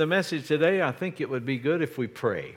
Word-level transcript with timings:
The 0.00 0.06
message 0.06 0.48
today, 0.48 0.80
I 0.80 0.92
think 0.92 1.20
it 1.20 1.28
would 1.28 1.44
be 1.44 1.58
good 1.58 1.82
if 1.82 1.98
we 1.98 2.06
pray. 2.06 2.56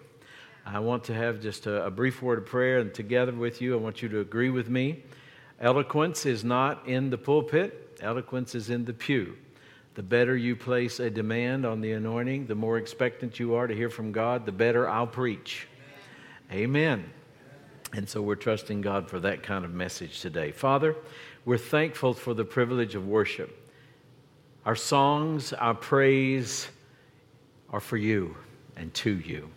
I 0.66 0.80
want 0.80 1.04
to 1.04 1.14
have 1.14 1.42
just 1.42 1.68
a, 1.68 1.88
a, 1.88 1.92
brief 1.92 2.22
word 2.22 2.38
of 2.38 2.46
prayer, 2.46 2.80
and 2.80 2.94
together 2.94 3.34
with 3.34 3.62
you, 3.62 3.74
I 3.74 3.82
want 3.82 4.02
you 4.02 4.08
to 4.08 4.22
agree 4.22 4.50
with 4.50 4.70
me. 4.70 5.04
Eloquence 5.60 6.26
is 6.26 6.46
not 6.46 6.88
in 6.88 7.10
the 7.10 7.18
pulpit, 7.18 8.00
eloquence 8.00 8.56
is 8.56 8.70
in 8.70 8.86
the 8.86 8.94
pew. 8.94 9.36
The 9.96 10.04
better 10.04 10.38
you 10.38 10.56
place 10.56 11.02
a 11.02 11.10
demand 11.10 11.66
on 11.66 11.82
the 11.82 11.92
anointing, 11.92 12.48
the 12.48 12.56
more 12.56 12.78
expectant 12.78 13.38
you 13.42 13.56
are 13.56 13.68
to 13.68 13.76
hear 13.76 13.90
from 13.90 14.14
God, 14.14 14.46
the 14.46 14.54
better 14.54 14.88
I'll 14.88 15.06
preach. 15.06 15.68
Amen. 16.50 17.04
And 17.92 18.08
so 18.08 18.22
we're 18.22 18.36
trusting 18.36 18.80
God 18.80 19.10
for 19.10 19.20
that 19.20 19.44
kind 19.44 19.66
of 19.66 19.74
message 19.74 20.22
today. 20.22 20.54
Father, 20.54 20.96
we're 21.44 21.58
thankful 21.58 22.14
for 22.14 22.34
the 22.34 22.46
privilege 22.46 22.96
of 22.96 23.06
worship. 23.06 23.70
Our 24.66 24.78
songs, 24.78 25.52
our 25.52 25.76
praise, 25.76 26.70
are 27.74 27.82
for 27.82 27.98
you 27.98 28.38
and 28.78 28.94
to 28.94 29.18
you. 29.18 29.50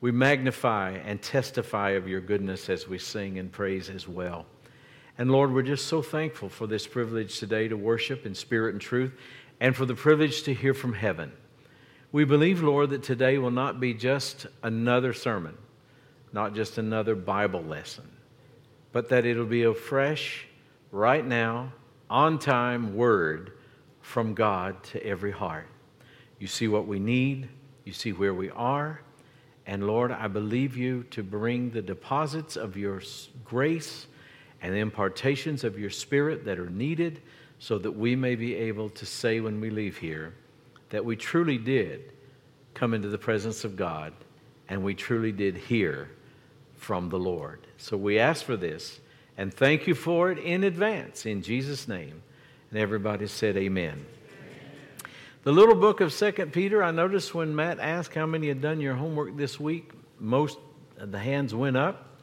We 0.00 0.12
magnify 0.12 0.92
and 0.92 1.20
testify 1.20 1.90
of 1.90 2.06
your 2.06 2.20
goodness 2.20 2.68
as 2.68 2.86
we 2.86 2.98
sing 2.98 3.38
and 3.38 3.50
praise 3.50 3.90
as 3.90 4.06
well. 4.06 4.46
And 5.18 5.30
Lord, 5.30 5.52
we're 5.52 5.62
just 5.62 5.86
so 5.86 6.02
thankful 6.02 6.48
for 6.48 6.66
this 6.66 6.86
privilege 6.86 7.38
today 7.38 7.66
to 7.68 7.76
worship 7.76 8.24
in 8.24 8.34
spirit 8.34 8.74
and 8.74 8.80
truth 8.80 9.12
and 9.58 9.74
for 9.74 9.84
the 9.84 9.94
privilege 9.94 10.42
to 10.44 10.54
hear 10.54 10.74
from 10.74 10.94
heaven. 10.94 11.32
We 12.12 12.24
believe, 12.24 12.62
Lord, 12.62 12.90
that 12.90 13.02
today 13.02 13.38
will 13.38 13.50
not 13.50 13.80
be 13.80 13.94
just 13.94 14.46
another 14.62 15.12
sermon, 15.12 15.56
not 16.32 16.54
just 16.54 16.78
another 16.78 17.14
Bible 17.14 17.62
lesson, 17.62 18.08
but 18.92 19.08
that 19.10 19.26
it'll 19.26 19.44
be 19.44 19.64
a 19.64 19.74
fresh, 19.74 20.46
right 20.90 21.24
now, 21.24 21.72
on 22.08 22.38
time 22.38 22.96
word 22.96 23.52
from 24.00 24.34
God 24.34 24.82
to 24.84 25.06
every 25.06 25.30
heart. 25.30 25.68
You 26.40 26.48
see 26.48 26.66
what 26.66 26.88
we 26.88 26.98
need, 26.98 27.48
you 27.84 27.92
see 27.92 28.12
where 28.12 28.34
we 28.34 28.50
are. 28.50 29.02
And 29.66 29.86
Lord, 29.86 30.10
I 30.10 30.26
believe 30.26 30.76
you 30.76 31.04
to 31.10 31.22
bring 31.22 31.70
the 31.70 31.82
deposits 31.82 32.56
of 32.56 32.76
your 32.76 33.02
grace 33.44 34.06
and 34.62 34.74
the 34.74 34.78
impartations 34.78 35.62
of 35.62 35.78
your 35.78 35.90
spirit 35.90 36.44
that 36.46 36.58
are 36.58 36.70
needed 36.70 37.20
so 37.58 37.78
that 37.78 37.92
we 37.92 38.16
may 38.16 38.34
be 38.34 38.56
able 38.56 38.88
to 38.90 39.06
say 39.06 39.38
when 39.38 39.60
we 39.60 39.70
leave 39.70 39.98
here 39.98 40.34
that 40.88 41.04
we 41.04 41.14
truly 41.14 41.58
did 41.58 42.12
come 42.74 42.94
into 42.94 43.08
the 43.08 43.18
presence 43.18 43.64
of 43.64 43.76
God 43.76 44.12
and 44.68 44.82
we 44.82 44.94
truly 44.94 45.32
did 45.32 45.56
hear 45.56 46.08
from 46.76 47.08
the 47.08 47.18
Lord. 47.18 47.60
So 47.76 47.96
we 47.96 48.18
ask 48.18 48.44
for 48.44 48.56
this 48.56 49.00
and 49.36 49.52
thank 49.52 49.86
you 49.86 49.94
for 49.94 50.30
it 50.30 50.38
in 50.38 50.64
advance 50.64 51.26
in 51.26 51.42
Jesus' 51.42 51.86
name. 51.86 52.22
And 52.70 52.78
everybody 52.78 53.26
said, 53.26 53.56
Amen. 53.56 54.04
The 55.42 55.52
little 55.52 55.74
book 55.74 56.02
of 56.02 56.12
Second 56.12 56.52
Peter, 56.52 56.84
I 56.84 56.90
noticed 56.90 57.34
when 57.34 57.56
Matt 57.56 57.80
asked 57.80 58.14
how 58.14 58.26
many 58.26 58.48
had 58.48 58.60
done 58.60 58.78
your 58.78 58.92
homework 58.92 59.38
this 59.38 59.58
week, 59.58 59.90
most 60.18 60.58
of 60.98 61.12
the 61.12 61.18
hands 61.18 61.54
went 61.54 61.78
up. 61.78 62.18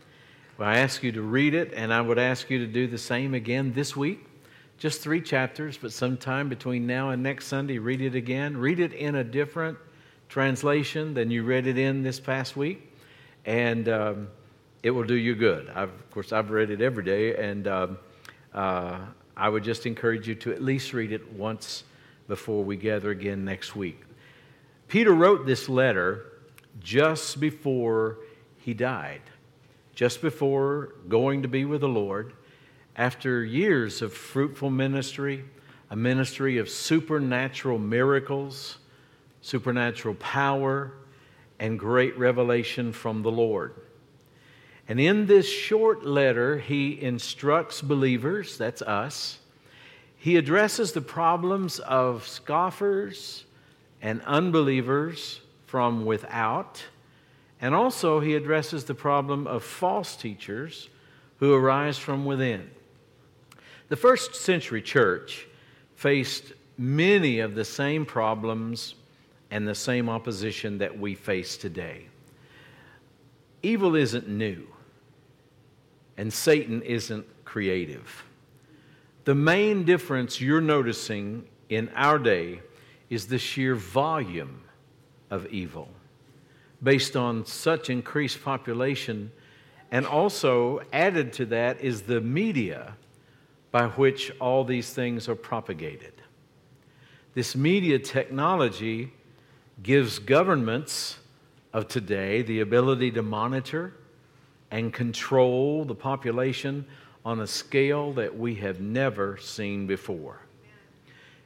Well, 0.59 0.69
I 0.69 0.77
ask 0.77 1.01
you 1.01 1.11
to 1.13 1.23
read 1.23 1.55
it, 1.55 1.73
and 1.73 1.91
I 1.91 1.99
would 1.99 2.19
ask 2.19 2.47
you 2.51 2.59
to 2.59 2.67
do 2.67 2.85
the 2.85 2.99
same 2.99 3.33
again 3.33 3.73
this 3.73 3.95
week. 3.95 4.23
Just 4.77 5.01
three 5.01 5.19
chapters, 5.19 5.79
but 5.79 5.91
sometime 5.91 6.47
between 6.47 6.85
now 6.85 7.09
and 7.09 7.23
next 7.23 7.47
Sunday, 7.47 7.79
read 7.79 8.01
it 8.01 8.13
again. 8.13 8.55
Read 8.55 8.79
it 8.79 8.93
in 8.93 9.15
a 9.15 9.23
different 9.23 9.79
translation 10.29 11.15
than 11.15 11.31
you 11.31 11.41
read 11.41 11.65
it 11.65 11.79
in 11.79 12.03
this 12.03 12.19
past 12.19 12.55
week, 12.55 12.93
and 13.45 13.89
um, 13.89 14.27
it 14.83 14.91
will 14.91 15.05
do 15.05 15.15
you 15.15 15.33
good. 15.33 15.69
I've, 15.69 15.89
of 15.89 16.11
course, 16.11 16.31
I've 16.31 16.51
read 16.51 16.69
it 16.69 16.81
every 16.81 17.03
day, 17.03 17.35
and 17.35 17.67
um, 17.67 17.97
uh, 18.53 18.99
I 19.35 19.49
would 19.49 19.63
just 19.63 19.87
encourage 19.87 20.27
you 20.27 20.35
to 20.35 20.51
at 20.51 20.61
least 20.61 20.93
read 20.93 21.11
it 21.11 21.33
once 21.33 21.83
before 22.27 22.63
we 22.63 22.75
gather 22.75 23.11
again 23.11 23.45
next 23.45 23.75
week. 23.75 24.01
Peter 24.87 25.13
wrote 25.13 25.45
this 25.45 25.67
letter 25.67 26.25
just 26.79 27.39
before 27.39 28.19
he 28.57 28.73
died, 28.73 29.21
just 29.95 30.21
before 30.21 30.93
going 31.07 31.41
to 31.41 31.47
be 31.47 31.65
with 31.65 31.81
the 31.81 31.87
Lord, 31.87 32.33
after 32.95 33.43
years 33.43 34.01
of 34.01 34.13
fruitful 34.13 34.69
ministry, 34.69 35.45
a 35.89 35.95
ministry 35.95 36.57
of 36.57 36.69
supernatural 36.69 37.79
miracles, 37.79 38.77
supernatural 39.41 40.15
power, 40.15 40.93
and 41.59 41.79
great 41.79 42.17
revelation 42.17 42.91
from 42.91 43.23
the 43.23 43.31
Lord. 43.31 43.73
And 44.87 44.99
in 44.99 45.25
this 45.25 45.47
short 45.47 46.05
letter, 46.05 46.59
he 46.59 47.01
instructs 47.01 47.81
believers, 47.81 48.57
that's 48.57 48.81
us, 48.81 49.39
he 50.17 50.35
addresses 50.35 50.91
the 50.91 51.01
problems 51.01 51.79
of 51.79 52.27
scoffers 52.27 53.45
and 54.01 54.21
unbelievers 54.23 55.41
from 55.65 56.05
without, 56.05 56.83
and 57.61 57.73
also 57.73 58.19
he 58.19 58.35
addresses 58.35 58.83
the 58.85 58.95
problem 58.95 59.47
of 59.47 59.63
false 59.63 60.15
teachers 60.15 60.89
who 61.37 61.53
arise 61.53 61.97
from 61.97 62.25
within. 62.25 62.69
The 63.89 63.95
first 63.95 64.35
century 64.35 64.81
church 64.81 65.47
faced 65.95 66.53
many 66.77 67.39
of 67.39 67.55
the 67.55 67.65
same 67.65 68.05
problems 68.05 68.95
and 69.49 69.67
the 69.67 69.75
same 69.75 70.09
opposition 70.09 70.77
that 70.79 70.99
we 70.99 71.15
face 71.15 71.57
today. 71.57 72.07
Evil 73.63 73.95
isn't 73.95 74.27
new, 74.27 74.67
and 76.17 76.31
Satan 76.31 76.81
isn't 76.81 77.25
creative. 77.45 78.26
The 79.27 79.35
main 79.35 79.83
difference 79.83 80.39
you're 80.39 80.61
noticing 80.61 81.49
in 81.67 81.89
our 81.95 82.17
day 82.17 82.61
is 83.09 83.27
the 83.27 83.37
sheer 83.37 83.75
volume 83.75 84.61
of 85.29 85.47
evil 85.47 85.89
based 86.81 87.17
on 87.17 87.45
such 87.45 87.89
increased 87.89 88.41
population. 88.41 89.33
And 89.91 90.05
also, 90.05 90.79
added 90.93 91.33
to 91.33 91.45
that, 91.47 91.81
is 91.81 92.03
the 92.03 92.21
media 92.21 92.95
by 93.69 93.87
which 93.87 94.31
all 94.39 94.63
these 94.63 94.93
things 94.93 95.27
are 95.27 95.35
propagated. 95.35 96.13
This 97.33 97.53
media 97.53 97.99
technology 97.99 99.11
gives 99.83 100.19
governments 100.19 101.17
of 101.73 101.89
today 101.89 102.43
the 102.43 102.61
ability 102.61 103.11
to 103.11 103.23
monitor 103.23 103.93
and 104.71 104.93
control 104.93 105.83
the 105.83 105.95
population 105.95 106.85
on 107.27 107.41
a 107.41 107.47
scale 107.47 108.13
that 108.13 108.37
we 108.39 108.55
have 108.55 108.79
never 108.79 109.35
seen 109.35 109.85
before. 109.85 110.39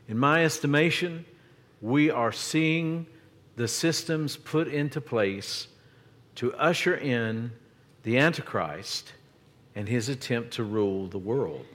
In 0.08 0.16
my 0.16 0.46
estimation, 0.46 1.25
we 1.81 2.12
are 2.12 2.31
seeing 2.31 3.08
the 3.56 3.68
systems 3.68 4.38
put 4.38 4.68
into 4.68 5.02
place 5.02 5.68
to 6.36 6.53
usher 6.53 6.96
in 6.96 7.52
the 8.03 8.20
Antichrist 8.20 9.14
and 9.74 9.90
his 9.90 10.08
attempt 10.08 10.52
to 10.52 10.64
rule 10.64 11.08
the 11.08 11.18
world. 11.18 11.66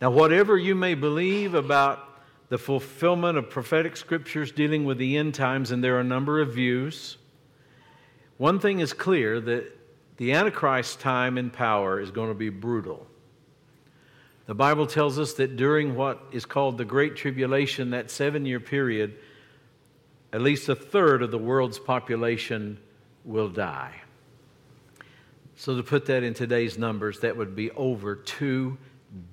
Now, 0.00 0.10
whatever 0.10 0.56
you 0.56 0.74
may 0.74 0.94
believe 0.94 1.52
about 1.52 2.22
the 2.48 2.56
fulfillment 2.56 3.36
of 3.36 3.50
prophetic 3.50 3.98
scriptures 3.98 4.50
dealing 4.50 4.86
with 4.86 4.96
the 4.96 5.18
end 5.18 5.34
times, 5.34 5.72
and 5.72 5.84
there 5.84 5.96
are 5.96 6.00
a 6.00 6.04
number 6.04 6.40
of 6.40 6.54
views, 6.54 7.18
one 8.38 8.58
thing 8.58 8.80
is 8.80 8.94
clear 8.94 9.42
that 9.42 9.83
the 10.16 10.32
Antichrist's 10.32 10.96
time 10.96 11.38
in 11.38 11.50
power 11.50 12.00
is 12.00 12.10
going 12.10 12.28
to 12.28 12.34
be 12.34 12.48
brutal. 12.48 13.06
The 14.46 14.54
Bible 14.54 14.86
tells 14.86 15.18
us 15.18 15.34
that 15.34 15.56
during 15.56 15.94
what 15.96 16.22
is 16.30 16.44
called 16.44 16.78
the 16.78 16.84
Great 16.84 17.16
Tribulation, 17.16 17.90
that 17.90 18.10
seven 18.10 18.44
year 18.44 18.60
period, 18.60 19.16
at 20.32 20.42
least 20.42 20.68
a 20.68 20.74
third 20.74 21.22
of 21.22 21.30
the 21.30 21.38
world's 21.38 21.78
population 21.78 22.78
will 23.24 23.48
die. 23.48 23.94
So, 25.56 25.76
to 25.76 25.82
put 25.82 26.06
that 26.06 26.22
in 26.22 26.34
today's 26.34 26.76
numbers, 26.76 27.20
that 27.20 27.36
would 27.36 27.54
be 27.54 27.70
over 27.72 28.16
2 28.16 28.76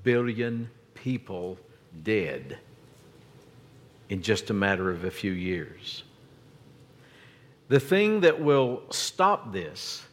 billion 0.04 0.70
people 0.94 1.58
dead 2.04 2.60
in 4.10 4.22
just 4.22 4.50
a 4.50 4.54
matter 4.54 4.92
of 4.92 5.04
a 5.04 5.12
few 5.12 5.32
years. 5.32 6.04
The 7.70 7.80
thing 7.80 8.22
that 8.22 8.40
will 8.40 8.84
stop 8.92 9.52
this 9.52 10.06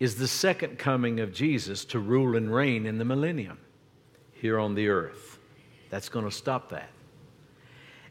is 0.00 0.16
the 0.16 0.28
second 0.28 0.78
coming 0.78 1.20
of 1.20 1.32
Jesus 1.32 1.84
to 1.86 1.98
rule 1.98 2.36
and 2.36 2.54
reign 2.54 2.86
in 2.86 2.98
the 2.98 3.04
millennium 3.04 3.58
here 4.32 4.58
on 4.58 4.74
the 4.74 4.88
earth. 4.88 5.38
That's 5.90 6.08
going 6.08 6.24
to 6.24 6.30
stop 6.30 6.70
that. 6.70 6.90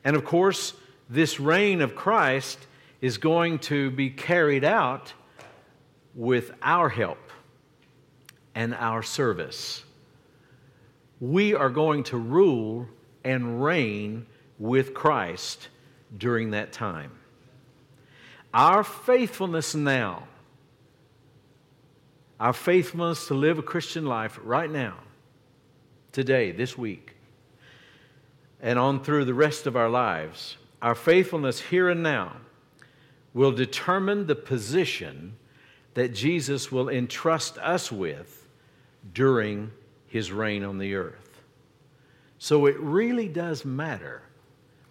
And 0.03 0.15
of 0.15 0.25
course, 0.25 0.73
this 1.09 1.39
reign 1.39 1.81
of 1.81 1.95
Christ 1.95 2.59
is 3.01 3.17
going 3.17 3.59
to 3.59 3.91
be 3.91 4.09
carried 4.09 4.63
out 4.63 5.13
with 6.15 6.51
our 6.61 6.89
help 6.89 7.31
and 8.55 8.73
our 8.73 9.03
service. 9.03 9.83
We 11.21 11.53
are 11.53 11.69
going 11.69 12.03
to 12.05 12.17
rule 12.17 12.87
and 13.23 13.63
reign 13.63 14.25
with 14.59 14.93
Christ 14.93 15.69
during 16.17 16.51
that 16.51 16.71
time. 16.71 17.11
Our 18.53 18.83
faithfulness 18.83 19.75
now 19.75 20.27
our 22.39 22.53
faithfulness 22.53 23.27
to 23.27 23.33
live 23.33 23.57
a 23.57 23.63
Christian 23.63 24.05
life 24.05 24.39
right 24.43 24.69
now, 24.69 24.95
today, 26.11 26.51
this 26.51 26.77
week, 26.77 27.15
and 28.61 28.77
on 28.77 29.03
through 29.03 29.25
the 29.25 29.33
rest 29.33 29.67
of 29.67 29.75
our 29.75 29.89
lives 29.89 30.57
our 30.81 30.95
faithfulness 30.95 31.59
here 31.59 31.89
and 31.89 32.03
now, 32.03 32.37
will 33.33 33.51
determine 33.51 34.27
the 34.27 34.35
position 34.35 35.35
that 35.95 36.13
Jesus 36.13 36.71
will 36.71 36.89
entrust 36.89 37.57
us 37.57 37.91
with 37.91 38.47
during 39.13 39.71
his 40.07 40.31
reign 40.31 40.63
on 40.63 40.77
the 40.77 40.95
earth. 40.95 41.41
So 42.39 42.67
it 42.67 42.79
really 42.79 43.27
does 43.27 43.65
matter 43.65 44.21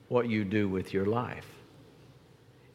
what 0.08 0.28
you 0.28 0.44
do 0.44 0.68
with 0.68 0.92
your 0.92 1.06
life. 1.06 1.46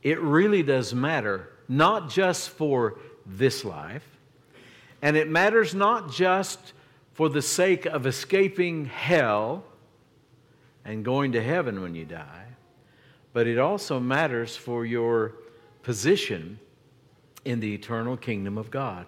It 0.04 0.20
really 0.22 0.64
does 0.64 0.94
matter, 0.94 1.50
not 1.68 2.10
just 2.10 2.50
for 2.50 3.00
this 3.26 3.64
life, 3.66 4.06
and 5.02 5.18
it 5.18 5.30
matters 5.30 5.74
not 5.74 6.12
just 6.12 6.74
for 7.14 7.30
the 7.30 7.42
sake 7.42 7.86
of 7.86 8.06
escaping 8.06 8.86
hell 8.86 9.64
and 10.86 11.04
going 11.04 11.32
to 11.34 11.42
heaven 11.42 11.82
when 11.82 11.96
you 11.96 12.06
die, 12.06 12.46
but 13.34 13.48
it 13.48 13.58
also 13.58 14.00
matters 14.00 14.56
for 14.56 14.86
your 14.86 15.36
position 15.84 16.60
in 17.46 17.60
the 17.60 17.74
eternal 17.74 18.16
kingdom 18.16 18.58
of 18.58 18.70
God, 18.70 19.06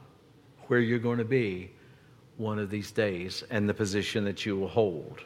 where 0.67 0.79
you're 0.79 0.99
going 0.99 1.19
to 1.19 1.25
be 1.25 1.71
one 2.37 2.57
of 2.57 2.69
these 2.69 2.91
days 2.91 3.43
and 3.49 3.69
the 3.69 3.73
position 3.73 4.25
that 4.25 4.45
you 4.45 4.57
will 4.57 4.67
hold. 4.67 5.19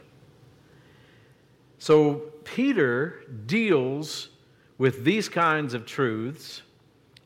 So, 1.79 2.23
Peter 2.43 3.23
deals 3.45 4.29
with 4.77 5.03
these 5.03 5.29
kinds 5.29 5.73
of 5.73 5.85
truths 5.85 6.63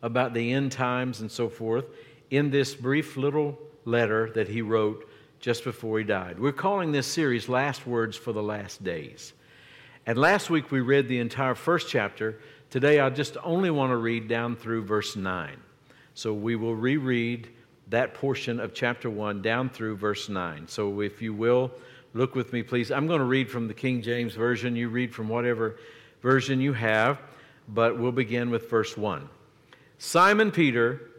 about 0.01 0.33
the 0.33 0.51
end 0.51 0.71
times 0.71 1.21
and 1.21 1.31
so 1.31 1.47
forth 1.49 1.85
in 2.31 2.49
this 2.49 2.73
brief 2.73 3.17
little 3.17 3.59
letter 3.85 4.31
that 4.31 4.47
he 4.47 4.61
wrote 4.61 5.07
just 5.39 5.63
before 5.63 5.99
he 5.99 6.05
died. 6.05 6.39
We're 6.39 6.53
calling 6.53 6.91
this 6.91 7.05
series 7.05 7.49
Last 7.49 7.85
Words 7.85 8.15
for 8.15 8.31
the 8.31 8.41
Last 8.41 8.83
Days. 8.83 9.33
And 10.05 10.17
last 10.17 10.49
week 10.49 10.71
we 10.71 10.79
read 10.79 11.07
the 11.07 11.19
entire 11.19 11.55
first 11.55 11.89
chapter. 11.89 12.39
Today 12.69 12.99
I 13.01 13.09
just 13.09 13.37
only 13.43 13.69
want 13.69 13.91
to 13.91 13.97
read 13.97 14.29
down 14.29 14.55
through 14.55 14.85
verse 14.85 15.15
9. 15.15 15.57
So 16.13 16.33
we 16.33 16.55
will 16.55 16.75
reread 16.75 17.49
that 17.89 18.13
portion 18.13 18.61
of 18.61 18.73
chapter 18.73 19.09
1 19.09 19.41
down 19.41 19.69
through 19.69 19.97
verse 19.97 20.29
9. 20.29 20.67
So 20.67 21.01
if 21.01 21.21
you 21.21 21.33
will, 21.33 21.69
look 22.13 22.33
with 22.33 22.53
me, 22.53 22.63
please. 22.63 22.91
I'm 22.91 23.07
going 23.07 23.19
to 23.19 23.25
read 23.25 23.49
from 23.49 23.67
the 23.67 23.73
King 23.73 24.01
James 24.01 24.35
Version. 24.35 24.75
You 24.75 24.87
read 24.87 25.13
from 25.13 25.27
whatever 25.27 25.77
version 26.21 26.61
you 26.61 26.71
have, 26.73 27.19
but 27.67 27.99
we'll 27.99 28.13
begin 28.13 28.49
with 28.49 28.69
verse 28.69 28.95
1. 28.95 29.27
Simon 29.97 30.49
Peter, 30.51 31.10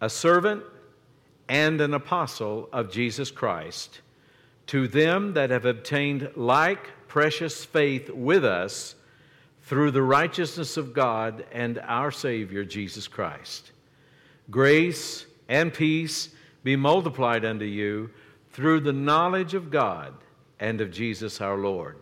a 0.00 0.10
servant 0.10 0.62
and 1.48 1.80
an 1.80 1.94
apostle 1.94 2.68
of 2.72 2.90
Jesus 2.90 3.30
Christ, 3.30 4.00
to 4.66 4.88
them 4.88 5.34
that 5.34 5.50
have 5.50 5.64
obtained 5.64 6.30
like 6.34 6.90
precious 7.08 7.64
faith 7.64 8.10
with 8.10 8.44
us 8.44 8.94
through 9.62 9.90
the 9.90 10.02
righteousness 10.02 10.76
of 10.76 10.92
God 10.92 11.44
and 11.52 11.78
our 11.80 12.10
Savior 12.10 12.64
Jesus 12.64 13.08
Christ. 13.08 13.72
Grace 14.50 15.26
and 15.48 15.72
peace 15.72 16.30
be 16.62 16.76
multiplied 16.76 17.44
unto 17.44 17.64
you 17.64 18.10
through 18.52 18.80
the 18.80 18.92
knowledge 18.92 19.54
of 19.54 19.70
God 19.70 20.14
and 20.58 20.80
of 20.80 20.90
Jesus 20.90 21.40
our 21.40 21.56
Lord, 21.56 21.96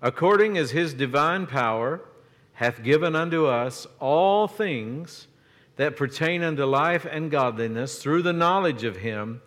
according 0.00 0.56
as 0.56 0.70
his 0.70 0.94
divine 0.94 1.46
power 1.46 2.00
hath 2.54 2.82
given 2.82 3.16
unto 3.16 3.46
us 3.46 3.86
all 3.98 4.46
things 4.46 5.26
that 5.76 5.96
pertain 5.96 6.42
unto 6.42 6.64
life 6.64 7.06
and 7.10 7.30
godliness 7.30 8.00
through 8.00 8.22
the 8.22 8.32
knowledge 8.32 8.84
of 8.84 8.96
him 8.96 9.40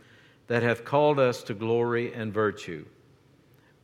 that 0.48 0.64
hath 0.64 0.86
called 0.86 1.20
us 1.20 1.44
to 1.44 1.54
glory 1.54 2.14
and 2.14 2.34
virtue, 2.34 2.86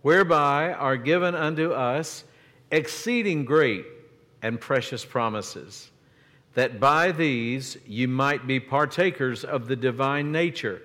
whereby 0.02 0.74
are 0.74 0.98
given 0.98 1.36
unto 1.36 1.72
us 1.72 2.24
exceeding 2.72 3.46
great 3.46 3.86
and 4.42 4.60
precious 4.60 5.06
promises, 5.06 5.92
that 6.54 6.80
by 6.80 7.12
these 7.12 7.78
ye 7.88 8.06
might 8.06 8.46
be 8.46 8.60
partakers 8.60 9.44
of 9.44 9.68
the 9.68 9.76
divine 9.76 10.32
nature, 10.32 10.82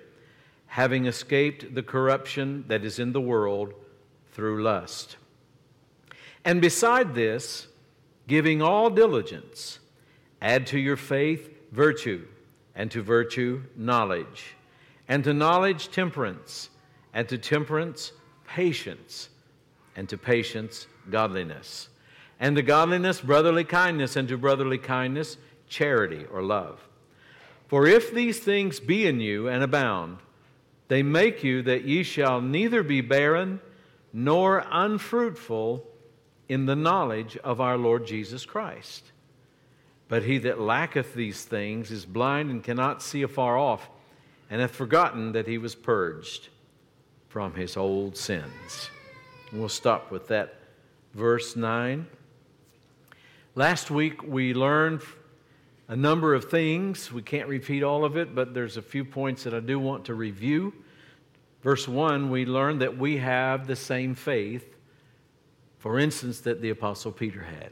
having 0.67 1.05
escaped 1.05 1.73
the 1.75 1.83
corruption 1.83 2.63
that 2.67 2.85
is 2.85 2.99
in 2.99 3.11
the 3.11 3.21
world 3.21 3.73
through 4.31 4.63
lust. 4.63 5.17
And 6.45 6.61
beside 6.61 7.15
this, 7.15 7.67
giving 8.27 8.61
all 8.61 8.89
diligence, 8.89 9.79
Add 10.41 10.67
to 10.67 10.79
your 10.79 10.97
faith 10.97 11.49
virtue, 11.71 12.25
and 12.75 12.89
to 12.91 13.01
virtue 13.01 13.63
knowledge, 13.75 14.55
and 15.07 15.23
to 15.23 15.33
knowledge 15.33 15.91
temperance, 15.91 16.69
and 17.13 17.27
to 17.29 17.37
temperance 17.37 18.11
patience, 18.47 19.29
and 19.95 20.07
to 20.09 20.17
patience 20.17 20.87
godliness, 21.09 21.89
and 22.39 22.55
to 22.55 22.61
godliness 22.61 23.21
brotherly 23.21 23.63
kindness, 23.63 24.15
and 24.15 24.27
to 24.29 24.37
brotherly 24.37 24.77
kindness 24.77 25.37
charity 25.67 26.25
or 26.31 26.41
love. 26.41 26.79
For 27.67 27.85
if 27.85 28.13
these 28.13 28.39
things 28.39 28.79
be 28.79 29.05
in 29.05 29.19
you 29.19 29.47
and 29.47 29.61
abound, 29.61 30.17
they 30.87 31.03
make 31.03 31.43
you 31.43 31.61
that 31.63 31.83
ye 31.83 32.01
shall 32.01 32.41
neither 32.41 32.81
be 32.81 33.01
barren 33.01 33.59
nor 34.11 34.65
unfruitful 34.71 35.85
in 36.47 36.65
the 36.65 36.75
knowledge 36.75 37.37
of 37.37 37.61
our 37.61 37.77
Lord 37.77 38.07
Jesus 38.07 38.45
Christ. 38.45 39.11
But 40.09 40.23
he 40.23 40.39
that 40.39 40.59
lacketh 40.59 41.13
these 41.13 41.45
things 41.45 41.91
is 41.91 42.05
blind 42.05 42.49
and 42.49 42.63
cannot 42.63 43.01
see 43.01 43.21
afar 43.21 43.57
off, 43.57 43.89
and 44.49 44.59
hath 44.59 44.75
forgotten 44.75 45.31
that 45.31 45.47
he 45.47 45.57
was 45.57 45.75
purged 45.75 46.49
from 47.29 47.53
his 47.53 47.77
old 47.77 48.17
sins. 48.17 48.89
we'll 49.53 49.69
stop 49.69 50.11
with 50.11 50.27
that 50.27 50.55
verse 51.13 51.55
9. 51.55 52.07
Last 53.53 53.91
week 53.91 54.23
we 54.23 54.53
learned 54.53 55.01
a 55.87 55.95
number 55.95 56.33
of 56.33 56.49
things. 56.49 57.11
We 57.11 57.21
can't 57.21 57.47
repeat 57.47 57.83
all 57.83 58.03
of 58.03 58.17
it, 58.17 58.33
but 58.33 58.55
there's 58.55 58.77
a 58.77 58.81
few 58.81 59.05
points 59.05 59.43
that 59.43 59.53
I 59.53 59.59
do 59.59 59.79
want 59.79 60.05
to 60.05 60.15
review. 60.15 60.73
Verse 61.61 61.87
1, 61.87 62.31
we 62.31 62.45
learned 62.45 62.81
that 62.81 62.97
we 62.97 63.17
have 63.17 63.67
the 63.67 63.75
same 63.75 64.15
faith, 64.15 64.75
for 65.77 65.99
instance, 65.99 66.39
that 66.41 66.61
the 66.61 66.71
Apostle 66.71 67.11
Peter 67.11 67.43
had. 67.43 67.71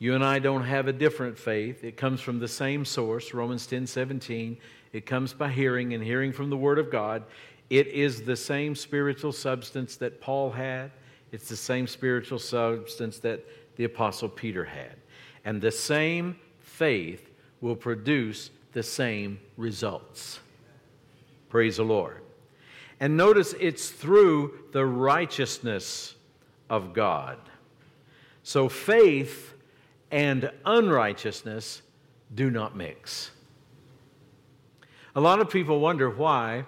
You 0.00 0.14
and 0.14 0.24
I 0.24 0.38
don't 0.38 0.64
have 0.64 0.88
a 0.88 0.94
different 0.94 1.38
faith. 1.38 1.84
It 1.84 1.98
comes 1.98 2.22
from 2.22 2.38
the 2.38 2.48
same 2.48 2.86
source, 2.86 3.34
Romans 3.34 3.66
10 3.66 3.86
17. 3.86 4.56
It 4.94 5.04
comes 5.04 5.34
by 5.34 5.50
hearing 5.50 5.92
and 5.92 6.02
hearing 6.02 6.32
from 6.32 6.48
the 6.48 6.56
Word 6.56 6.78
of 6.78 6.90
God. 6.90 7.22
It 7.68 7.86
is 7.88 8.22
the 8.22 8.34
same 8.34 8.74
spiritual 8.74 9.30
substance 9.30 9.96
that 9.96 10.20
Paul 10.20 10.50
had, 10.50 10.90
it's 11.32 11.50
the 11.50 11.56
same 11.56 11.86
spiritual 11.86 12.38
substance 12.38 13.18
that 13.18 13.44
the 13.76 13.84
Apostle 13.84 14.30
Peter 14.30 14.64
had. 14.64 14.96
And 15.44 15.60
the 15.60 15.70
same 15.70 16.36
faith 16.60 17.30
will 17.60 17.76
produce 17.76 18.50
the 18.72 18.82
same 18.82 19.38
results. 19.58 20.40
Praise 21.50 21.76
the 21.76 21.84
Lord. 21.84 22.22
And 23.00 23.18
notice 23.18 23.54
it's 23.60 23.90
through 23.90 24.60
the 24.72 24.86
righteousness 24.86 26.14
of 26.70 26.94
God. 26.94 27.38
So 28.42 28.68
faith 28.68 29.54
and 30.10 30.50
unrighteousness 30.64 31.82
do 32.34 32.50
not 32.50 32.76
mix. 32.76 33.30
A 35.14 35.20
lot 35.20 35.40
of 35.40 35.50
people 35.50 35.80
wonder 35.80 36.08
why 36.08 36.64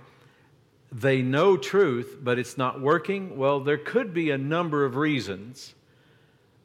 they 0.90 1.22
know 1.22 1.56
truth, 1.56 2.18
but 2.22 2.38
it's 2.38 2.58
not 2.58 2.80
working. 2.80 3.36
Well, 3.36 3.60
there 3.60 3.78
could 3.78 4.12
be 4.12 4.30
a 4.30 4.38
number 4.38 4.84
of 4.84 4.96
reasons, 4.96 5.74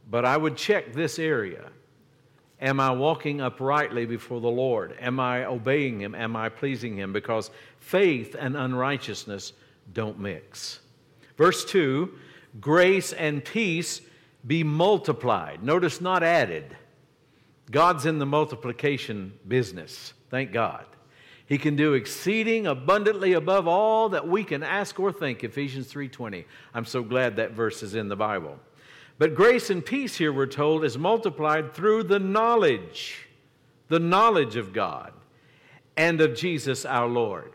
but 0.10 0.26
I 0.26 0.38
would 0.38 0.58
check 0.58 0.94
this 0.94 1.20
area. 1.20 1.70
Am 2.60 2.80
I 2.80 2.92
walking 2.92 3.40
uprightly 3.40 4.06
before 4.06 4.42
the 4.42 4.48
Lord? 4.48 4.96
Am 5.00 5.20
I 5.20 5.46
obeying 5.46 6.02
Him? 6.02 6.16
Am 6.16 6.36
I 6.36 6.50
pleasing 6.50 6.98
Him? 6.98 7.14
Because 7.14 7.52
faith 7.80 8.36
and 8.38 8.58
unrighteousness 8.58 9.54
don't 9.94 10.20
mix. 10.20 10.80
Verse 11.38 11.64
2 11.66 12.12
grace 12.60 13.14
and 13.14 13.46
peace 13.46 14.02
be 14.48 14.63
multiplied. 14.63 15.62
Notice 15.62 16.01
not 16.01 16.24
added. 16.24 16.75
God's 17.70 18.06
in 18.06 18.18
the 18.18 18.25
multiplication 18.25 19.34
business. 19.48 20.13
Thank 20.30 20.54
God. 20.54 20.86
He 21.46 21.58
can 21.58 21.75
do 21.75 21.94
exceeding 21.94 22.68
abundantly 22.68 23.34
above 23.34 23.68
all 23.68 24.10
that 24.10 24.27
we 24.27 24.44
can 24.44 24.63
ask 24.63 25.00
or 25.00 25.12
think. 25.12 25.44
Ephesians 25.44 25.88
3:20. 25.88 26.46
I'm 26.74 26.86
so 26.86 27.04
glad 27.04 27.36
that 27.36 27.51
verse 27.51 27.84
is 27.84 27.96
in 27.96 28.10
the 28.10 28.16
Bible. 28.16 28.60
But 29.18 29.36
grace 29.36 29.70
and 29.70 29.86
peace 29.86 30.18
here 30.18 30.32
we're 30.32 30.46
told 30.46 30.84
is 30.84 30.98
multiplied 30.98 31.74
through 31.74 32.04
the 32.04 32.20
knowledge, 32.20 33.27
the 33.88 34.00
knowledge 34.00 34.56
of 34.56 34.74
God 34.74 35.13
and 35.96 36.22
of 36.22 36.36
Jesus 36.36 36.86
our 36.86 37.08
Lord. 37.08 37.54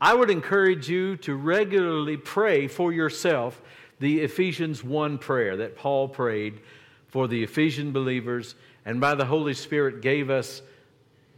I 0.00 0.14
would 0.14 0.30
encourage 0.30 0.88
you 0.88 1.16
to 1.18 1.34
regularly 1.34 2.16
pray 2.16 2.66
for 2.66 2.92
yourself 2.92 3.62
the 3.98 4.20
Ephesians 4.20 4.84
1 4.84 5.18
prayer 5.18 5.56
that 5.56 5.76
Paul 5.76 6.08
prayed 6.08 6.60
for 7.08 7.28
the 7.28 7.42
Ephesian 7.42 7.92
believers, 7.92 8.54
and 8.84 9.00
by 9.00 9.14
the 9.14 9.24
Holy 9.24 9.54
Spirit 9.54 10.02
gave 10.02 10.30
us 10.30 10.62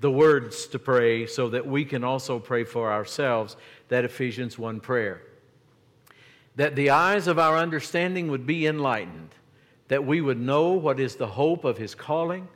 the 0.00 0.10
words 0.10 0.66
to 0.68 0.78
pray 0.78 1.26
so 1.26 1.48
that 1.48 1.66
we 1.66 1.84
can 1.84 2.04
also 2.04 2.38
pray 2.38 2.64
for 2.64 2.92
ourselves 2.92 3.56
that 3.88 4.04
Ephesians 4.04 4.58
1 4.58 4.80
prayer. 4.80 5.22
That 6.56 6.76
the 6.76 6.90
eyes 6.90 7.26
of 7.26 7.38
our 7.38 7.56
understanding 7.56 8.30
would 8.30 8.46
be 8.46 8.66
enlightened, 8.66 9.30
that 9.88 10.04
we 10.04 10.20
would 10.20 10.40
know 10.40 10.72
what 10.72 11.00
is 11.00 11.16
the 11.16 11.26
hope 11.26 11.64
of 11.64 11.78
his 11.78 11.94
calling, 11.94 12.48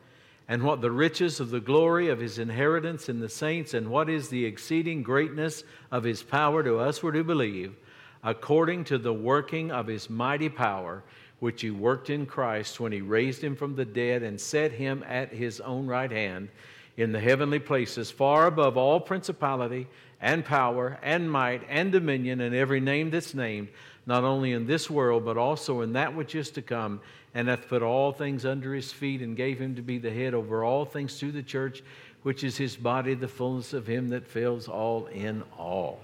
and 0.48 0.62
what 0.62 0.80
the 0.80 0.90
riches 0.90 1.40
of 1.40 1.50
the 1.50 1.60
glory 1.60 2.08
of 2.08 2.18
his 2.18 2.38
inheritance 2.38 3.08
in 3.08 3.20
the 3.20 3.28
saints, 3.28 3.74
and 3.74 3.88
what 3.88 4.08
is 4.10 4.28
the 4.28 4.44
exceeding 4.44 5.02
greatness 5.02 5.64
of 5.90 6.04
his 6.04 6.22
power 6.22 6.62
to 6.62 6.78
us 6.78 6.98
who 6.98 7.24
believe, 7.24 7.74
according 8.22 8.84
to 8.84 8.98
the 8.98 9.12
working 9.12 9.70
of 9.70 9.86
his 9.86 10.08
mighty 10.08 10.48
power, 10.48 11.02
which 11.40 11.62
he 11.62 11.70
worked 11.70 12.08
in 12.08 12.24
Christ 12.24 12.78
when 12.78 12.92
he 12.92 13.00
raised 13.00 13.42
him 13.42 13.56
from 13.56 13.74
the 13.74 13.84
dead 13.84 14.22
and 14.22 14.40
set 14.40 14.72
him 14.72 15.04
at 15.08 15.32
his 15.32 15.60
own 15.60 15.86
right 15.86 16.10
hand 16.10 16.48
in 16.96 17.12
the 17.12 17.20
heavenly 17.20 17.58
places, 17.58 18.10
far 18.10 18.46
above 18.46 18.76
all 18.76 19.00
principality 19.00 19.88
and 20.20 20.44
power 20.44 20.98
and 21.02 21.30
might 21.30 21.62
and 21.68 21.90
dominion 21.90 22.40
and 22.40 22.54
every 22.54 22.80
name 22.80 23.10
that's 23.10 23.34
named 23.34 23.68
not 24.06 24.24
only 24.24 24.52
in 24.52 24.66
this 24.66 24.90
world, 24.90 25.24
but 25.24 25.36
also 25.36 25.80
in 25.80 25.92
that 25.92 26.14
which 26.14 26.34
is 26.34 26.50
to 26.50 26.62
come, 26.62 27.00
and 27.34 27.48
hath 27.48 27.68
put 27.68 27.82
all 27.82 28.12
things 28.12 28.44
under 28.44 28.74
his 28.74 28.92
feet, 28.92 29.20
and 29.20 29.36
gave 29.36 29.60
him 29.60 29.76
to 29.76 29.82
be 29.82 29.98
the 29.98 30.10
head 30.10 30.34
over 30.34 30.64
all 30.64 30.84
things 30.84 31.18
to 31.18 31.30
the 31.30 31.42
church, 31.42 31.82
which 32.22 32.44
is 32.44 32.56
his 32.56 32.76
body, 32.76 33.14
the 33.14 33.28
fullness 33.28 33.72
of 33.72 33.86
him 33.86 34.08
that 34.08 34.26
fills 34.26 34.68
all 34.68 35.06
in 35.06 35.42
all. 35.56 36.00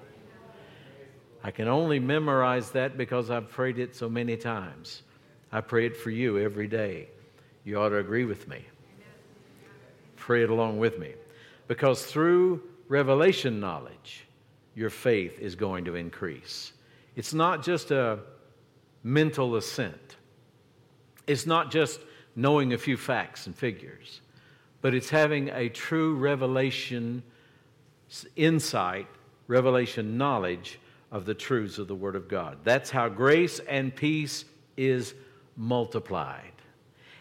I 1.42 1.50
can 1.50 1.68
only 1.68 2.00
memorize 2.00 2.70
that 2.72 2.96
because 2.96 3.30
I've 3.30 3.48
prayed 3.48 3.78
it 3.78 3.94
so 3.94 4.08
many 4.08 4.36
times. 4.36 5.02
I 5.52 5.60
pray 5.60 5.86
it 5.86 5.96
for 5.96 6.10
you 6.10 6.38
every 6.38 6.66
day. 6.66 7.08
You 7.64 7.80
ought 7.80 7.90
to 7.90 7.98
agree 7.98 8.24
with 8.24 8.48
me. 8.48 8.64
Pray 10.16 10.42
it 10.42 10.50
along 10.50 10.78
with 10.78 10.98
me. 10.98 11.14
Because 11.68 12.04
through 12.04 12.62
revelation 12.88 13.60
knowledge, 13.60 14.26
your 14.74 14.90
faith 14.90 15.38
is 15.38 15.54
going 15.54 15.84
to 15.84 15.94
increase. 15.94 16.72
It's 17.16 17.34
not 17.34 17.62
just 17.62 17.90
a 17.90 18.20
mental 19.02 19.56
assent, 19.56 20.16
it's 21.26 21.46
not 21.46 21.70
just 21.70 22.00
knowing 22.34 22.72
a 22.72 22.78
few 22.78 22.96
facts 22.96 23.46
and 23.46 23.56
figures, 23.56 24.20
but 24.80 24.94
it's 24.94 25.10
having 25.10 25.50
a 25.50 25.68
true 25.68 26.14
revelation 26.14 27.22
insight, 28.36 29.06
revelation 29.46 30.16
knowledge 30.16 30.78
of 31.10 31.24
the 31.24 31.34
truths 31.34 31.78
of 31.78 31.88
the 31.88 31.94
Word 31.94 32.16
of 32.16 32.28
God. 32.28 32.58
That's 32.64 32.90
how 32.90 33.08
grace 33.08 33.60
and 33.60 33.94
peace 33.94 34.44
is 34.76 35.14
multiplied. 35.56 36.52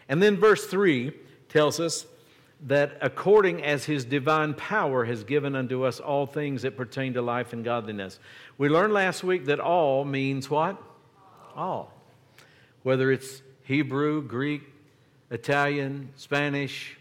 And 0.08 0.22
then 0.22 0.36
verse 0.36 0.66
3 0.66 1.12
tells 1.48 1.80
us 1.80 2.06
that 2.66 2.98
according 3.00 3.62
as 3.62 3.84
his 3.84 4.04
divine 4.04 4.54
power 4.54 5.04
has 5.04 5.22
given 5.22 5.54
unto 5.54 5.84
us 5.84 6.00
all 6.00 6.26
things 6.26 6.62
that 6.62 6.76
pertain 6.76 7.14
to 7.14 7.22
life 7.22 7.52
and 7.52 7.64
godliness. 7.64 8.18
We 8.56 8.68
learned 8.68 8.92
last 8.92 9.22
week 9.22 9.44
that 9.46 9.60
all 9.60 10.04
means 10.04 10.50
what? 10.50 10.82
All. 11.54 11.92
Whether 12.82 13.12
it's 13.12 13.42
Hebrew, 13.62 14.22
Greek, 14.22 14.62
Italian, 15.30 16.10
Spanish, 16.16 16.96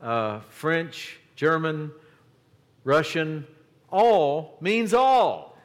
uh, 0.00 0.40
French, 0.48 1.18
German, 1.34 1.90
Russian, 2.84 3.46
all 3.90 4.56
means 4.60 4.94
all. 4.94 5.55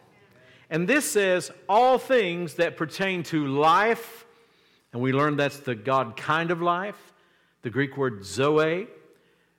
And 0.72 0.88
this 0.88 1.12
says 1.12 1.51
all 1.68 1.98
things 1.98 2.56
that 2.56 2.78
pertain 2.78 3.24
to 3.24 3.46
life, 3.46 4.25
and 4.94 5.01
we 5.01 5.12
learned 5.12 5.38
that's 5.38 5.60
the 5.60 5.75
God 5.75 6.16
kind 6.16 6.50
of 6.50 6.62
life, 6.62 7.13
the 7.62 7.70
Greek 7.70 7.98
word 7.98 8.24
zoe, 8.25 8.88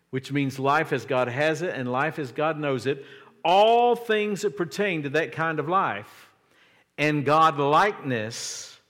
which 0.09 0.33
means 0.33 0.59
life 0.59 0.91
as 0.91 1.05
God 1.05 1.29
has 1.29 1.61
it 1.61 1.75
and 1.75 1.93
life 1.93 2.19
as 2.19 2.33
God 2.33 2.59
knows 2.59 2.87
it, 2.87 3.05
all 3.45 3.95
things 3.95 4.41
that 4.41 4.57
pertain 4.57 5.03
to 5.03 5.11
that 5.11 5.33
kind 5.33 5.61
of 5.61 5.69
life. 5.69 6.31
And 6.97 7.27
godliness 7.27 8.81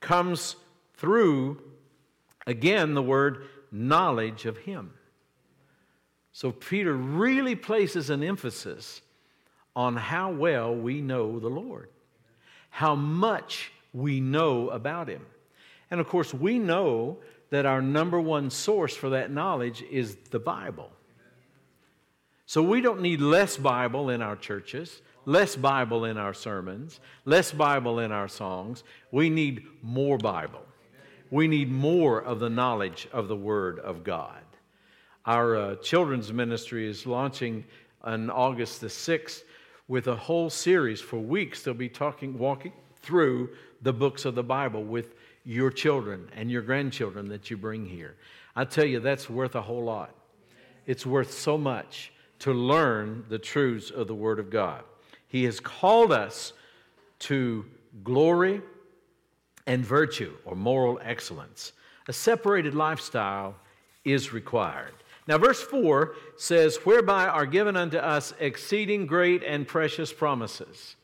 comes 0.00 0.56
through, 0.96 1.58
again, 2.46 2.92
the 2.92 3.02
word 3.02 3.46
knowledge 3.70 4.44
of 4.44 4.58
Him. 4.58 4.92
So 6.32 6.52
Peter 6.52 6.92
really 6.92 7.54
places 7.54 8.10
an 8.10 8.22
emphasis 8.22 9.00
on 9.74 9.96
how 9.96 10.30
well 10.30 10.74
we 10.74 11.00
know 11.00 11.38
the 11.38 11.48
Lord, 11.48 11.88
how 12.70 12.94
much 12.94 13.72
we 13.92 14.20
know 14.20 14.68
about 14.70 15.08
Him. 15.08 15.24
And 15.90 16.00
of 16.00 16.08
course, 16.08 16.32
we 16.32 16.58
know 16.58 17.18
that 17.50 17.66
our 17.66 17.82
number 17.82 18.20
one 18.20 18.50
source 18.50 18.96
for 18.96 19.10
that 19.10 19.30
knowledge 19.30 19.82
is 19.90 20.16
the 20.30 20.38
Bible. 20.38 20.90
So 22.46 22.62
we 22.62 22.80
don't 22.80 23.00
need 23.00 23.20
less 23.20 23.56
Bible 23.56 24.10
in 24.10 24.20
our 24.20 24.36
churches, 24.36 25.02
less 25.24 25.56
Bible 25.56 26.04
in 26.06 26.16
our 26.16 26.34
sermons, 26.34 27.00
less 27.24 27.52
Bible 27.52 27.98
in 27.98 28.12
our 28.12 28.28
songs. 28.28 28.84
We 29.10 29.30
need 29.30 29.64
more 29.82 30.18
Bible. 30.18 30.64
We 31.30 31.48
need 31.48 31.70
more 31.70 32.20
of 32.20 32.40
the 32.40 32.50
knowledge 32.50 33.08
of 33.12 33.28
the 33.28 33.36
Word 33.36 33.78
of 33.78 34.04
God. 34.04 34.42
Our 35.24 35.56
uh, 35.56 35.74
children's 35.76 36.32
ministry 36.32 36.88
is 36.88 37.06
launching 37.06 37.64
on 38.02 38.28
August 38.28 38.80
the 38.80 38.88
6th 38.88 39.44
with 39.92 40.06
a 40.06 40.16
whole 40.16 40.48
series 40.48 41.02
for 41.02 41.18
weeks. 41.18 41.62
They'll 41.62 41.74
be 41.74 41.86
talking, 41.86 42.38
walking 42.38 42.72
through 43.02 43.50
the 43.82 43.92
books 43.92 44.24
of 44.24 44.34
the 44.34 44.42
Bible 44.42 44.82
with 44.82 45.16
your 45.44 45.70
children 45.70 46.30
and 46.34 46.50
your 46.50 46.62
grandchildren 46.62 47.28
that 47.28 47.50
you 47.50 47.58
bring 47.58 47.84
here. 47.84 48.16
I 48.56 48.64
tell 48.64 48.86
you, 48.86 49.00
that's 49.00 49.28
worth 49.28 49.54
a 49.54 49.60
whole 49.60 49.84
lot. 49.84 50.14
It's 50.86 51.04
worth 51.04 51.30
so 51.30 51.58
much 51.58 52.10
to 52.38 52.54
learn 52.54 53.26
the 53.28 53.38
truths 53.38 53.90
of 53.90 54.06
the 54.06 54.14
Word 54.14 54.38
of 54.38 54.48
God. 54.48 54.82
He 55.28 55.44
has 55.44 55.60
called 55.60 56.10
us 56.10 56.54
to 57.18 57.66
glory 58.02 58.62
and 59.66 59.84
virtue 59.84 60.32
or 60.46 60.56
moral 60.56 61.00
excellence. 61.04 61.74
A 62.08 62.14
separated 62.14 62.74
lifestyle 62.74 63.56
is 64.06 64.32
required. 64.32 64.94
Now, 65.28 65.38
verse 65.38 65.62
4 65.62 66.14
says, 66.36 66.76
Whereby 66.84 67.26
are 67.26 67.46
given 67.46 67.76
unto 67.76 67.98
us 67.98 68.34
exceeding 68.40 69.06
great 69.06 69.42
and 69.44 69.66
precious 69.66 70.12
promises. 70.12 70.96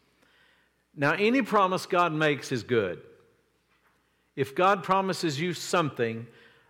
Now, 0.97 1.13
any 1.13 1.43
promise 1.43 1.87
God 1.87 2.13
makes 2.13 2.51
is 2.51 2.65
good. 2.65 3.01
If 4.35 4.55
God 4.55 4.83
promises 4.83 5.41
you 5.41 5.53
something, 5.53 6.27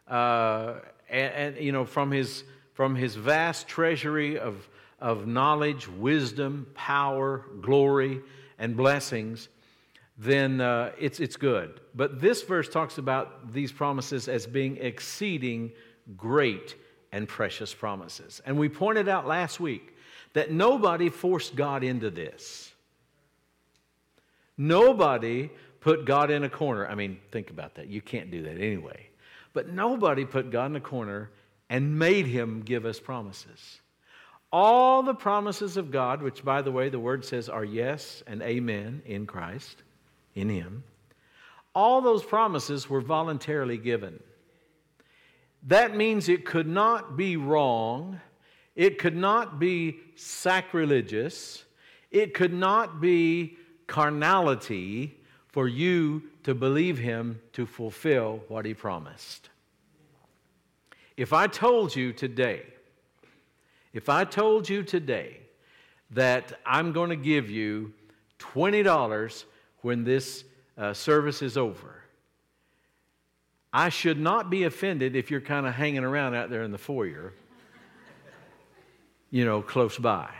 uh, 0.07 0.75
and, 1.09 1.57
and, 1.57 1.65
you 1.65 1.73
know, 1.73 1.85
from 1.85 2.11
his, 2.11 2.45
from 2.75 2.95
his 2.95 3.15
vast 3.15 3.67
treasury 3.67 4.39
of, 4.39 4.69
of 5.01 5.27
knowledge, 5.27 5.89
wisdom, 5.89 6.67
power, 6.75 7.45
glory, 7.63 8.21
and 8.59 8.77
blessings, 8.77 9.49
then 10.19 10.61
uh, 10.61 10.93
it's, 10.99 11.21
it's 11.21 11.37
good. 11.37 11.81
But 11.95 12.21
this 12.21 12.43
verse 12.43 12.69
talks 12.69 12.99
about 12.99 13.53
these 13.53 13.73
promises 13.73 14.29
as 14.29 14.47
being 14.47 14.77
exceeding 14.79 15.73
great 16.17 16.75
and 17.13 17.29
precious 17.29 17.75
promises. 17.75 18.41
And 18.45 18.59
we 18.59 18.69
pointed 18.69 19.09
out 19.09 19.27
last 19.27 19.61
week 19.61 19.97
that 20.35 20.51
nobody 20.51 21.09
forced 21.09 21.57
God 21.57 21.83
into 21.83 22.11
this. 22.11 22.73
Nobody 24.57 25.51
put 25.81 26.05
God 26.05 26.31
in 26.31 26.45
a 26.45 26.51
corner. 26.51 26.87
I 26.87 26.95
mean, 26.95 27.19
think 27.31 27.51
about 27.51 27.77
that. 27.77 27.89
You 27.89 28.03
can't 28.03 28.31
do 28.31 28.43
that 28.43 28.57
anyway. 28.57 29.09
But 29.53 29.69
nobody 29.69 30.25
put 30.25 30.51
God 30.51 30.67
in 30.67 30.77
a 30.77 30.81
corner 30.81 31.31
and 31.71 31.99
made 31.99 32.27
him 32.27 32.63
give 32.63 32.85
us 32.85 32.99
promises. 32.99 33.81
All 34.51 35.03
the 35.03 35.15
promises 35.15 35.77
of 35.77 35.91
God, 35.91 36.23
which 36.23 36.45
by 36.45 36.63
the 36.63 36.73
way, 36.73 36.89
the 36.89 36.99
word 36.99 37.25
says 37.25 37.49
are 37.49 37.65
yes 37.65 38.23
and 38.27 38.43
amen 38.43 39.03
in 39.05 39.27
Christ, 39.27 39.83
in 40.35 40.49
him, 40.49 40.85
all 41.75 42.01
those 42.01 42.25
promises 42.25 42.89
were 42.89 43.01
voluntarily 43.01 43.77
given. 43.77 44.21
That 45.69 45.95
means 45.95 46.31
it 46.31 46.47
could 46.47 46.67
not 46.67 47.15
be 47.15 47.37
wrong, 47.37 48.21
it 48.75 48.99
could 48.99 49.17
not 49.17 49.59
be 49.59 50.01
sacrilegious, 50.17 51.65
it 52.11 52.33
could 52.33 52.55
not 52.55 53.03
be 53.03 53.59
carnality 53.87 55.19
for 55.49 55.69
you 55.69 56.23
to 56.45 56.55
believe 56.55 56.97
him 56.97 57.41
to 57.53 57.67
fulfill 57.67 58.41
what 58.49 58.65
he 58.65 58.73
promised. 58.73 59.51
If 61.19 61.35
I 61.35 61.47
told 61.47 61.95
you 61.95 62.15
today, 62.15 62.63
if 63.93 64.09
I 64.09 64.25
told 64.25 64.71
you 64.71 64.83
today 64.83 65.41
that 66.13 66.59
I'm 66.65 66.93
going 66.93 67.11
to 67.11 67.17
give 67.17 67.51
you 67.51 67.93
$20 68.39 69.45
when 69.83 70.05
this 70.05 70.45
uh, 70.79 70.95
service 70.95 71.43
is 71.43 71.59
over, 71.59 71.98
I 73.73 73.91
should 73.91 74.19
not 74.19 74.51
be 74.51 74.65
offended 74.65 75.15
if 75.15 75.31
you're 75.31 75.41
kind 75.41 75.67
of 75.67 75.75
hanging 75.75 76.05
around 76.05 76.35
out 76.35 76.51
there 76.51 76.63
in 76.63 76.73
the 76.73 76.79
foyer, 76.79 77.35
you 79.31 79.45
know, 79.45 79.61
close 79.61 79.99
by. 79.99 80.31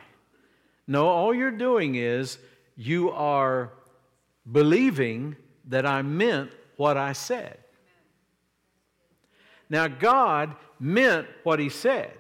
No, 0.87 1.07
all 1.09 1.35
you're 1.35 1.51
doing 1.51 1.97
is 1.97 2.39
you 2.77 3.11
are 3.11 3.71
believing 4.51 5.37
that 5.67 5.85
I 5.85 6.01
meant 6.01 6.51
what 6.77 6.97
I 6.97 7.13
said. 7.13 7.59
Now, 9.69 9.87
God 9.89 10.57
meant 10.81 11.27
what 11.43 11.59
He 11.59 11.69
said, 11.69 12.17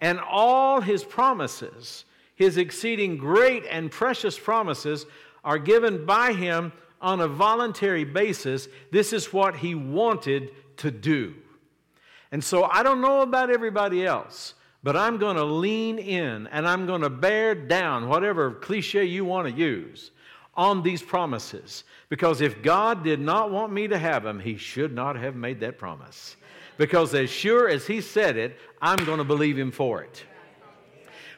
and 0.00 0.18
all 0.18 0.80
His 0.80 1.04
promises, 1.04 2.06
His 2.34 2.56
exceeding 2.56 3.18
great 3.18 3.64
and 3.70 3.90
precious 3.90 4.38
promises, 4.38 5.04
are 5.44 5.58
given 5.58 6.06
by 6.06 6.32
Him 6.32 6.72
on 7.00 7.20
a 7.20 7.28
voluntary 7.28 8.04
basis, 8.04 8.68
this 8.90 9.12
is 9.12 9.32
what 9.32 9.56
he 9.56 9.74
wanted 9.74 10.50
to 10.78 10.90
do. 10.90 11.34
And 12.32 12.42
so 12.42 12.64
I 12.64 12.82
don't 12.82 13.00
know 13.00 13.22
about 13.22 13.50
everybody 13.50 14.04
else, 14.04 14.54
but 14.82 14.96
I'm 14.96 15.18
going 15.18 15.36
to 15.36 15.44
lean 15.44 15.98
in 15.98 16.46
and 16.48 16.66
I'm 16.66 16.86
going 16.86 17.02
to 17.02 17.10
bear 17.10 17.54
down, 17.54 18.08
whatever 18.08 18.52
cliche 18.52 19.04
you 19.04 19.24
want 19.24 19.48
to 19.48 19.54
use, 19.54 20.10
on 20.54 20.82
these 20.82 21.02
promises. 21.02 21.84
Because 22.08 22.40
if 22.40 22.62
God 22.62 23.02
did 23.02 23.20
not 23.20 23.50
want 23.50 23.72
me 23.72 23.88
to 23.88 23.98
have 23.98 24.22
them, 24.22 24.40
He 24.40 24.56
should 24.56 24.94
not 24.94 25.16
have 25.16 25.34
made 25.34 25.60
that 25.60 25.78
promise. 25.78 26.36
Because 26.76 27.14
as 27.14 27.30
sure 27.30 27.68
as 27.68 27.86
He 27.86 28.00
said 28.00 28.36
it, 28.36 28.58
I'm 28.80 29.04
going 29.04 29.18
to 29.18 29.24
believe 29.24 29.58
Him 29.58 29.70
for 29.70 30.02
it 30.02 30.24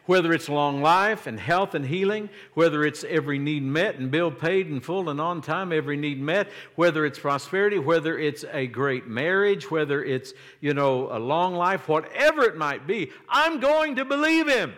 whether 0.06 0.32
it's 0.32 0.48
long 0.48 0.82
life 0.82 1.26
and 1.26 1.38
health 1.38 1.74
and 1.74 1.86
healing, 1.86 2.28
whether 2.54 2.84
it's 2.84 3.04
every 3.04 3.38
need 3.38 3.62
met 3.62 3.96
and 3.96 4.10
bill 4.10 4.30
paid 4.30 4.68
and 4.68 4.82
full 4.84 5.08
and 5.08 5.20
on 5.20 5.40
time, 5.40 5.72
every 5.72 5.96
need 5.96 6.20
met, 6.20 6.48
whether 6.74 7.06
it's 7.06 7.18
prosperity, 7.18 7.78
whether 7.78 8.18
it's 8.18 8.44
a 8.52 8.66
great 8.66 9.06
marriage, 9.06 9.70
whether 9.70 10.02
it's, 10.02 10.32
you 10.60 10.74
know, 10.74 11.08
a 11.16 11.18
long 11.18 11.54
life, 11.54 11.88
whatever 11.88 12.42
it 12.42 12.56
might 12.56 12.86
be, 12.86 13.10
I'm 13.28 13.60
going 13.60 13.96
to 13.96 14.04
believe 14.04 14.48
him. 14.48 14.74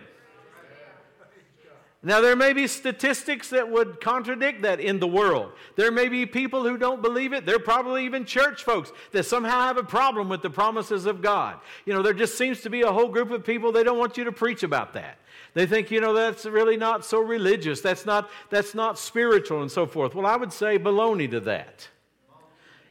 Now, 2.07 2.21
there 2.21 2.37
may 2.37 2.53
be 2.53 2.67
statistics 2.67 3.49
that 3.49 3.71
would 3.71 3.99
contradict 3.99 4.61
that 4.61 4.79
in 4.79 5.01
the 5.01 5.07
world. 5.07 5.53
There 5.75 5.91
may 5.91 6.09
be 6.09 6.27
people 6.27 6.63
who 6.63 6.77
don't 6.77 7.01
believe 7.01 7.33
it. 7.33 7.47
There 7.47 7.57
are 7.57 7.59
probably 7.59 8.05
even 8.05 8.27
church 8.27 8.63
folks 8.63 8.93
that 9.13 9.25
somehow 9.25 9.61
have 9.61 9.79
a 9.79 9.83
problem 9.83 10.29
with 10.29 10.43
the 10.43 10.51
promises 10.51 11.07
of 11.07 11.23
God. 11.23 11.59
You 11.87 11.95
know, 11.95 12.03
there 12.03 12.13
just 12.13 12.37
seems 12.37 12.61
to 12.61 12.69
be 12.69 12.83
a 12.83 12.93
whole 12.93 13.09
group 13.09 13.31
of 13.31 13.43
people, 13.43 13.73
they 13.73 13.83
don't 13.83 13.99
want 13.99 14.19
you 14.19 14.25
to 14.25 14.33
preach 14.33 14.63
about 14.63 14.93
that. 14.93 15.17
They 15.55 15.65
think, 15.65 15.91
you 15.91 16.01
know, 16.01 16.13
that's 16.13 16.45
really 16.45 16.77
not 16.77 17.07
so 17.07 17.21
religious. 17.21 17.81
That's 17.81 18.05
not, 18.05 18.29
that's 18.51 18.75
not 18.75 18.99
spiritual 18.99 19.63
and 19.63 19.71
so 19.71 19.87
forth. 19.87 20.15
Well, 20.15 20.27
I 20.27 20.37
would 20.37 20.53
say 20.53 20.79
baloney 20.79 21.31
to 21.31 21.41
that. 21.41 21.89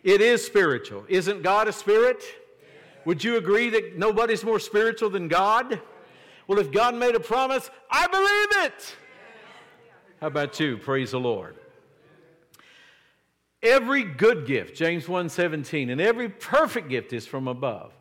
It 0.03 0.21
is 0.21 0.43
spiritual. 0.43 1.05
Isn't 1.07 1.43
God 1.43 1.67
a 1.67 1.71
spirit? 1.71 2.23
Would 3.05 3.23
you 3.23 3.37
agree 3.37 3.69
that 3.69 3.95
nobody's 3.95 4.43
more 4.43 4.59
spiritual 4.59 5.11
than 5.11 5.27
God? 5.27 5.79
Well, 6.47 6.57
if 6.57 6.71
God 6.71 6.95
made 6.95 7.15
a 7.15 7.19
promise, 7.19 7.69
I 7.91 8.07
believe 8.07 8.65
it. 8.65 8.95
How 10.23 10.27
about 10.27 10.57
you? 10.57 10.77
Praise 10.77 11.11
the 11.11 11.19
Lord. 11.19 11.57
Every 13.61 14.05
good 14.05 14.45
gift, 14.45 14.73
James 14.73 15.09
1:17, 15.09 15.89
and 15.89 15.99
every 15.99 16.29
perfect 16.29 16.87
gift 16.87 17.11
is 17.11 17.27
from 17.27 17.45
above 17.45 17.91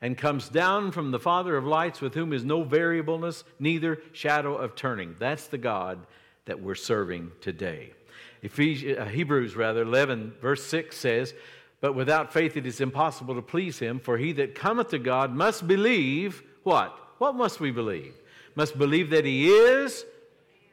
and 0.00 0.16
comes 0.16 0.48
down 0.48 0.90
from 0.90 1.10
the 1.10 1.18
Father 1.18 1.54
of 1.54 1.66
lights 1.66 2.00
with 2.00 2.14
whom 2.14 2.32
is 2.32 2.46
no 2.46 2.62
variableness, 2.62 3.44
neither 3.58 4.00
shadow 4.12 4.56
of 4.56 4.74
turning. 4.74 5.16
That's 5.18 5.48
the 5.48 5.58
God 5.58 6.06
that 6.46 6.60
we're 6.60 6.74
serving 6.74 7.32
today. 7.42 7.92
Ephesians, 8.40 8.96
uh, 8.98 9.04
Hebrews 9.04 9.54
rather 9.54 9.82
11 9.82 10.32
verse 10.40 10.64
6 10.64 10.96
says, 10.96 11.34
"But 11.82 11.92
without 11.92 12.32
faith 12.32 12.56
it 12.56 12.64
is 12.64 12.80
impossible 12.80 13.34
to 13.34 13.42
please 13.42 13.80
him, 13.80 14.00
for 14.00 14.16
he 14.16 14.32
that 14.32 14.54
cometh 14.54 14.88
to 14.92 14.98
God 14.98 15.34
must 15.34 15.68
believe 15.68 16.42
what? 16.62 16.98
What 17.18 17.34
must 17.34 17.60
we 17.60 17.70
believe? 17.70 18.14
Must 18.54 18.78
believe 18.78 19.10
that 19.10 19.26
he 19.26 19.50
is 19.50 20.06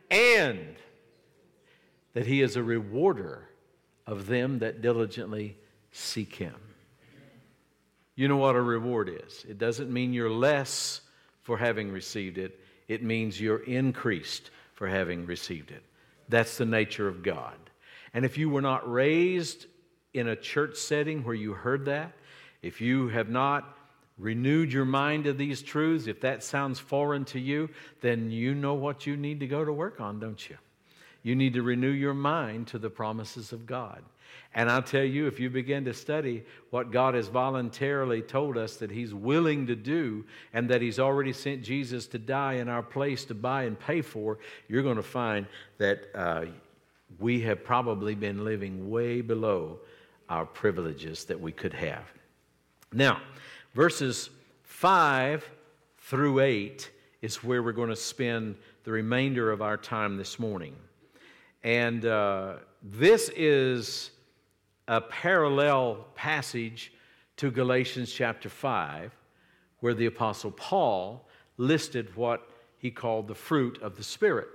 and 0.09 0.77
that 2.13 2.27
he 2.27 2.41
is 2.41 2.55
a 2.55 2.63
rewarder 2.63 3.47
of 4.05 4.27
them 4.27 4.59
that 4.59 4.81
diligently 4.81 5.57
seek 5.91 6.35
him. 6.35 6.55
You 8.15 8.27
know 8.27 8.37
what 8.37 8.55
a 8.55 8.61
reward 8.61 9.09
is. 9.25 9.45
It 9.47 9.57
doesn't 9.57 9.91
mean 9.91 10.13
you're 10.13 10.29
less 10.29 11.01
for 11.41 11.57
having 11.57 11.91
received 11.91 12.37
it, 12.37 12.59
it 12.87 13.03
means 13.03 13.39
you're 13.39 13.63
increased 13.63 14.49
for 14.75 14.87
having 14.87 15.25
received 15.25 15.71
it. 15.71 15.83
That's 16.29 16.57
the 16.57 16.65
nature 16.65 17.07
of 17.07 17.21
God. 17.21 17.55
And 18.13 18.23
if 18.23 18.37
you 18.37 18.49
were 18.49 18.61
not 18.61 18.89
raised 18.89 19.65
in 20.13 20.27
a 20.27 20.35
church 20.35 20.77
setting 20.77 21.23
where 21.23 21.35
you 21.35 21.53
heard 21.53 21.85
that, 21.85 22.13
if 22.61 22.79
you 22.79 23.09
have 23.09 23.29
not 23.29 23.77
renewed 24.17 24.71
your 24.71 24.85
mind 24.85 25.25
to 25.25 25.33
these 25.33 25.61
truths, 25.61 26.07
if 26.07 26.21
that 26.21 26.43
sounds 26.43 26.79
foreign 26.79 27.25
to 27.25 27.39
you, 27.39 27.69
then 28.01 28.31
you 28.31 28.53
know 28.53 28.75
what 28.75 29.05
you 29.05 29.17
need 29.17 29.39
to 29.41 29.47
go 29.47 29.65
to 29.65 29.73
work 29.73 29.99
on, 29.99 30.19
don't 30.19 30.49
you? 30.49 30.57
You 31.23 31.35
need 31.35 31.53
to 31.53 31.63
renew 31.63 31.89
your 31.89 32.13
mind 32.13 32.67
to 32.67 32.77
the 32.77 32.89
promises 32.89 33.51
of 33.51 33.65
God. 33.65 34.03
And 34.55 34.69
I'll 34.69 34.83
tell 34.83 35.03
you, 35.03 35.25
if 35.25 35.39
you 35.39 35.49
begin 35.49 35.85
to 35.85 35.93
study 35.93 36.43
what 36.69 36.91
God 36.91 37.15
has 37.15 37.27
voluntarily 37.27 38.21
told 38.21 38.57
us 38.57 38.75
that 38.77 38.91
He's 38.91 39.13
willing 39.13 39.65
to 39.67 39.75
do 39.75 40.25
and 40.53 40.69
that 40.69 40.81
He's 40.81 40.99
already 40.99 41.33
sent 41.33 41.63
Jesus 41.63 42.05
to 42.07 42.19
die 42.19 42.53
in 42.53 42.69
our 42.69 42.83
place 42.83 43.25
to 43.25 43.33
buy 43.33 43.63
and 43.63 43.79
pay 43.79 44.01
for, 44.01 44.37
you're 44.67 44.83
going 44.83 44.97
to 44.97 45.01
find 45.01 45.47
that 45.79 46.03
uh, 46.13 46.45
we 47.19 47.41
have 47.41 47.63
probably 47.63 48.13
been 48.13 48.43
living 48.43 48.91
way 48.91 49.21
below 49.21 49.79
our 50.29 50.45
privileges 50.45 51.25
that 51.25 51.39
we 51.39 51.51
could 51.51 51.73
have. 51.73 52.05
Now, 52.91 53.21
verses 53.73 54.29
5 54.63 55.49
through 55.97 56.41
8 56.41 56.91
is 57.23 57.43
where 57.43 57.63
we're 57.63 57.71
going 57.71 57.89
to 57.89 57.95
spend 57.95 58.55
the 58.83 58.91
remainder 58.91 59.51
of 59.51 59.61
our 59.61 59.77
time 59.77 60.17
this 60.17 60.37
morning. 60.37 60.75
And 61.63 62.05
uh, 62.05 62.55
this 62.81 63.29
is 63.35 64.11
a 64.87 64.99
parallel 64.99 66.07
passage 66.13 66.91
to 67.37 67.49
Galatians 67.49 68.11
chapter 68.11 68.49
5, 68.49 69.15
where 69.79 69.93
the 69.93 70.07
Apostle 70.07 70.51
Paul 70.51 71.25
listed 71.57 72.15
what 72.15 72.49
he 72.77 72.91
called 72.91 73.27
the 73.27 73.35
fruit 73.35 73.81
of 73.81 73.95
the 73.95 74.03
Spirit. 74.03 74.49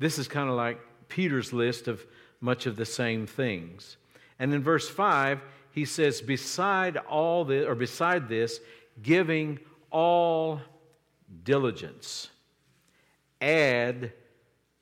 This 0.00 0.18
is 0.18 0.26
kind 0.26 0.48
of 0.48 0.56
like 0.56 0.80
Peter's 1.08 1.52
list 1.52 1.86
of 1.86 2.04
much 2.40 2.66
of 2.66 2.74
the 2.76 2.84
same 2.84 3.26
things. 3.26 3.96
And 4.40 4.52
in 4.52 4.62
verse 4.62 4.88
5, 4.88 5.40
he 5.70 5.84
says, 5.84 6.20
beside 6.20 6.96
all 6.96 7.44
this, 7.44 7.66
or 7.66 7.76
beside 7.76 8.28
this, 8.28 8.58
giving 9.02 9.60
all 9.90 10.60
diligence, 11.44 12.28
add 13.40 14.12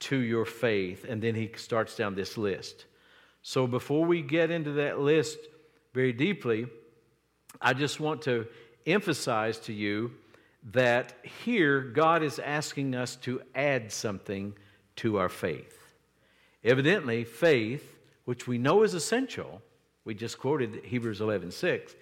to 0.02 0.16
your 0.16 0.44
faith. 0.44 1.04
And 1.08 1.22
then 1.22 1.34
he 1.34 1.50
starts 1.56 1.96
down 1.96 2.14
this 2.14 2.36
list. 2.36 2.86
So 3.42 3.66
before 3.66 4.04
we 4.04 4.22
get 4.22 4.50
into 4.50 4.72
that 4.72 5.00
list 5.00 5.38
very 5.94 6.12
deeply, 6.12 6.66
I 7.60 7.74
just 7.74 8.00
want 8.00 8.22
to 8.22 8.46
emphasize 8.86 9.58
to 9.60 9.72
you 9.72 10.12
that 10.72 11.14
here 11.44 11.80
God 11.80 12.22
is 12.22 12.38
asking 12.38 12.94
us 12.94 13.16
to 13.16 13.42
add 13.54 13.92
something 13.92 14.54
to 14.96 15.18
our 15.18 15.28
faith. 15.28 15.78
Evidently, 16.62 17.24
faith, 17.24 17.96
which 18.24 18.46
we 18.46 18.58
know 18.58 18.84
is 18.84 18.94
essential, 18.94 19.60
we 20.04 20.14
just 20.14 20.38
quoted 20.38 20.84
Hebrews 20.84 21.20
11:6. 21.20 21.94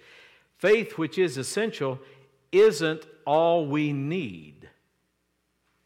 Faith 0.57 0.97
which 0.97 1.17
is 1.17 1.37
essential 1.37 1.99
isn't 2.51 3.07
all 3.25 3.65
we 3.65 3.91
need 3.93 4.69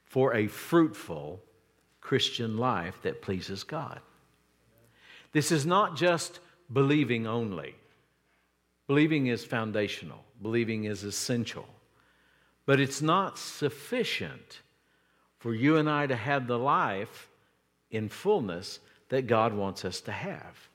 for 0.05 0.33
a 0.33 0.47
fruitful 0.47 1.41
Christian 2.05 2.55
life 2.55 2.99
that 3.01 3.23
pleases 3.23 3.63
God. 3.63 3.99
This 5.31 5.51
is 5.51 5.65
not 5.65 5.95
just 5.95 6.39
believing 6.71 7.25
only. 7.25 7.73
Believing 8.85 9.25
is 9.25 9.43
foundational, 9.43 10.23
believing 10.39 10.83
is 10.83 11.03
essential. 11.03 11.67
But 12.67 12.79
it's 12.79 13.01
not 13.01 13.39
sufficient 13.39 14.61
for 15.39 15.55
you 15.55 15.77
and 15.77 15.89
I 15.89 16.05
to 16.05 16.15
have 16.15 16.45
the 16.45 16.59
life 16.59 17.27
in 17.89 18.07
fullness 18.09 18.79
that 19.09 19.25
God 19.25 19.55
wants 19.55 19.83
us 19.83 19.99
to 20.01 20.11
have. 20.11 20.69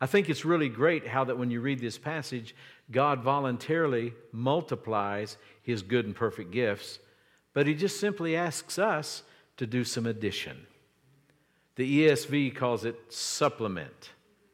I 0.00 0.06
think 0.06 0.30
it's 0.30 0.46
really 0.46 0.70
great 0.70 1.06
how 1.06 1.24
that 1.24 1.36
when 1.36 1.50
you 1.50 1.60
read 1.60 1.80
this 1.80 1.98
passage, 1.98 2.54
God 2.90 3.20
voluntarily 3.20 4.14
multiplies 4.32 5.36
his 5.62 5.82
good 5.82 6.06
and 6.06 6.16
perfect 6.16 6.50
gifts, 6.50 6.98
but 7.52 7.66
he 7.66 7.74
just 7.74 8.00
simply 8.00 8.36
asks 8.36 8.78
us 8.78 9.22
to 9.56 9.66
do 9.66 9.84
some 9.84 10.06
addition. 10.06 10.66
The 11.76 12.06
ESV 12.06 12.56
calls 12.56 12.84
it 12.84 12.96
supplement 13.12 14.10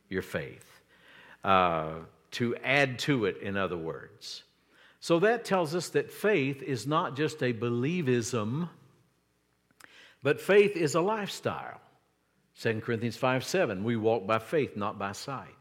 your 0.08 0.22
faith, 0.22 0.64
uh, 1.44 1.94
to 2.32 2.56
add 2.56 2.98
to 3.00 3.26
it, 3.26 3.38
in 3.42 3.56
other 3.56 3.76
words. 3.76 4.42
So 5.00 5.18
that 5.20 5.44
tells 5.44 5.74
us 5.74 5.90
that 5.90 6.12
faith 6.12 6.62
is 6.62 6.86
not 6.86 7.16
just 7.16 7.42
a 7.42 7.52
believism, 7.52 8.68
but 10.22 10.40
faith 10.40 10.76
is 10.76 10.94
a 10.94 11.00
lifestyle. 11.00 11.80
2 12.60 12.80
Corinthians 12.80 13.16
5 13.16 13.44
7, 13.44 13.82
we 13.82 13.96
walk 13.96 14.26
by 14.26 14.38
faith, 14.38 14.76
not 14.76 14.98
by 14.98 15.12
sight. 15.12 15.54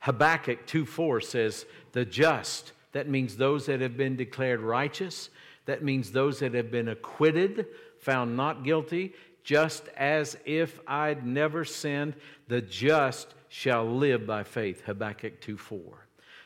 Habakkuk 0.00 0.66
2 0.66 0.86
4 0.86 1.20
says, 1.20 1.66
The 1.92 2.04
just, 2.04 2.72
that 2.92 3.08
means 3.08 3.36
those 3.36 3.66
that 3.66 3.80
have 3.80 3.96
been 3.96 4.16
declared 4.16 4.60
righteous, 4.60 5.30
that 5.66 5.82
means 5.82 6.10
those 6.10 6.40
that 6.40 6.54
have 6.54 6.70
been 6.70 6.88
acquitted, 6.88 7.66
found 8.06 8.36
not 8.36 8.62
guilty, 8.62 9.12
just 9.42 9.88
as 9.96 10.36
if 10.44 10.78
I'd 10.86 11.26
never 11.26 11.64
sinned, 11.64 12.14
the 12.46 12.60
just 12.60 13.34
shall 13.48 13.84
live 13.84 14.24
by 14.24 14.44
faith. 14.44 14.82
Habakkuk 14.82 15.40
2 15.40 15.56
4. 15.58 15.80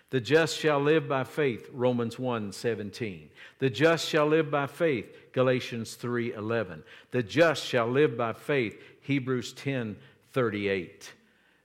The 0.08 0.22
just 0.22 0.56
shall 0.56 0.80
live 0.80 1.06
by 1.06 1.24
faith, 1.24 1.68
Romans 1.74 2.18
1 2.18 2.52
17. 2.52 3.28
The 3.58 3.68
just 3.68 4.08
shall 4.08 4.26
live 4.26 4.50
by 4.50 4.66
faith, 4.66 5.14
Galatians 5.32 5.96
3 5.96 6.32
11. 6.32 6.82
The 7.10 7.22
just 7.22 7.62
shall 7.62 7.88
live 7.88 8.16
by 8.16 8.32
faith, 8.32 8.82
Hebrews 9.02 9.52
10 9.52 9.96
38. 10.32 11.12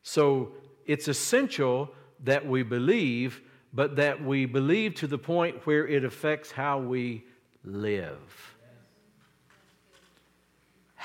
So 0.04 0.52
it's 0.86 1.08
essential 1.08 1.90
that 2.26 2.46
we 2.46 2.64
believe, 2.64 3.42
but 3.74 3.96
that 3.96 4.22
we 4.22 4.46
believe 4.46 4.96
to 4.96 5.08
the 5.08 5.18
point 5.18 5.66
where 5.66 5.88
it 5.88 6.04
affects 6.04 6.52
how 6.52 6.80
we 6.80 7.24
live. 7.64 8.55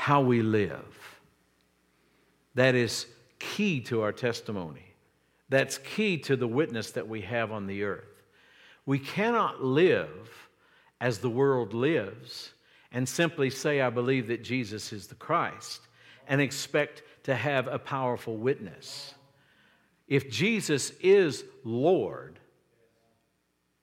How 0.01 0.23
we 0.23 0.41
live. 0.41 1.21
That 2.55 2.75
is 2.75 3.05
key 3.39 3.83
to 3.83 4.01
our 4.01 4.13
testimony. 4.13 4.95
That's 5.51 5.77
key 5.77 6.17
to 6.21 6.37
the 6.37 6.49
witness 6.49 6.93
that 6.93 7.07
we 7.07 7.21
have 7.21 7.53
on 7.53 7.67
the 7.67 7.83
earth. 7.83 8.23
We 8.87 8.99
cannot 8.99 9.63
live 9.63 10.49
as 11.03 11.19
the 11.19 11.29
world 11.29 11.75
lives 11.75 12.55
and 12.91 13.07
simply 13.07 13.51
say, 13.51 13.83
I 13.83 13.91
believe 13.91 14.29
that 14.29 14.43
Jesus 14.43 14.91
is 14.95 15.07
the 15.07 15.17
Christ, 15.17 15.83
and 16.27 16.41
expect 16.41 17.03
to 17.25 17.35
have 17.35 17.67
a 17.67 17.79
powerful 17.79 18.39
witness. 18.39 19.13
If 20.09 20.31
Jesus 20.31 20.93
is 21.03 21.45
Lord 21.63 22.39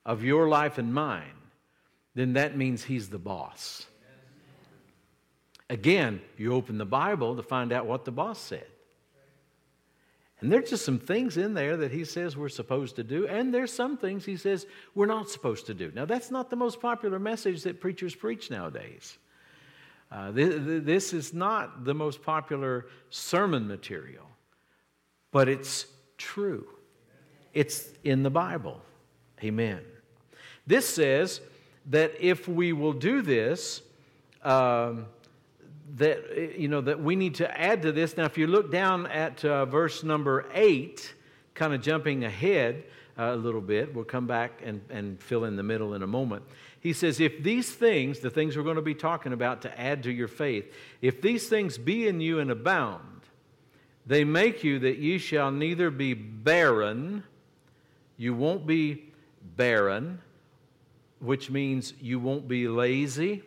of 0.03 0.23
your 0.23 0.49
life 0.49 0.80
and 0.80 0.91
mine, 0.91 1.38
then 2.15 2.34
that 2.34 2.58
means 2.58 2.86
He's 2.86 3.10
the 3.10 3.19
boss. 3.19 3.86
Again, 5.69 6.21
you 6.38 6.53
open 6.53 6.77
the 6.77 6.86
Bible 6.86 7.36
to 7.36 7.43
find 7.43 7.73
out 7.73 7.86
what 7.86 8.06
the 8.06 8.12
boss 8.12 8.39
said. 8.39 8.67
And 10.39 10.51
there's 10.51 10.69
just 10.69 10.86
some 10.86 10.99
things 10.99 11.36
in 11.36 11.56
there 11.56 11.77
that 11.77 11.91
he 11.91 12.06
says 12.06 12.38
we're 12.38 12.47
supposed 12.49 12.95
to 12.97 13.03
do, 13.03 13.27
and 13.27 13.51
there's 13.51 13.73
some 13.73 13.97
things 13.97 14.23
he 14.23 14.38
says 14.38 14.67
we're 14.93 15.08
not 15.08 15.30
supposed 15.30 15.65
to 15.65 15.73
do. 15.73 15.91
Now, 15.95 16.06
that's 16.06 16.30
not 16.30 16.49
the 16.49 16.56
most 16.56 16.80
popular 16.80 17.17
message 17.17 17.63
that 17.63 17.82
preachers 17.82 18.13
preach 18.13 18.51
nowadays. 18.51 19.17
Uh, 20.12 20.32
this, 20.32 20.84
this 20.86 21.13
is 21.13 21.34
not 21.34 21.84
the 21.84 21.93
most 21.93 22.21
popular 22.21 22.86
sermon 23.10 23.67
material, 23.67 24.25
but 25.32 25.49
it's 25.49 25.88
true. 26.17 26.67
It's 27.53 27.89
in 28.03 28.21
the 28.21 28.30
Bible. 28.30 28.80
Amen. 29.43 29.82
This 30.67 30.88
says 30.88 31.41
that 31.88 32.12
if 32.19 32.47
we 32.47 32.73
will 32.73 32.93
do 32.93 33.21
this, 33.21 33.82
um, 34.43 35.08
that 35.95 36.58
you 36.58 36.67
know 36.67 36.82
that 36.82 37.02
we 37.02 37.15
need 37.15 37.36
to 37.36 37.60
add 37.60 37.82
to 37.84 37.91
this. 37.91 38.17
Now, 38.17 38.26
if 38.26 38.38
you 38.38 38.47
look 38.47 38.71
down 38.71 39.08
at 39.08 39.43
uh, 39.45 39.65
verse 39.65 40.04
number 40.04 40.45
eight, 40.54 41.13
kind 41.54 41.73
of 41.73 41.82
jumping 41.82 42.23
ahead 42.23 42.84
uh, 43.17 43.32
a 43.34 43.36
little 43.36 43.62
bit, 43.62 43.95
we'll 43.95 44.06
come 44.06 44.28
back 44.28 44.62
and, 44.63 44.82
and 44.89 45.21
fill 45.21 45.45
in 45.45 45.56
the 45.56 45.63
middle 45.63 45.93
in 45.93 46.04
a 46.04 46.08
moment. 46.08 46.43
He 46.80 46.93
says, 46.93 47.19
If 47.19 47.41
these 47.41 47.71
things, 47.71 48.19
the 48.19 48.30
things 48.30 48.58
we're 48.58 48.63
going 48.63 48.76
to 48.76 48.82
be 48.82 48.95
talking 48.95 49.34
about 49.34 49.62
to 49.63 49.80
add 49.80 50.04
to 50.04 50.12
your 50.12 50.28
faith, 50.28 50.73
if 51.02 51.21
these 51.21 51.47
things 51.47 51.78
be 51.78 52.08
in 52.08 52.19
you 52.19 52.39
and 52.39 52.52
abound, 52.52 53.04
they 54.06 54.23
make 54.23 54.63
you 54.63 54.80
that 54.80 54.97
ye 54.97 55.17
shall 55.17 55.52
neither 55.52 55.89
be 55.89 56.13
barren, 56.13 57.23
you 58.17 58.34
won't 58.34 58.65
be 58.67 59.12
barren, 59.56 60.21
which 61.19 61.50
means 61.50 61.93
you 62.00 62.19
won't 62.19 62.47
be 62.47 62.67
lazy 62.67 63.43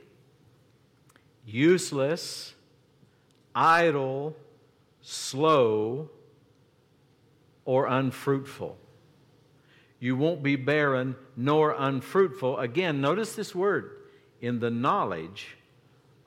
useless, 1.52 2.54
idle, 3.54 4.36
slow, 5.02 6.10
or 7.64 7.86
unfruitful. 7.86 8.76
You 9.98 10.16
won't 10.16 10.42
be 10.42 10.56
barren 10.56 11.16
nor 11.36 11.74
unfruitful. 11.78 12.58
Again, 12.58 13.00
notice 13.00 13.34
this 13.34 13.54
word 13.54 13.92
in 14.40 14.58
the 14.58 14.70
knowledge 14.70 15.56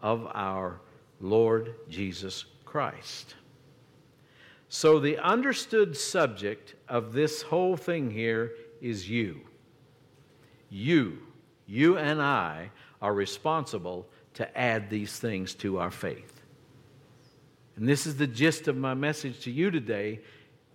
of 0.01 0.27
our 0.33 0.79
Lord 1.19 1.75
Jesus 1.89 2.45
Christ. 2.65 3.35
So, 4.69 4.99
the 4.99 5.17
understood 5.19 5.95
subject 5.95 6.75
of 6.89 7.13
this 7.13 7.43
whole 7.43 7.77
thing 7.77 8.09
here 8.09 8.53
is 8.81 9.09
you. 9.09 9.41
You, 10.69 11.19
you 11.67 11.97
and 11.97 12.21
I, 12.21 12.71
are 13.01 13.13
responsible 13.13 14.07
to 14.35 14.57
add 14.57 14.89
these 14.89 15.17
things 15.17 15.53
to 15.55 15.79
our 15.79 15.91
faith. 15.91 16.41
And 17.75 17.87
this 17.87 18.05
is 18.05 18.17
the 18.17 18.27
gist 18.27 18.67
of 18.67 18.77
my 18.77 18.93
message 18.93 19.41
to 19.41 19.51
you 19.51 19.71
today. 19.71 20.19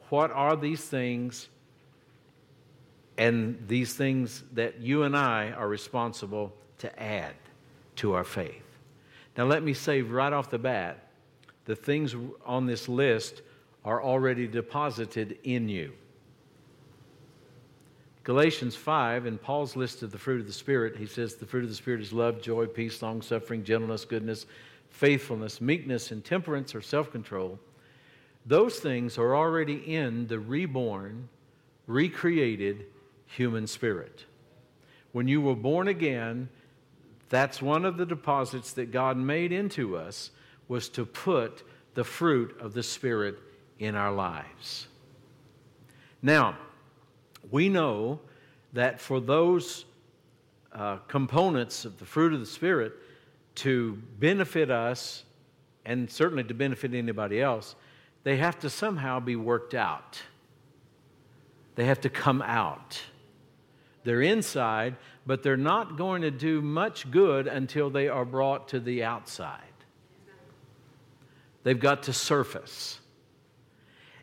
What 0.09 0.31
are 0.31 0.57
these 0.57 0.83
things? 0.83 1.49
And 3.17 3.65
these 3.67 3.95
things 3.95 4.45
that 4.53 4.81
you 4.81 5.03
and 5.03 5.17
I 5.17 5.51
are 5.51 5.69
responsible 5.69 6.53
to 6.79 7.03
add 7.03 7.35
to 7.97 8.15
our 8.15 8.25
faith. 8.25 8.63
Now, 9.37 9.45
let 9.45 9.63
me 9.63 9.75
say 9.75 10.03
right 10.03 10.33
off 10.33 10.51
the 10.51 10.59
bat 10.59 11.05
the 11.65 11.77
things 11.77 12.17
on 12.47 12.65
this 12.65 12.89
list 12.89 13.43
are 13.85 14.03
already 14.03 14.47
deposited 14.47 15.39
in 15.45 15.69
you. 15.69 15.93
Galatians 18.25 18.77
5, 18.77 19.27
in 19.27 19.39
Paul's 19.39 19.77
list 19.77 20.03
of 20.03 20.11
the 20.11 20.19
fruit 20.19 20.41
of 20.41 20.47
the 20.47 20.53
Spirit, 20.53 20.97
he 20.97 21.07
says 21.07 21.35
the 21.35 21.47
fruit 21.47 21.65
of 21.65 21.71
the 21.71 21.75
Spirit 21.75 22.01
is 22.01 22.13
love, 22.13 22.43
joy, 22.43 22.67
peace, 22.67 23.01
long 23.01 23.23
suffering, 23.23 23.65
gentleness, 23.65 24.05
goodness, 24.05 24.47
faithfulness, 24.91 25.61
meekness, 25.61 26.11
and 26.11 26.25
temperance 26.25 26.75
or 26.75 26.81
self 26.83 27.11
control. 27.11 27.59
Those 28.47 28.79
things 28.81 29.19
are 29.19 29.37
already 29.37 29.95
in 29.95 30.27
the 30.27 30.39
reborn, 30.39 31.29
recreated 31.87 32.87
human 33.27 33.67
spirit. 33.67 34.25
When 35.13 35.29
you 35.29 35.41
were 35.41 35.57
born 35.57 35.89
again, 35.89 36.49
that's 37.29 37.61
one 37.61 37.85
of 37.85 37.97
the 37.97 38.07
deposits 38.07 38.73
that 38.73 38.91
God 38.91 39.17
made 39.17 39.53
into 39.53 39.97
us 39.97 40.31
was 40.67 40.89
to 40.91 41.05
put 41.05 41.63
the 41.95 42.05
fruit 42.05 42.57
of 42.61 42.75
the 42.75 42.83
Spirit 42.83 43.39
in 43.79 43.95
our 43.95 44.13
lives. 44.13 44.87
Now, 46.23 46.57
we 47.51 47.69
know 47.69 48.21
that 48.73 49.01
for 49.01 49.21
those 49.21 49.85
uh, 50.73 50.97
components 51.09 51.85
of 51.85 51.99
the 51.99 52.05
fruit 52.05 52.33
of 52.33 52.41
the 52.41 52.47
Spirit 52.47 52.93
to 53.57 54.01
benefit 54.19 54.71
us 54.71 55.25
and 55.85 56.11
certainly 56.11 56.45
to 56.45 56.55
benefit 56.55 56.95
anybody 56.95 57.41
else, 57.41 57.75
they 58.25 58.37
have 58.37 58.59
to 58.61 58.71
somehow 58.71 59.21
be 59.21 59.37
worked 59.37 59.75
out. 59.75 60.21
They 61.77 61.87
have 61.87 62.01
to 62.03 62.11
come 62.11 62.43
out. 62.43 63.01
They're 64.05 64.23
inside, 64.23 64.97
but 65.27 65.43
they're 65.43 65.57
not 65.57 65.97
going 65.97 66.23
to 66.23 66.31
do 66.31 66.61
much 66.61 67.11
good 67.11 67.47
until 67.47 67.91
they 67.91 68.09
are 68.09 68.25
brought 68.25 68.69
to 68.69 68.81
the 68.81 69.05
outside. 69.05 69.63
They've 71.63 71.79
got 71.79 72.05
to 72.05 72.13
surface. 72.13 73.01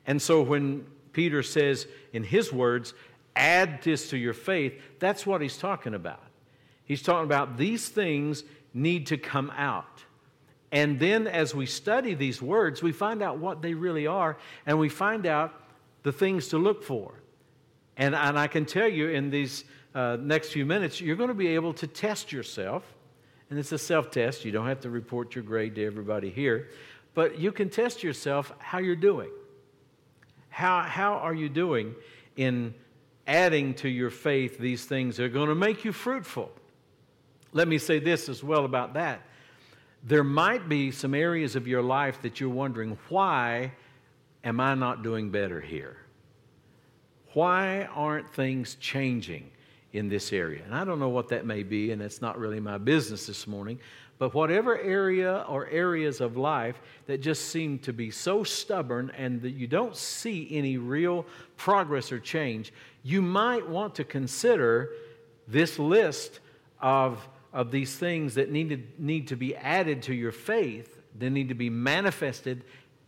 And 0.07 0.21
so 0.21 0.41
when 0.41 0.85
Peter 1.13 1.43
says, 1.43 1.88
in 2.13 2.23
his 2.23 2.51
words, 2.51 2.93
add 3.36 3.82
this 3.84 4.10
to 4.10 4.17
your 4.17 4.34
faith, 4.34 4.80
that's 5.00 5.26
what 5.26 5.41
he's 5.41 5.58
talking 5.58 5.93
about. 5.93 6.24
He's 6.86 7.02
talking 7.02 7.26
about 7.26 7.58
these 7.58 7.89
things 7.89 8.43
need 8.74 9.08
to 9.08 9.17
come 9.17 9.52
out. 9.56 10.04
And 10.71 11.00
then 11.00 11.28
as 11.28 11.56
we 11.56 11.65
study 11.65 12.13
these 12.13 12.41
words, 12.41 12.84
we 12.84 12.91
find 12.91 13.21
out 13.21 13.38
what 13.38 13.62
they 13.62 13.74
really 13.74 14.08
are 14.08 14.38
and 14.65 14.78
we 14.78 14.89
find 14.89 15.26
out 15.26 15.54
the 16.04 16.12
things 16.12 16.50
to 16.50 16.58
look 16.58 16.84
for. 16.84 17.13
And, 17.98 18.13
and 18.13 18.38
I 18.38 18.48
can 18.48 18.65
tell 18.65 18.88
you 18.88 19.10
in 19.10 19.30
these 19.30 19.63
uh, 19.93 20.17
next 20.19 20.50
few 20.50 20.65
minutes, 20.65 21.00
you're 21.00 21.15
going 21.15 21.30
to 21.30 21.34
be 21.34 21.48
able 21.48 21.74
to 21.76 21.88
test 21.88 22.32
yourself. 22.32 22.84
And 23.50 23.58
it's 23.58 23.71
a 23.71 23.78
self 23.78 24.12
test. 24.12 24.43
You 24.43 24.52
don't 24.52 24.67
have 24.67 24.82
to 24.82 24.89
report 24.89 25.36
your 25.36 25.43
grade 25.43 25.76
to 25.76 25.86
everybody 25.86 26.30
here. 26.30 26.69
But 27.13 27.39
you 27.39 27.52
can 27.52 27.69
test 27.69 28.04
yourself 28.04 28.52
how 28.60 28.80
you're 28.80 28.95
doing. 28.95 29.30
How, 30.50 30.82
how 30.82 31.13
are 31.13 31.34
you 31.34 31.48
doing 31.48 31.95
in 32.36 32.74
adding 33.27 33.73
to 33.75 33.89
your 33.89 34.09
faith 34.09 34.57
these 34.57 34.85
things 34.85 35.19
are 35.19 35.29
going 35.29 35.49
to 35.49 35.55
make 35.55 35.85
you 35.85 35.91
fruitful. 35.91 36.51
Let 37.53 37.67
me 37.67 37.77
say 37.77 37.99
this 37.99 38.29
as 38.29 38.43
well 38.43 38.65
about 38.65 38.93
that. 38.95 39.21
There 40.03 40.23
might 40.23 40.69
be 40.69 40.91
some 40.91 41.15
areas 41.15 41.55
of 41.55 41.67
your 41.67 41.81
life 41.81 42.21
that 42.21 42.39
you're 42.39 42.49
wondering, 42.49 42.97
why 43.09 43.71
am 44.43 44.59
I 44.59 44.75
not 44.75 45.01
doing 45.01 45.31
better 45.31 45.59
here? 45.59 45.97
Why 47.33 47.85
aren't 47.93 48.31
things 48.33 48.75
changing 48.75 49.49
in 49.93 50.07
this 50.07 50.31
area? 50.31 50.63
And 50.63 50.75
I 50.75 50.85
don't 50.85 50.99
know 50.99 51.09
what 51.09 51.29
that 51.29 51.45
may 51.45 51.63
be, 51.63 51.91
and 51.91 52.01
it's 52.01 52.21
not 52.21 52.38
really 52.38 52.59
my 52.59 52.77
business 52.77 53.25
this 53.25 53.47
morning. 53.47 53.79
But 54.17 54.33
whatever 54.33 54.79
area 54.79 55.43
or 55.49 55.67
areas 55.67 56.21
of 56.21 56.38
life 56.38 56.81
that 57.07 57.19
just 57.19 57.49
seem 57.49 57.79
to 57.79 57.91
be 57.91 58.11
so 58.11 58.43
stubborn 58.43 59.11
and 59.17 59.41
that 59.41 59.51
you 59.51 59.67
don't 59.67 59.95
see 59.95 60.47
any 60.51 60.77
real 60.77 61.25
progress 61.57 62.11
or 62.11 62.19
change, 62.19 62.71
you 63.06 63.22
might 63.22 63.70
want 63.70 63.94
to 63.94 64.04
consider 64.04 64.89
this 65.48 65.78
list 65.78 66.39
of, 66.82 67.30
of 67.54 67.70
these 67.70 67.96
things 67.96 68.34
that 68.34 68.50
need 68.50 68.70
to, 68.70 68.82
need 68.98 69.28
to 69.28 69.36
be 69.36 69.56
added 69.56 70.02
to 70.02 70.13
your 70.15 70.32
faith, 70.32 71.04
they 71.15 71.30
need 71.30 71.50
to 71.50 71.54
be 71.54 71.70
manifested 71.70 72.63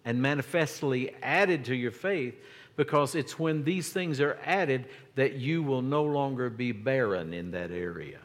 and 0.06 0.22
manifestly 0.22 1.16
added 1.24 1.66
to 1.66 1.76
your 1.76 1.90
faith, 1.90 2.36
because 2.76 3.16
it's 3.16 3.40
when 3.40 3.64
these 3.64 3.90
things 3.90 4.22
are 4.22 4.38
added 4.46 4.86
that 5.16 5.34
you 5.34 5.64
will 5.64 5.82
no 5.82 6.04
longer 6.04 6.52
be 6.52 6.72
barren 6.72 7.34
in 7.34 7.50
that 7.50 7.72
area. 7.72 8.20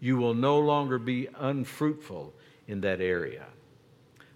You 0.00 0.16
will 0.16 0.32
no 0.32 0.58
longer 0.58 0.98
be 0.98 1.28
unfruitful 1.38 2.32
in 2.66 2.80
that 2.80 3.02
area. 3.02 3.44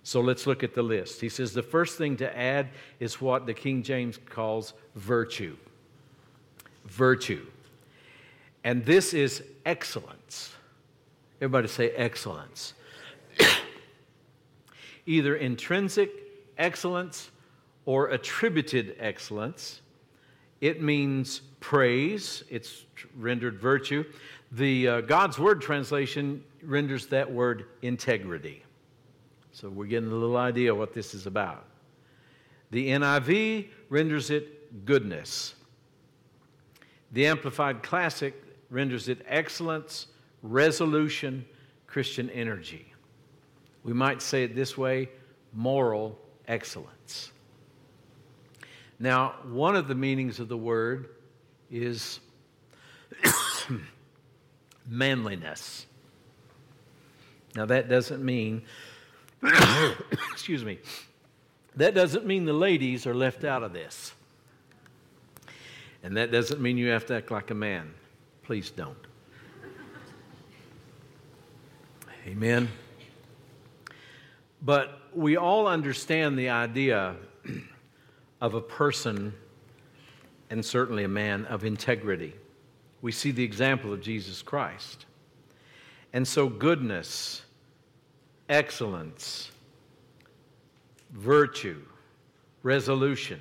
So 0.02 0.20
let's 0.20 0.46
look 0.46 0.62
at 0.62 0.74
the 0.74 0.82
list. 0.82 1.22
He 1.22 1.30
says 1.30 1.54
the 1.54 1.62
first 1.62 1.96
thing 1.96 2.18
to 2.18 2.38
add 2.38 2.68
is 3.00 3.22
what 3.22 3.46
the 3.46 3.54
King 3.54 3.82
James 3.82 4.18
calls 4.28 4.74
virtue. 4.94 5.56
Virtue. 6.86 7.46
And 8.64 8.84
this 8.84 9.14
is 9.14 9.42
excellence. 9.64 10.52
Everybody 11.40 11.68
say 11.68 11.90
excellence. 11.90 12.74
Either 15.06 15.36
intrinsic 15.36 16.10
excellence 16.58 17.30
or 17.84 18.08
attributed 18.08 18.96
excellence. 18.98 19.80
It 20.60 20.82
means 20.82 21.42
praise, 21.60 22.44
it's 22.50 22.86
rendered 23.16 23.58
virtue. 23.60 24.04
The 24.52 24.88
uh, 24.88 25.00
God's 25.02 25.38
Word 25.38 25.60
translation 25.60 26.42
renders 26.62 27.06
that 27.08 27.30
word 27.30 27.66
integrity. 27.82 28.62
So 29.52 29.68
we're 29.68 29.86
getting 29.86 30.10
a 30.10 30.14
little 30.14 30.36
idea 30.36 30.74
what 30.74 30.92
this 30.92 31.14
is 31.14 31.26
about. 31.26 31.64
The 32.70 32.88
NIV 32.90 33.68
renders 33.88 34.30
it 34.30 34.84
goodness. 34.84 35.54
The 37.16 37.26
Amplified 37.28 37.82
Classic 37.82 38.34
renders 38.68 39.08
it 39.08 39.24
excellence, 39.26 40.08
resolution, 40.42 41.46
Christian 41.86 42.28
energy. 42.28 42.92
We 43.84 43.94
might 43.94 44.20
say 44.20 44.44
it 44.44 44.54
this 44.54 44.76
way 44.76 45.08
moral 45.54 46.18
excellence. 46.46 47.32
Now, 48.98 49.36
one 49.44 49.76
of 49.76 49.88
the 49.88 49.94
meanings 49.94 50.40
of 50.40 50.48
the 50.48 50.58
word 50.58 51.08
is 51.70 52.20
manliness. 54.86 55.86
Now, 57.54 57.64
that 57.64 57.88
doesn't 57.88 58.22
mean 58.22 58.60
Excuse 60.32 60.66
me. 60.66 60.80
That 61.76 61.94
doesn't 61.94 62.26
mean 62.26 62.44
the 62.44 62.52
ladies 62.52 63.06
are 63.06 63.14
left 63.14 63.42
out 63.42 63.62
of 63.62 63.72
this. 63.72 64.12
And 66.06 66.16
that 66.18 66.30
doesn't 66.30 66.60
mean 66.60 66.78
you 66.78 66.90
have 66.90 67.04
to 67.06 67.16
act 67.16 67.32
like 67.32 67.50
a 67.50 67.54
man. 67.54 67.92
Please 68.44 68.70
don't. 68.70 68.96
Amen. 72.28 72.68
But 74.62 75.00
we 75.12 75.36
all 75.36 75.66
understand 75.66 76.38
the 76.38 76.50
idea 76.50 77.16
of 78.40 78.54
a 78.54 78.60
person, 78.60 79.34
and 80.48 80.64
certainly 80.64 81.02
a 81.02 81.08
man, 81.08 81.44
of 81.46 81.64
integrity. 81.64 82.34
We 83.02 83.10
see 83.10 83.32
the 83.32 83.42
example 83.42 83.92
of 83.92 84.00
Jesus 84.00 84.42
Christ. 84.42 85.06
And 86.12 86.26
so, 86.26 86.48
goodness 86.48 87.42
excellence, 88.48 89.50
virtue, 91.10 91.82
resolution. 92.62 93.40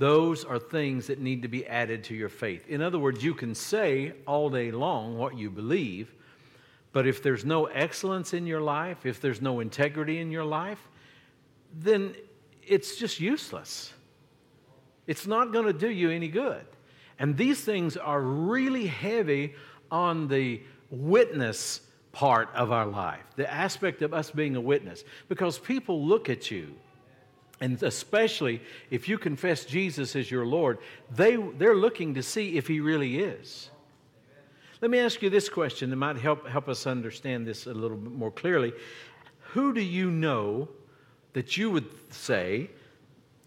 Those 0.00 0.46
are 0.46 0.58
things 0.58 1.08
that 1.08 1.20
need 1.20 1.42
to 1.42 1.48
be 1.48 1.66
added 1.66 2.04
to 2.04 2.14
your 2.14 2.30
faith. 2.30 2.66
In 2.68 2.80
other 2.80 2.98
words, 2.98 3.22
you 3.22 3.34
can 3.34 3.54
say 3.54 4.14
all 4.26 4.48
day 4.48 4.70
long 4.70 5.18
what 5.18 5.36
you 5.36 5.50
believe, 5.50 6.14
but 6.92 7.06
if 7.06 7.22
there's 7.22 7.44
no 7.44 7.66
excellence 7.66 8.32
in 8.32 8.46
your 8.46 8.62
life, 8.62 9.04
if 9.04 9.20
there's 9.20 9.42
no 9.42 9.60
integrity 9.60 10.18
in 10.18 10.30
your 10.30 10.46
life, 10.46 10.88
then 11.74 12.14
it's 12.66 12.96
just 12.96 13.20
useless. 13.20 13.92
It's 15.06 15.26
not 15.26 15.52
going 15.52 15.66
to 15.66 15.74
do 15.74 15.90
you 15.90 16.10
any 16.10 16.28
good. 16.28 16.64
And 17.18 17.36
these 17.36 17.60
things 17.60 17.98
are 17.98 18.22
really 18.22 18.86
heavy 18.86 19.54
on 19.90 20.28
the 20.28 20.62
witness 20.88 21.82
part 22.12 22.48
of 22.54 22.72
our 22.72 22.86
life, 22.86 23.26
the 23.36 23.52
aspect 23.52 24.00
of 24.00 24.14
us 24.14 24.30
being 24.30 24.56
a 24.56 24.62
witness. 24.62 25.04
Because 25.28 25.58
people 25.58 26.06
look 26.06 26.30
at 26.30 26.50
you, 26.50 26.74
and 27.60 27.82
especially 27.82 28.62
if 28.90 29.08
you 29.08 29.18
confess 29.18 29.64
Jesus 29.64 30.16
as 30.16 30.30
your 30.30 30.46
Lord, 30.46 30.78
they, 31.10 31.36
they're 31.36 31.76
looking 31.76 32.14
to 32.14 32.22
see 32.22 32.56
if 32.56 32.66
He 32.66 32.80
really 32.80 33.18
is. 33.18 33.70
Let 34.80 34.90
me 34.90 34.98
ask 34.98 35.20
you 35.20 35.28
this 35.28 35.48
question 35.50 35.90
that 35.90 35.96
might 35.96 36.16
help, 36.16 36.46
help 36.46 36.68
us 36.68 36.86
understand 36.86 37.46
this 37.46 37.66
a 37.66 37.74
little 37.74 37.98
bit 37.98 38.12
more 38.12 38.30
clearly. 38.30 38.72
Who 39.52 39.74
do 39.74 39.82
you 39.82 40.10
know 40.10 40.68
that 41.34 41.56
you 41.56 41.70
would 41.70 42.12
say 42.12 42.70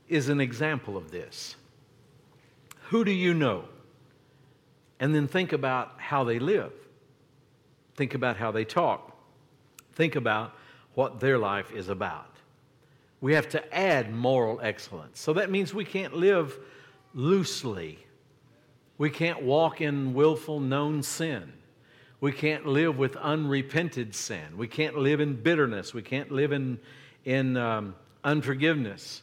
is 0.07 0.29
an 0.29 0.39
example 0.39 0.95
of 0.95 1.09
this? 1.09 1.55
Who 2.89 3.03
do 3.03 3.11
you 3.11 3.33
know? 3.33 3.65
And 4.99 5.15
then 5.15 5.27
think 5.27 5.53
about 5.53 5.93
how 5.97 6.23
they 6.23 6.37
live. 6.37 6.71
Think 7.95 8.13
about 8.13 8.37
how 8.37 8.51
they 8.51 8.63
talk. 8.63 9.17
Think 9.93 10.15
about 10.15 10.53
what 10.93 11.19
their 11.19 11.39
life 11.39 11.71
is 11.71 11.89
about. 11.89 12.32
We 13.23 13.35
have 13.35 13.47
to 13.49 13.73
add 13.73 14.13
moral 14.13 14.59
excellence. 14.61 15.17
So 15.17 15.31
that 15.31 15.49
means 15.49 15.73
we 15.73 15.85
can't 15.85 16.13
live 16.13 16.59
loosely. 17.13 18.05
We 18.97 19.09
can't 19.09 19.43
walk 19.43 19.79
in 19.79 20.13
willful 20.13 20.59
known 20.59 21.03
sin. 21.03 21.53
We 22.19 22.33
can't 22.33 22.65
live 22.65 22.97
with 22.97 23.15
unrepented 23.15 24.13
sin. 24.13 24.57
We 24.57 24.67
can't 24.67 24.97
live 24.97 25.21
in 25.21 25.41
bitterness. 25.41 25.93
We 25.93 26.01
can't 26.01 26.33
live 26.33 26.51
in, 26.51 26.77
in 27.23 27.55
um, 27.55 27.95
unforgiveness. 28.25 29.21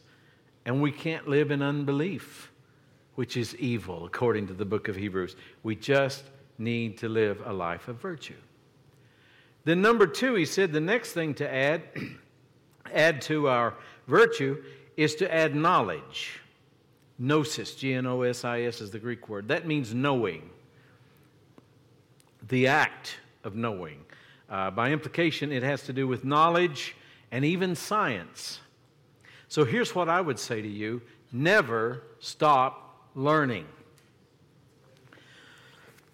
And 0.65 0.81
we 0.81 0.91
can't 0.91 1.27
live 1.27 1.51
in 1.51 1.61
unbelief, 1.61 2.51
which 3.13 3.37
is 3.37 3.55
evil, 3.57 4.07
according 4.07 4.47
to 4.47 4.53
the 4.53 4.65
book 4.65 4.87
of 4.87 4.95
Hebrews. 4.95 5.35
We 5.61 5.75
just 5.75 6.23
need 6.57 6.97
to 6.97 7.07
live 7.07 7.43
a 7.45 7.53
life 7.53 7.87
of 7.87 7.97
virtue. 7.97 8.33
Then, 9.63 9.83
number 9.83 10.07
two, 10.07 10.33
he 10.33 10.45
said 10.45 10.73
the 10.73 10.81
next 10.81 11.13
thing 11.13 11.35
to 11.35 11.53
add, 11.53 11.83
add 12.95 13.21
to 13.23 13.47
our 13.47 13.75
virtue, 14.07 14.63
is 14.97 15.15
to 15.15 15.33
add 15.33 15.55
knowledge. 15.55 16.39
Gnosis, 17.17 17.75
G 17.75 17.93
N 17.93 18.05
O 18.07 18.23
S 18.23 18.43
I 18.43 18.61
S 18.61 18.81
is 18.81 18.91
the 18.91 18.99
Greek 18.99 19.29
word. 19.29 19.47
That 19.47 19.67
means 19.67 19.93
knowing, 19.93 20.49
the 22.47 22.67
act 22.67 23.17
of 23.43 23.55
knowing. 23.55 24.05
Uh, 24.49 24.71
by 24.71 24.91
implication, 24.91 25.51
it 25.51 25.63
has 25.63 25.83
to 25.83 25.93
do 25.93 26.07
with 26.07 26.25
knowledge 26.25 26.95
and 27.31 27.45
even 27.45 27.75
science. 27.75 28.59
So 29.47 29.65
here's 29.65 29.93
what 29.93 30.09
I 30.09 30.19
would 30.19 30.39
say 30.39 30.61
to 30.61 30.67
you 30.67 31.01
never 31.31 32.03
stop 32.19 33.07
learning. 33.15 33.65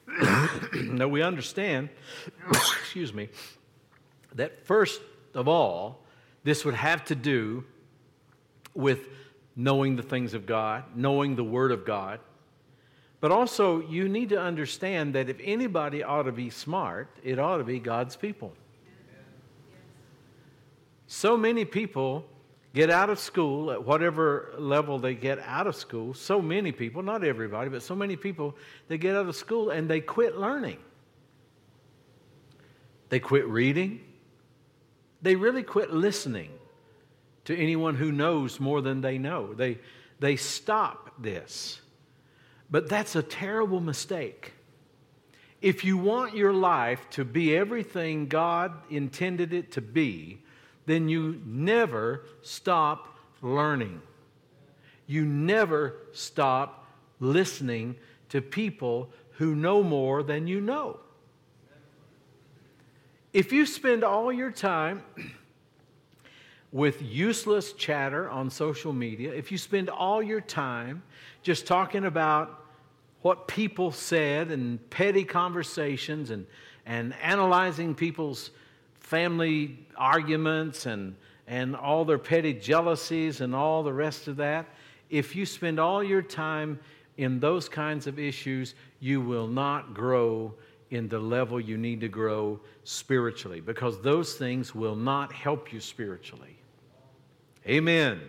now 0.74 1.08
we 1.08 1.22
understand, 1.22 1.90
excuse 2.50 3.14
me, 3.14 3.30
that 4.36 4.66
first 4.66 5.02
of 5.34 5.48
all, 5.48 6.04
this 6.44 6.64
would 6.66 6.76
have 6.76 7.04
to 7.06 7.16
do 7.16 7.64
with 8.74 9.08
knowing 9.56 9.96
the 9.96 10.04
things 10.04 10.34
of 10.34 10.46
God, 10.46 10.84
knowing 10.96 11.36
the 11.36 11.44
Word 11.44 11.72
of 11.72 11.86
God. 11.86 12.20
But 13.20 13.32
also, 13.32 13.82
you 13.82 14.08
need 14.08 14.30
to 14.30 14.40
understand 14.40 15.16
that 15.16 15.30
if 15.30 15.38
anybody 15.44 16.04
ought 16.04 16.24
to 16.24 16.32
be 16.32 16.50
smart, 16.50 17.10
it 17.24 17.40
ought 17.40 17.58
to 17.58 17.64
be 17.64 17.80
God's 17.80 18.16
people. 18.16 18.54
So 21.08 21.36
many 21.36 21.66
people 21.66 22.26
get 22.76 22.92
out 22.92 23.10
of 23.10 23.18
school 23.18 23.72
at 23.72 23.84
whatever 23.84 24.54
level 24.60 25.00
they 25.00 25.16
get 25.16 25.40
out 25.40 25.66
of 25.66 25.76
school. 25.76 26.14
So 26.14 26.40
many 26.42 26.72
people, 26.72 27.02
not 27.02 27.24
everybody, 27.24 27.70
but 27.70 27.82
so 27.82 27.96
many 27.96 28.16
people, 28.16 28.56
they 28.88 29.00
get 29.00 29.16
out 29.16 29.26
of 29.26 29.36
school 29.36 29.72
and 29.72 29.90
they 29.90 30.00
quit 30.00 30.38
learning. 30.38 30.78
They 33.10 33.20
quit 33.20 33.48
reading. 33.48 34.02
They 35.28 35.36
really 35.36 35.64
quit 35.64 35.92
listening 35.92 36.52
to 37.44 37.54
anyone 37.54 37.96
who 37.96 38.14
knows 38.14 38.62
more 38.62 38.80
than 38.82 39.02
they 39.02 39.18
know. 39.18 39.54
They, 39.54 39.78
they 40.22 40.38
stop 40.38 41.12
this. 41.20 41.82
But 42.72 42.88
that's 42.88 43.14
a 43.18 43.22
terrible 43.22 43.82
mistake. 43.82 44.54
If 45.62 45.84
you 45.84 45.98
want 45.98 46.38
your 46.38 46.54
life 46.54 47.10
to 47.10 47.26
be 47.26 47.58
everything 47.58 48.28
God 48.28 48.72
intended 48.90 49.52
it 49.52 49.74
to 49.74 49.82
be, 49.82 50.40
then 50.86 51.10
you 51.10 51.42
never 51.46 52.24
stop 52.42 53.18
learning. 53.42 54.02
You 55.08 55.26
never 55.26 55.96
stop 56.14 56.88
listening 57.20 57.98
to 58.30 58.42
people 58.42 59.10
who 59.32 59.56
know 59.56 59.84
more 59.84 60.24
than 60.24 60.48
you 60.48 60.62
know. 60.62 61.02
If 63.34 63.52
you 63.52 63.66
spend 63.66 64.04
all 64.04 64.32
your 64.32 64.52
time 64.52 65.04
with 66.72 67.02
useless 67.02 67.74
chatter 67.74 68.30
on 68.30 68.50
social 68.50 68.94
media, 68.94 69.34
if 69.34 69.52
you 69.52 69.58
spend 69.58 69.90
all 69.90 70.24
your 70.24 70.40
time 70.40 71.04
just 71.44 71.68
talking 71.68 72.06
about 72.06 72.64
what 73.22 73.48
people 73.48 73.92
said 73.92 74.50
and 74.52 74.90
petty 74.90 75.26
conversations 75.26 76.30
and, 76.30 76.46
and 76.86 77.14
analyzing 77.22 77.94
people's 77.94 78.52
family 79.02 79.78
arguments 79.98 80.86
and, 80.86 81.16
and 81.48 81.76
all 81.76 82.06
their 82.06 82.18
petty 82.18 82.54
jealousies 82.54 83.42
and 83.42 83.54
all 83.54 83.84
the 83.84 83.92
rest 83.92 84.30
of 84.30 84.38
that, 84.38 84.68
if 85.10 85.36
you 85.36 85.46
spend 85.46 85.80
all 85.80 86.02
your 86.02 86.22
time 86.22 86.80
in 87.18 87.42
those 87.42 87.68
kinds 87.68 88.08
of 88.08 88.20
issues, 88.20 88.74
you 89.02 89.20
will 89.20 89.48
not 89.48 89.94
grow 89.94 90.54
in 90.92 91.08
the 91.08 91.20
level 91.20 91.60
you 91.60 91.78
need 91.78 92.02
to 92.02 92.08
grow 92.08 92.60
spiritually 92.84 93.60
because 93.60 94.02
those 94.02 94.36
things 94.36 94.74
will 94.74 94.96
not 94.96 95.34
help 95.34 95.74
you 95.74 95.80
spiritually. 95.80 96.58
Amen. 97.68 98.22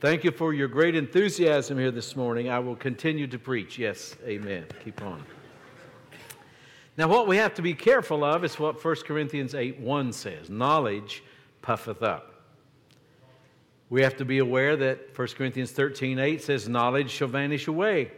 Thank 0.00 0.24
you 0.24 0.30
for 0.30 0.54
your 0.54 0.68
great 0.68 0.94
enthusiasm 0.94 1.78
here 1.78 1.90
this 1.90 2.16
morning. 2.16 2.48
I 2.48 2.58
will 2.58 2.76
continue 2.76 3.26
to 3.26 3.38
preach. 3.38 3.78
Yes, 3.78 4.16
amen. 4.24 4.64
Keep 4.82 5.02
on. 5.02 5.22
Now, 6.96 7.08
what 7.08 7.28
we 7.28 7.36
have 7.36 7.54
to 7.54 7.62
be 7.62 7.74
careful 7.74 8.24
of 8.24 8.44
is 8.44 8.58
what 8.58 8.82
1 8.82 8.96
Corinthians 9.06 9.54
8 9.54 9.78
1 9.80 10.12
says 10.12 10.48
knowledge 10.48 11.22
puffeth 11.60 12.02
up. 12.02 12.30
We 13.90 14.02
have 14.02 14.16
to 14.18 14.24
be 14.24 14.38
aware 14.38 14.76
that 14.76 15.18
1 15.18 15.28
Corinthians 15.36 15.72
13 15.72 16.18
8 16.18 16.42
says, 16.42 16.68
Knowledge 16.68 17.10
shall 17.10 17.28
vanish 17.28 17.66
away. 17.66 18.12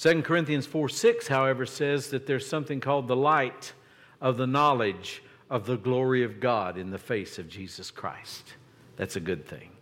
2 0.00 0.22
Corinthians 0.22 0.64
4 0.64 0.88
6, 0.88 1.28
however, 1.28 1.66
says 1.66 2.08
that 2.08 2.26
there's 2.26 2.46
something 2.46 2.80
called 2.80 3.06
the 3.06 3.14
light 3.14 3.74
of 4.18 4.38
the 4.38 4.46
knowledge 4.46 5.22
of 5.50 5.66
the 5.66 5.76
glory 5.76 6.24
of 6.24 6.40
God 6.40 6.78
in 6.78 6.90
the 6.90 6.96
face 6.96 7.38
of 7.38 7.50
Jesus 7.50 7.90
Christ. 7.90 8.54
That's 8.96 9.16
a 9.16 9.20
good 9.20 9.46
thing. 9.46 9.72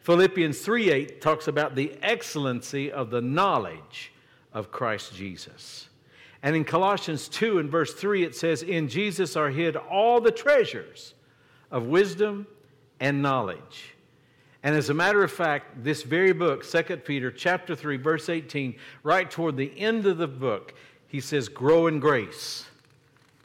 Philippians 0.00 0.60
3 0.60 0.90
8 0.90 1.20
talks 1.20 1.46
about 1.46 1.74
the 1.74 1.92
excellency 2.00 2.90
of 2.90 3.10
the 3.10 3.20
knowledge 3.20 4.12
of 4.54 4.72
Christ 4.72 5.14
Jesus. 5.14 5.90
And 6.42 6.56
in 6.56 6.64
Colossians 6.64 7.28
2 7.28 7.58
and 7.58 7.70
verse 7.70 7.92
3, 7.92 8.24
it 8.24 8.34
says, 8.34 8.62
In 8.62 8.88
Jesus 8.88 9.36
are 9.36 9.50
hid 9.50 9.76
all 9.76 10.22
the 10.22 10.30
treasures 10.30 11.12
of 11.70 11.84
wisdom 11.84 12.46
and 12.98 13.20
knowledge. 13.20 13.95
And 14.66 14.74
as 14.74 14.90
a 14.90 14.94
matter 14.94 15.22
of 15.22 15.30
fact, 15.30 15.84
this 15.84 16.02
very 16.02 16.32
book, 16.32 16.66
2 16.68 16.96
Peter 16.98 17.30
chapter 17.30 17.76
3, 17.76 17.98
verse 17.98 18.28
18, 18.28 18.74
right 19.04 19.30
toward 19.30 19.56
the 19.56 19.72
end 19.78 20.06
of 20.06 20.18
the 20.18 20.26
book, 20.26 20.74
he 21.06 21.20
says, 21.20 21.48
Grow 21.48 21.86
in 21.86 22.00
grace 22.00 22.66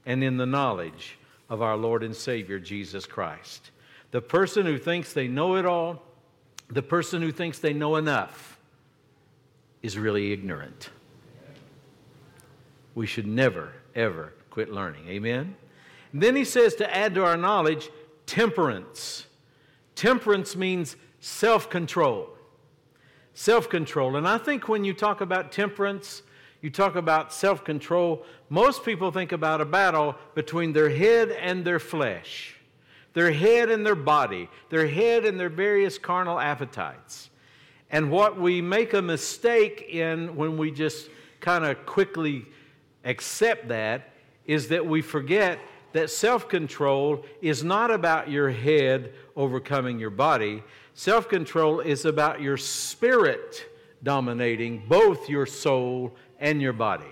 and 0.03 0.23
in 0.23 0.37
the 0.37 0.47
knowledge 0.47 1.19
of 1.47 1.61
our 1.61 1.77
Lord 1.77 2.01
and 2.01 2.15
Savior, 2.15 2.57
Jesus 2.57 3.05
Christ. 3.05 3.69
The 4.09 4.21
person 4.21 4.65
who 4.65 4.79
thinks 4.79 5.13
they 5.13 5.27
know 5.27 5.57
it 5.57 5.65
all 5.65 6.01
the 6.71 6.81
person 6.81 7.21
who 7.21 7.31
thinks 7.31 7.59
they 7.59 7.73
know 7.73 7.97
enough 7.97 8.57
is 9.83 9.97
really 9.97 10.31
ignorant. 10.31 10.89
We 12.95 13.05
should 13.05 13.27
never, 13.27 13.73
ever 13.93 14.33
quit 14.49 14.71
learning. 14.71 15.07
Amen? 15.09 15.55
And 16.13 16.23
then 16.23 16.35
he 16.35 16.45
says 16.45 16.75
to 16.75 16.95
add 16.95 17.13
to 17.15 17.25
our 17.25 17.35
knowledge 17.35 17.89
temperance. 18.25 19.27
Temperance 19.95 20.55
means 20.55 20.95
self 21.21 21.69
control. 21.69 22.27
Self 23.33 23.69
control. 23.69 24.17
And 24.17 24.27
I 24.27 24.37
think 24.37 24.67
when 24.67 24.83
you 24.83 24.93
talk 24.93 25.21
about 25.21 25.53
temperance, 25.53 26.23
you 26.61 26.69
talk 26.69 26.97
about 26.97 27.31
self 27.31 27.63
control, 27.63 28.25
most 28.49 28.83
people 28.83 29.09
think 29.11 29.31
about 29.31 29.61
a 29.61 29.65
battle 29.65 30.15
between 30.35 30.73
their 30.73 30.89
head 30.89 31.31
and 31.31 31.63
their 31.63 31.79
flesh 31.79 32.57
their 33.13 33.31
head 33.31 33.69
and 33.69 33.85
their 33.85 33.95
body, 33.95 34.49
their 34.69 34.87
head 34.87 35.25
and 35.25 35.39
their 35.39 35.49
various 35.49 35.97
carnal 35.97 36.39
appetites. 36.39 37.29
And 37.89 38.09
what 38.09 38.39
we 38.39 38.61
make 38.61 38.93
a 38.93 39.01
mistake 39.01 39.87
in 39.89 40.35
when 40.35 40.57
we 40.57 40.71
just 40.71 41.09
kind 41.41 41.65
of 41.65 41.85
quickly 41.85 42.45
accept 43.03 43.67
that 43.67 44.13
is 44.45 44.69
that 44.69 44.85
we 44.85 45.01
forget 45.01 45.59
that 45.91 46.09
self 46.09 46.47
control 46.47 47.25
is 47.41 47.65
not 47.65 47.91
about 47.91 48.29
your 48.29 48.49
head 48.49 49.13
overcoming 49.35 49.99
your 49.99 50.09
body. 50.09 50.63
Self 50.93 51.29
control 51.29 51.79
is 51.79 52.05
about 52.05 52.41
your 52.41 52.57
spirit 52.57 53.65
dominating 54.03 54.83
both 54.87 55.29
your 55.29 55.45
soul 55.45 56.15
and 56.39 56.61
your 56.61 56.73
body. 56.73 57.05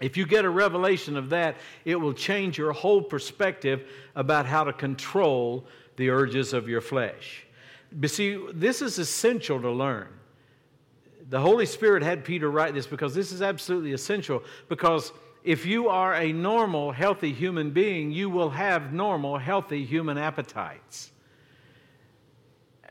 If 0.00 0.16
you 0.16 0.26
get 0.26 0.44
a 0.44 0.50
revelation 0.50 1.16
of 1.16 1.30
that, 1.30 1.56
it 1.84 1.94
will 1.94 2.12
change 2.12 2.58
your 2.58 2.72
whole 2.72 3.00
perspective 3.00 3.88
about 4.16 4.46
how 4.46 4.64
to 4.64 4.72
control 4.72 5.64
the 5.96 6.10
urges 6.10 6.52
of 6.52 6.68
your 6.68 6.80
flesh. 6.80 7.46
But 7.92 8.10
see, 8.10 8.44
this 8.52 8.82
is 8.82 8.98
essential 8.98 9.60
to 9.60 9.70
learn. 9.70 10.08
The 11.30 11.40
Holy 11.40 11.66
Spirit 11.66 12.02
had 12.02 12.24
Peter 12.24 12.50
write 12.50 12.74
this 12.74 12.86
because 12.86 13.14
this 13.14 13.30
is 13.30 13.42
absolutely 13.42 13.92
essential. 13.92 14.42
Because 14.68 15.12
if 15.44 15.64
you 15.64 15.88
are 15.88 16.14
a 16.14 16.32
normal, 16.32 16.90
healthy 16.90 17.32
human 17.32 17.70
being, 17.70 18.10
you 18.10 18.28
will 18.28 18.50
have 18.50 18.92
normal, 18.92 19.38
healthy 19.38 19.84
human 19.84 20.18
appetites 20.18 21.12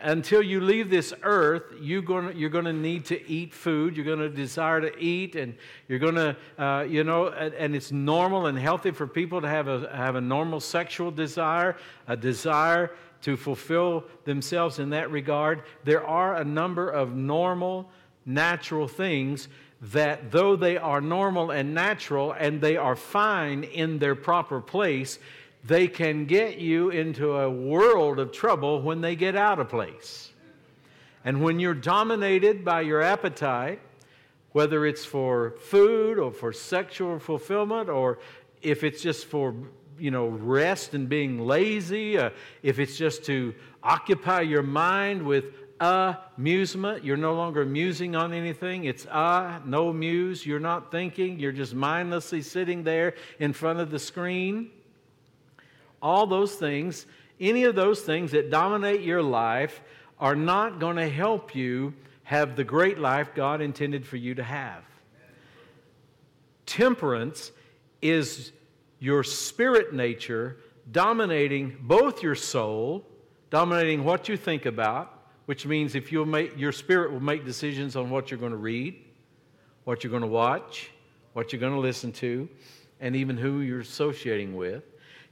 until 0.01 0.41
you 0.41 0.61
leave 0.61 0.89
this 0.89 1.13
earth, 1.23 1.63
you're 1.79 2.01
going 2.01 2.35
you're 2.37 2.49
to 2.49 2.73
need 2.73 3.05
to 3.05 3.29
eat 3.29 3.53
food. 3.53 3.95
You're 3.95 4.05
going 4.05 4.19
to 4.19 4.29
desire 4.29 4.81
to 4.81 4.97
eat, 4.97 5.35
and 5.35 5.55
you're 5.87 5.99
going 5.99 6.15
to, 6.15 6.35
uh, 6.57 6.81
you 6.83 7.03
know, 7.03 7.27
and, 7.27 7.53
and, 7.53 7.75
it's 7.75 7.91
normal 7.91 8.47
and 8.47 8.57
healthy 8.57 8.91
for 8.91 9.07
people 9.07 9.41
to 9.41 9.47
have 9.47 9.67
a, 9.67 9.89
have 9.95 10.15
a 10.15 10.21
normal 10.21 10.59
sexual 10.59 11.11
desire, 11.11 11.77
a 12.07 12.17
desire 12.17 12.91
to 13.21 13.37
fulfill 13.37 14.03
themselves 14.25 14.79
in 14.79 14.89
that 14.89 15.11
regard. 15.11 15.63
There 15.83 16.05
are 16.05 16.35
a 16.35 16.43
number 16.43 16.89
of 16.89 17.15
normal, 17.15 17.89
natural 18.25 18.87
things 18.87 19.47
that, 19.81 20.31
though 20.31 20.55
they 20.55 20.77
are 20.77 21.01
normal 21.01 21.51
and 21.51 21.73
natural 21.73 22.33
and 22.33 22.61
they 22.61 22.77
are 22.77 22.95
fine 22.95 23.63
in 23.63 23.99
their 23.99 24.15
proper 24.15 24.61
place, 24.61 25.19
they 25.63 25.87
can 25.87 26.25
get 26.25 26.57
you 26.57 26.89
into 26.89 27.33
a 27.33 27.49
world 27.49 28.19
of 28.19 28.31
trouble 28.31 28.81
when 28.81 29.01
they 29.01 29.15
get 29.15 29.35
out 29.35 29.59
of 29.59 29.69
place. 29.69 30.31
And 31.23 31.43
when 31.43 31.59
you're 31.59 31.75
dominated 31.75 32.65
by 32.65 32.81
your 32.81 33.01
appetite, 33.01 33.79
whether 34.53 34.85
it's 34.85 35.05
for 35.05 35.51
food 35.59 36.17
or 36.17 36.31
for 36.31 36.51
sexual 36.51 37.19
fulfillment 37.19 37.89
or 37.89 38.19
if 38.61 38.83
it's 38.83 39.01
just 39.01 39.25
for 39.25 39.55
you 39.97 40.11
know 40.11 40.27
rest 40.27 40.93
and 40.93 41.07
being 41.07 41.39
lazy 41.39 42.17
uh, 42.17 42.31
if 42.63 42.79
it's 42.79 42.97
just 42.97 43.23
to 43.23 43.53
occupy 43.83 44.41
your 44.41 44.63
mind 44.63 45.21
with 45.21 45.45
amusement 45.79 47.03
you're 47.03 47.17
no 47.17 47.33
longer 47.33 47.65
musing 47.65 48.15
on 48.15 48.33
anything. 48.33 48.85
It's 48.85 49.07
ah 49.11 49.61
no 49.65 49.91
muse. 49.91 50.45
You're 50.45 50.59
not 50.59 50.91
thinking. 50.91 51.39
You're 51.39 51.51
just 51.51 51.73
mindlessly 51.73 52.41
sitting 52.41 52.83
there 52.83 53.15
in 53.39 53.53
front 53.53 53.79
of 53.79 53.89
the 53.89 53.99
screen 53.99 54.69
all 56.01 56.25
those 56.27 56.55
things, 56.55 57.05
any 57.39 57.63
of 57.63 57.75
those 57.75 58.01
things 58.01 58.31
that 58.31 58.49
dominate 58.49 59.01
your 59.01 59.21
life, 59.21 59.81
are 60.19 60.35
not 60.35 60.79
going 60.79 60.97
to 60.97 61.09
help 61.09 61.55
you 61.55 61.93
have 62.23 62.55
the 62.55 62.63
great 62.63 62.99
life 62.99 63.33
God 63.35 63.59
intended 63.59 64.05
for 64.05 64.17
you 64.17 64.35
to 64.35 64.43
have. 64.43 64.83
Temperance 66.65 67.51
is 68.01 68.51
your 68.99 69.23
spirit 69.23 69.93
nature 69.93 70.57
dominating 70.91 71.75
both 71.81 72.23
your 72.23 72.35
soul, 72.35 73.05
dominating 73.49 74.03
what 74.03 74.29
you 74.29 74.37
think 74.37 74.65
about, 74.65 75.25
which 75.45 75.65
means 75.65 75.95
if 75.95 76.11
you'll 76.11 76.25
make 76.25 76.57
your 76.57 76.71
spirit 76.71 77.11
will 77.11 77.19
make 77.19 77.43
decisions 77.43 77.95
on 77.95 78.09
what 78.09 78.29
you're 78.29 78.39
going 78.39 78.51
to 78.51 78.57
read, 78.57 78.95
what 79.83 80.03
you're 80.03 80.11
going 80.11 80.21
to 80.21 80.27
watch, 80.27 80.91
what 81.33 81.51
you're 81.51 81.59
going 81.59 81.73
to 81.73 81.79
listen 81.79 82.11
to, 82.11 82.47
and 82.99 83.15
even 83.15 83.37
who 83.37 83.61
you're 83.61 83.79
associating 83.79 84.55
with. 84.55 84.83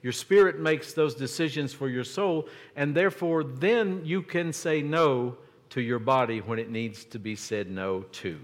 Your 0.02 0.14
spirit 0.14 0.60
makes 0.60 0.94
those 0.94 1.16
decisions 1.16 1.74
for 1.74 1.90
your 1.90 2.06
soul, 2.06 2.48
and 2.76 2.96
therefore, 2.96 3.44
then 3.44 4.02
you 4.06 4.22
can 4.22 4.54
say 4.54 4.82
no 4.82 5.38
to 5.72 5.82
your 5.82 6.00
body 6.00 6.40
when 6.40 6.58
it 6.58 6.70
needs 6.70 7.04
to 7.06 7.20
be 7.20 7.36
said 7.36 7.70
no 7.70 8.04
to. 8.14 8.40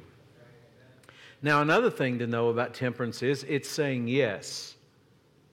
Now, 1.42 1.62
another 1.62 1.90
thing 1.90 2.20
to 2.20 2.28
know 2.28 2.50
about 2.50 2.74
temperance 2.74 3.22
is 3.22 3.44
it's 3.48 3.70
saying 3.70 4.08
yes 4.08 4.76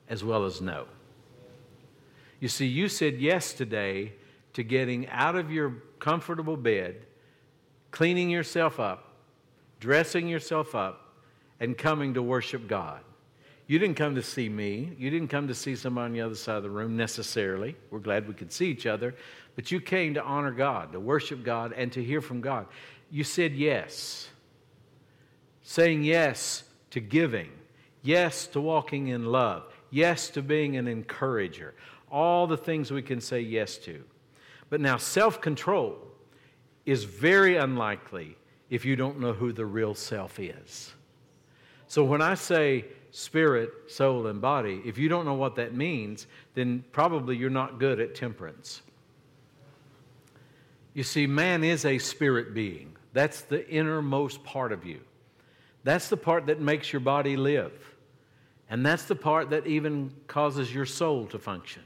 as 0.09 0.25
well 0.25 0.45
as 0.45 0.61
no. 0.61 0.87
You 2.41 2.49
see, 2.49 2.67
you 2.67 2.89
said 2.89 3.21
yes 3.21 3.53
today 3.53 4.15
to 4.55 4.65
getting 4.65 5.09
out 5.09 5.37
of 5.37 5.51
your 5.53 5.75
comfortable 6.01 6.57
bed, 6.57 7.07
cleaning 7.91 8.29
yourself 8.29 8.81
up, 8.81 9.13
dressing 9.79 10.29
yourself 10.29 10.75
up, 10.75 11.15
and 11.61 11.79
coming 11.79 12.15
to 12.15 12.23
worship 12.23 12.67
God. 12.67 13.01
You 13.67 13.79
didn't 13.79 13.97
come 13.97 14.15
to 14.17 14.23
see 14.23 14.49
me. 14.49 14.93
You 14.99 15.11
didn't 15.11 15.29
come 15.29 15.49
to 15.49 15.55
see 15.55 15.77
somebody 15.77 16.07
on 16.07 16.13
the 16.13 16.21
other 16.21 16.35
side 16.35 16.57
of 16.57 16.63
the 16.63 16.71
room 16.71 16.97
necessarily. 16.97 17.77
We're 17.91 18.01
glad 18.01 18.27
we 18.27 18.35
could 18.35 18.53
see 18.53 18.67
each 18.67 18.87
other. 18.87 19.15
But 19.55 19.71
you 19.71 19.81
came 19.81 20.15
to 20.15 20.23
honor 20.23 20.51
God, 20.51 20.93
to 20.93 21.01
worship 21.01 21.45
God, 21.45 21.73
and 21.73 21.93
to 21.93 22.03
hear 22.03 22.21
from 22.21 22.41
God. 22.41 22.67
You 23.11 23.25
said 23.25 23.55
yes. 23.55 24.29
Saying 25.63 26.03
yes 26.03 26.65
to 26.91 27.01
giving, 27.01 27.51
yes 28.03 28.47
to 28.49 28.61
walking 28.61 29.09
in 29.09 29.27
love, 29.27 29.65
yes 29.91 30.29
to 30.31 30.43
being 30.43 30.77
an 30.77 30.89
encourager. 30.89 31.75
All 32.11 32.47
the 32.47 32.57
things 32.57 32.91
we 32.91 33.03
can 33.03 33.21
say 33.21 33.41
yes 33.41 33.79
to. 33.79 34.03
But 34.71 34.81
now, 34.81 34.97
self 34.97 35.41
control 35.41 35.99
is 36.85 37.05
very 37.05 37.57
unlikely 37.57 38.37
if 38.71 38.85
you 38.85 38.97
don't 38.97 39.21
know 39.21 39.33
who 39.33 39.53
the 39.53 39.67
real 39.67 39.95
self 39.95 40.41
is. 40.41 40.95
So 41.87 42.05
when 42.05 42.23
I 42.23 42.35
say, 42.35 42.87
spirit, 43.13 43.71
soul, 43.87 44.27
and 44.27 44.41
body. 44.41 44.83
If 44.85 44.99
you 44.99 45.09
don't 45.09 45.27
know 45.27 45.35
what 45.35 45.55
that 45.57 45.75
means, 45.75 46.27
then 46.55 46.83
probably 46.93 47.37
you're 47.37 47.51
not 47.51 47.79
good 47.79 48.01
at 48.01 48.15
temperance. 48.15 48.83
You 50.95 51.03
see, 51.05 51.27
man 51.27 51.63
is 51.63 51.85
a 51.85 51.99
spirit 51.99 52.55
being. 52.55 52.97
That's 53.13 53.43
the 53.43 53.69
innermost 53.71 54.43
part 54.43 54.73
of 54.73 54.85
you. 54.85 55.01
That's 55.85 56.09
the 56.09 56.17
part 56.17 56.47
that 56.47 56.61
makes 56.61 56.93
your 56.93 57.01
body 57.01 57.37
live. 57.37 57.73
And 58.71 58.85
that's 58.85 59.05
the 59.05 59.15
part 59.15 59.51
that 59.51 59.67
even 59.67 60.13
causes 60.27 60.75
your 60.75 60.87
soul 60.87 61.27
to 61.27 61.39
function. 61.39 61.83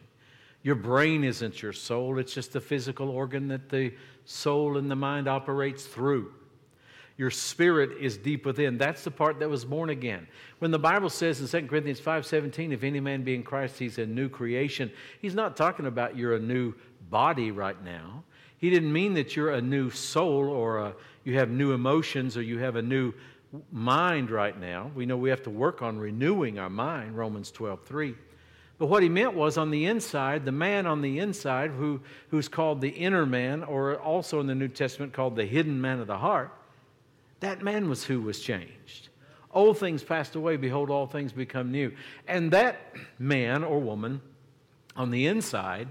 Your 0.62 0.76
brain 0.76 1.24
isn't 1.24 1.60
your 1.60 1.72
soul, 1.72 2.18
it's 2.18 2.34
just 2.34 2.52
the 2.52 2.60
physical 2.60 3.08
organ 3.08 3.48
that 3.48 3.68
the 3.68 3.92
soul 4.24 4.76
and 4.76 4.90
the 4.90 4.96
mind 4.96 5.28
operates 5.28 5.84
through. 5.86 6.32
Your 7.18 7.30
spirit 7.30 7.92
is 7.98 8.18
deep 8.18 8.44
within. 8.44 8.76
That's 8.76 9.04
the 9.04 9.10
part 9.10 9.38
that 9.40 9.48
was 9.48 9.64
born 9.64 9.88
again. 9.88 10.26
When 10.58 10.70
the 10.70 10.78
Bible 10.78 11.08
says 11.08 11.40
in 11.40 11.48
2 11.48 11.68
Corinthians 11.68 12.00
5:17, 12.00 12.72
if 12.72 12.84
any 12.84 13.00
man 13.00 13.22
be 13.22 13.34
in 13.34 13.42
Christ, 13.42 13.78
he's 13.78 13.98
a 13.98 14.06
new 14.06 14.28
creation, 14.28 14.90
he's 15.20 15.34
not 15.34 15.56
talking 15.56 15.86
about 15.86 16.16
you're 16.16 16.34
a 16.34 16.40
new 16.40 16.74
body 17.08 17.50
right 17.50 17.82
now. 17.82 18.22
He 18.58 18.68
didn't 18.70 18.92
mean 18.92 19.14
that 19.14 19.34
you're 19.34 19.52
a 19.52 19.62
new 19.62 19.90
soul 19.90 20.48
or 20.48 20.78
a, 20.78 20.94
you 21.24 21.34
have 21.38 21.50
new 21.50 21.72
emotions 21.72 22.36
or 22.36 22.42
you 22.42 22.58
have 22.58 22.76
a 22.76 22.82
new 22.82 23.14
mind 23.72 24.30
right 24.30 24.58
now. 24.58 24.90
We 24.94 25.06
know 25.06 25.16
we 25.16 25.30
have 25.30 25.42
to 25.44 25.50
work 25.50 25.80
on 25.80 25.98
renewing 25.98 26.58
our 26.58 26.70
mind, 26.70 27.16
Romans 27.16 27.50
12:3. 27.50 28.14
But 28.78 28.86
what 28.86 29.02
he 29.02 29.08
meant 29.08 29.32
was 29.32 29.56
on 29.56 29.70
the 29.70 29.86
inside, 29.86 30.44
the 30.44 30.52
man 30.52 30.86
on 30.86 31.00
the 31.00 31.18
inside, 31.18 31.70
who, 31.70 32.02
who's 32.28 32.46
called 32.46 32.82
the 32.82 32.90
inner 32.90 33.24
man, 33.24 33.64
or 33.64 33.96
also 33.96 34.38
in 34.40 34.46
the 34.46 34.54
New 34.54 34.68
Testament 34.68 35.14
called 35.14 35.34
the 35.34 35.46
hidden 35.46 35.80
man 35.80 35.98
of 35.98 36.06
the 36.06 36.18
heart, 36.18 36.52
that 37.40 37.62
man 37.62 37.88
was 37.88 38.04
who 38.04 38.20
was 38.20 38.40
changed. 38.40 39.08
Old 39.52 39.78
things 39.78 40.02
passed 40.02 40.34
away, 40.34 40.56
behold, 40.56 40.90
all 40.90 41.06
things 41.06 41.32
become 41.32 41.70
new. 41.70 41.92
And 42.28 42.50
that 42.52 42.94
man 43.18 43.64
or 43.64 43.78
woman 43.78 44.20
on 44.94 45.10
the 45.10 45.26
inside 45.26 45.88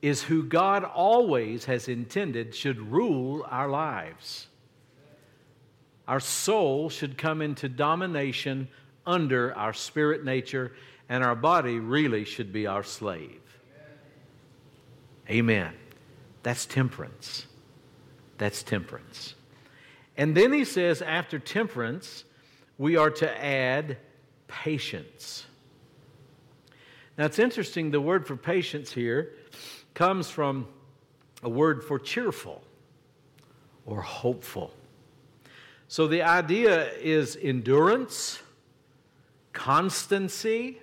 is 0.00 0.22
who 0.22 0.44
God 0.44 0.84
always 0.84 1.64
has 1.64 1.88
intended 1.88 2.54
should 2.54 2.78
rule 2.92 3.44
our 3.50 3.68
lives. 3.68 4.46
Our 6.06 6.20
soul 6.20 6.88
should 6.88 7.18
come 7.18 7.42
into 7.42 7.68
domination 7.68 8.68
under 9.06 9.56
our 9.56 9.72
spirit 9.72 10.24
nature, 10.24 10.72
and 11.08 11.24
our 11.24 11.34
body 11.34 11.78
really 11.80 12.24
should 12.24 12.52
be 12.52 12.66
our 12.66 12.82
slave. 12.82 13.40
Amen. 15.28 15.72
That's 16.42 16.64
temperance. 16.64 17.46
That's 18.38 18.62
temperance. 18.62 19.34
And 20.18 20.36
then 20.36 20.52
he 20.52 20.64
says, 20.64 21.00
after 21.00 21.38
temperance, 21.38 22.24
we 22.76 22.96
are 22.96 23.10
to 23.10 23.44
add 23.44 23.96
patience. 24.48 25.46
Now 27.16 27.24
it's 27.26 27.38
interesting, 27.38 27.92
the 27.92 28.00
word 28.00 28.26
for 28.26 28.36
patience 28.36 28.92
here 28.92 29.32
comes 29.94 30.28
from 30.28 30.66
a 31.42 31.48
word 31.48 31.84
for 31.84 32.00
cheerful 32.00 32.62
or 33.86 34.02
hopeful. 34.02 34.74
So 35.86 36.08
the 36.08 36.22
idea 36.22 36.92
is 36.94 37.38
endurance, 37.40 38.40
constancy. 39.52 40.80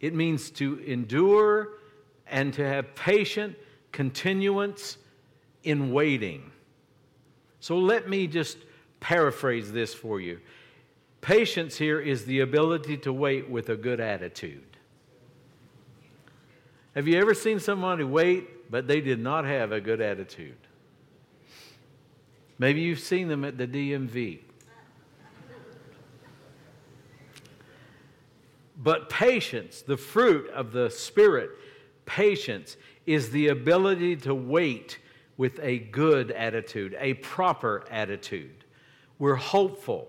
It 0.00 0.14
means 0.14 0.50
to 0.52 0.78
endure 0.80 1.68
and 2.26 2.52
to 2.54 2.66
have 2.66 2.94
patient 2.96 3.56
continuance 3.92 4.98
in 5.62 5.92
waiting. 5.92 6.50
So 7.60 7.78
let 7.78 8.08
me 8.08 8.26
just 8.26 8.58
paraphrase 9.00 9.70
this 9.70 9.94
for 9.94 10.20
you. 10.20 10.40
Patience 11.20 11.76
here 11.76 12.00
is 12.00 12.24
the 12.24 12.40
ability 12.40 12.96
to 12.98 13.12
wait 13.12 13.48
with 13.48 13.68
a 13.68 13.76
good 13.76 14.00
attitude. 14.00 14.64
Have 16.94 17.06
you 17.06 17.18
ever 17.18 17.34
seen 17.34 17.60
somebody 17.60 18.02
wait, 18.04 18.70
but 18.70 18.88
they 18.88 19.00
did 19.00 19.20
not 19.20 19.44
have 19.44 19.72
a 19.72 19.80
good 19.80 20.00
attitude? 20.00 20.56
Maybe 22.58 22.80
you've 22.80 23.00
seen 23.00 23.28
them 23.28 23.44
at 23.44 23.58
the 23.58 23.66
DMV. 23.66 24.40
But 28.82 29.10
patience, 29.10 29.82
the 29.82 29.98
fruit 29.98 30.48
of 30.50 30.72
the 30.72 30.88
Spirit, 30.88 31.50
patience, 32.06 32.78
is 33.06 33.30
the 33.30 33.48
ability 33.48 34.16
to 34.16 34.34
wait 34.34 34.98
with 35.40 35.58
a 35.62 35.78
good 35.78 36.30
attitude, 36.32 36.94
a 37.00 37.14
proper 37.14 37.82
attitude. 37.90 38.62
We're 39.18 39.36
hopeful, 39.36 40.06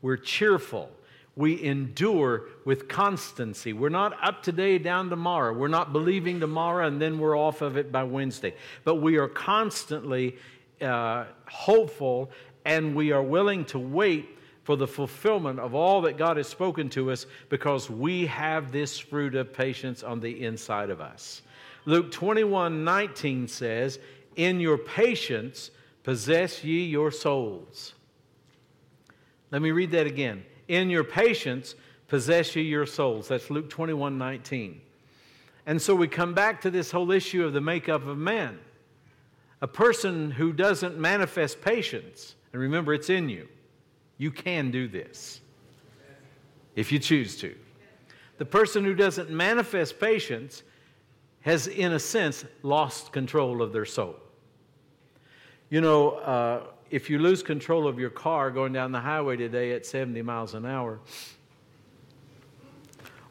we're 0.00 0.16
cheerful, 0.16 0.90
we 1.36 1.62
endure 1.62 2.46
with 2.64 2.88
constancy. 2.88 3.72
We're 3.72 3.90
not 3.90 4.12
up 4.20 4.42
today, 4.42 4.78
down 4.78 5.08
tomorrow. 5.08 5.52
We're 5.52 5.68
not 5.68 5.92
believing 5.92 6.40
tomorrow 6.40 6.88
and 6.88 7.00
then 7.00 7.20
we're 7.20 7.38
off 7.38 7.62
of 7.62 7.76
it 7.76 7.92
by 7.92 8.02
Wednesday. 8.02 8.56
But 8.82 8.96
we 8.96 9.18
are 9.18 9.28
constantly 9.28 10.36
uh, 10.80 11.26
hopeful 11.48 12.32
and 12.64 12.96
we 12.96 13.12
are 13.12 13.22
willing 13.22 13.64
to 13.66 13.78
wait 13.78 14.36
for 14.64 14.74
the 14.74 14.88
fulfillment 14.88 15.60
of 15.60 15.76
all 15.76 16.00
that 16.02 16.16
God 16.16 16.38
has 16.38 16.48
spoken 16.48 16.88
to 16.90 17.12
us 17.12 17.26
because 17.50 17.88
we 17.88 18.26
have 18.26 18.72
this 18.72 18.98
fruit 18.98 19.36
of 19.36 19.52
patience 19.52 20.02
on 20.02 20.18
the 20.18 20.42
inside 20.42 20.90
of 20.90 21.00
us. 21.00 21.42
Luke 21.84 22.10
21 22.10 22.82
19 22.82 23.46
says, 23.46 24.00
in 24.36 24.60
your 24.60 24.78
patience 24.78 25.70
possess 26.02 26.64
ye 26.64 26.84
your 26.84 27.10
souls. 27.10 27.94
Let 29.50 29.62
me 29.62 29.70
read 29.70 29.90
that 29.92 30.06
again. 30.06 30.44
In 30.68 30.90
your 30.90 31.04
patience 31.04 31.74
possess 32.08 32.56
ye 32.56 32.62
your 32.62 32.86
souls. 32.86 33.28
That's 33.28 33.50
Luke 33.50 33.68
21 33.70 34.18
19. 34.18 34.80
And 35.66 35.80
so 35.80 35.94
we 35.94 36.08
come 36.08 36.34
back 36.34 36.60
to 36.62 36.70
this 36.70 36.90
whole 36.90 37.12
issue 37.12 37.44
of 37.44 37.52
the 37.52 37.60
makeup 37.60 38.06
of 38.06 38.18
man. 38.18 38.58
A 39.60 39.68
person 39.68 40.30
who 40.32 40.52
doesn't 40.52 40.98
manifest 40.98 41.60
patience, 41.60 42.34
and 42.52 42.60
remember, 42.60 42.92
it's 42.92 43.10
in 43.10 43.28
you. 43.28 43.48
You 44.18 44.32
can 44.32 44.70
do 44.70 44.88
this 44.88 45.40
if 46.74 46.90
you 46.90 46.98
choose 46.98 47.36
to. 47.36 47.54
The 48.38 48.44
person 48.44 48.84
who 48.84 48.94
doesn't 48.94 49.30
manifest 49.30 50.00
patience 50.00 50.64
has, 51.42 51.68
in 51.68 51.92
a 51.92 51.98
sense, 51.98 52.44
lost 52.62 53.12
control 53.12 53.62
of 53.62 53.72
their 53.72 53.84
soul. 53.84 54.16
You 55.72 55.80
know, 55.80 56.10
uh, 56.10 56.64
if 56.90 57.08
you 57.08 57.18
lose 57.18 57.42
control 57.42 57.88
of 57.88 57.98
your 57.98 58.10
car 58.10 58.50
going 58.50 58.74
down 58.74 58.92
the 58.92 59.00
highway 59.00 59.38
today 59.38 59.72
at 59.72 59.86
70 59.86 60.20
miles 60.20 60.52
an 60.52 60.66
hour, 60.66 61.00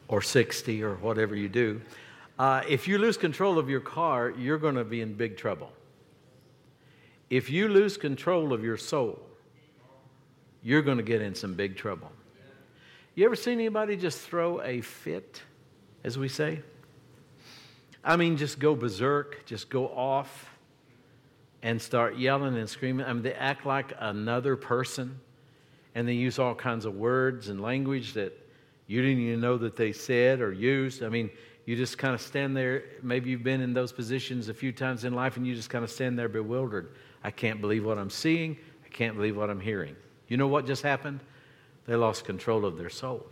or 0.08 0.20
60, 0.20 0.82
or 0.82 0.96
whatever 0.96 1.36
you 1.36 1.48
do, 1.48 1.80
uh, 2.40 2.62
if 2.68 2.88
you 2.88 2.98
lose 2.98 3.16
control 3.16 3.60
of 3.60 3.70
your 3.70 3.78
car, 3.78 4.30
you're 4.30 4.58
going 4.58 4.74
to 4.74 4.82
be 4.82 5.02
in 5.02 5.14
big 5.14 5.36
trouble. 5.36 5.70
If 7.30 7.48
you 7.48 7.68
lose 7.68 7.96
control 7.96 8.52
of 8.52 8.64
your 8.64 8.76
soul, 8.76 9.22
you're 10.64 10.82
going 10.82 10.96
to 10.96 11.04
get 11.04 11.22
in 11.22 11.36
some 11.36 11.54
big 11.54 11.76
trouble. 11.76 12.10
You 13.14 13.24
ever 13.24 13.36
seen 13.36 13.60
anybody 13.60 13.96
just 13.96 14.18
throw 14.18 14.60
a 14.62 14.80
fit, 14.80 15.40
as 16.02 16.18
we 16.18 16.26
say? 16.26 16.60
I 18.02 18.16
mean, 18.16 18.36
just 18.36 18.58
go 18.58 18.74
berserk, 18.74 19.46
just 19.46 19.70
go 19.70 19.86
off 19.90 20.51
and 21.62 21.80
start 21.80 22.16
yelling 22.16 22.56
and 22.56 22.68
screaming. 22.68 23.06
I 23.06 23.12
mean, 23.12 23.22
they 23.22 23.34
act 23.34 23.64
like 23.64 23.92
another 23.98 24.56
person 24.56 25.20
and 25.94 26.08
they 26.08 26.14
use 26.14 26.38
all 26.38 26.54
kinds 26.54 26.84
of 26.84 26.94
words 26.94 27.48
and 27.48 27.60
language 27.60 28.14
that 28.14 28.32
you 28.86 29.00
didn't 29.00 29.20
even 29.20 29.40
know 29.40 29.58
that 29.58 29.76
they 29.76 29.92
said 29.92 30.40
or 30.40 30.52
used. 30.52 31.02
I 31.02 31.08
mean, 31.08 31.30
you 31.64 31.76
just 31.76 31.98
kind 31.98 32.14
of 32.14 32.20
stand 32.20 32.56
there. 32.56 32.84
Maybe 33.02 33.30
you've 33.30 33.44
been 33.44 33.60
in 33.60 33.72
those 33.72 33.92
positions 33.92 34.48
a 34.48 34.54
few 34.54 34.72
times 34.72 35.04
in 35.04 35.14
life 35.14 35.36
and 35.36 35.46
you 35.46 35.54
just 35.54 35.70
kind 35.70 35.84
of 35.84 35.90
stand 35.90 36.18
there 36.18 36.28
bewildered. 36.28 36.94
I 37.22 37.30
can't 37.30 37.60
believe 37.60 37.84
what 37.84 37.98
I'm 37.98 38.10
seeing. 38.10 38.56
I 38.84 38.88
can't 38.88 39.16
believe 39.16 39.36
what 39.36 39.48
I'm 39.48 39.60
hearing. 39.60 39.94
You 40.28 40.36
know 40.36 40.48
what 40.48 40.66
just 40.66 40.82
happened? 40.82 41.20
They 41.86 41.94
lost 41.94 42.24
control 42.24 42.64
of 42.64 42.76
their 42.76 42.90
soul. 42.90 43.26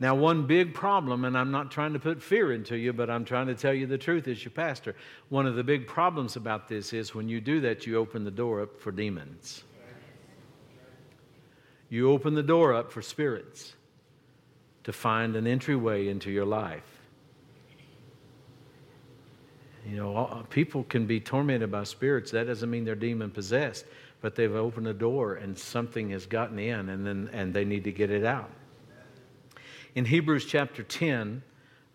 Now, 0.00 0.14
one 0.14 0.46
big 0.46 0.72
problem, 0.72 1.26
and 1.26 1.36
I'm 1.36 1.50
not 1.50 1.70
trying 1.70 1.92
to 1.92 1.98
put 1.98 2.22
fear 2.22 2.52
into 2.52 2.74
you, 2.74 2.94
but 2.94 3.10
I'm 3.10 3.26
trying 3.26 3.48
to 3.48 3.54
tell 3.54 3.74
you 3.74 3.86
the 3.86 3.98
truth 3.98 4.28
as 4.28 4.42
your 4.42 4.50
pastor. 4.50 4.96
One 5.28 5.46
of 5.46 5.56
the 5.56 5.62
big 5.62 5.86
problems 5.86 6.36
about 6.36 6.68
this 6.68 6.94
is 6.94 7.14
when 7.14 7.28
you 7.28 7.38
do 7.38 7.60
that, 7.60 7.86
you 7.86 7.98
open 7.98 8.24
the 8.24 8.30
door 8.30 8.62
up 8.62 8.80
for 8.80 8.92
demons. 8.92 9.62
You 11.90 12.10
open 12.10 12.34
the 12.34 12.42
door 12.42 12.72
up 12.72 12.90
for 12.90 13.02
spirits 13.02 13.74
to 14.84 14.92
find 14.92 15.36
an 15.36 15.46
entryway 15.46 16.08
into 16.08 16.30
your 16.30 16.46
life. 16.46 16.98
You 19.86 19.96
know, 19.96 20.46
people 20.48 20.84
can 20.84 21.04
be 21.04 21.20
tormented 21.20 21.70
by 21.70 21.84
spirits. 21.84 22.30
That 22.30 22.46
doesn't 22.46 22.70
mean 22.70 22.84
they're 22.84 22.94
demon 22.94 23.30
possessed, 23.30 23.84
but 24.22 24.34
they've 24.34 24.54
opened 24.54 24.88
a 24.88 24.94
door 24.94 25.34
and 25.34 25.58
something 25.58 26.10
has 26.10 26.24
gotten 26.24 26.58
in, 26.58 26.88
and 26.88 27.06
then 27.06 27.28
and 27.32 27.52
they 27.52 27.64
need 27.64 27.84
to 27.84 27.92
get 27.92 28.10
it 28.10 28.24
out. 28.24 28.50
In 29.96 30.04
Hebrews 30.04 30.44
chapter 30.44 30.84
10, 30.84 31.42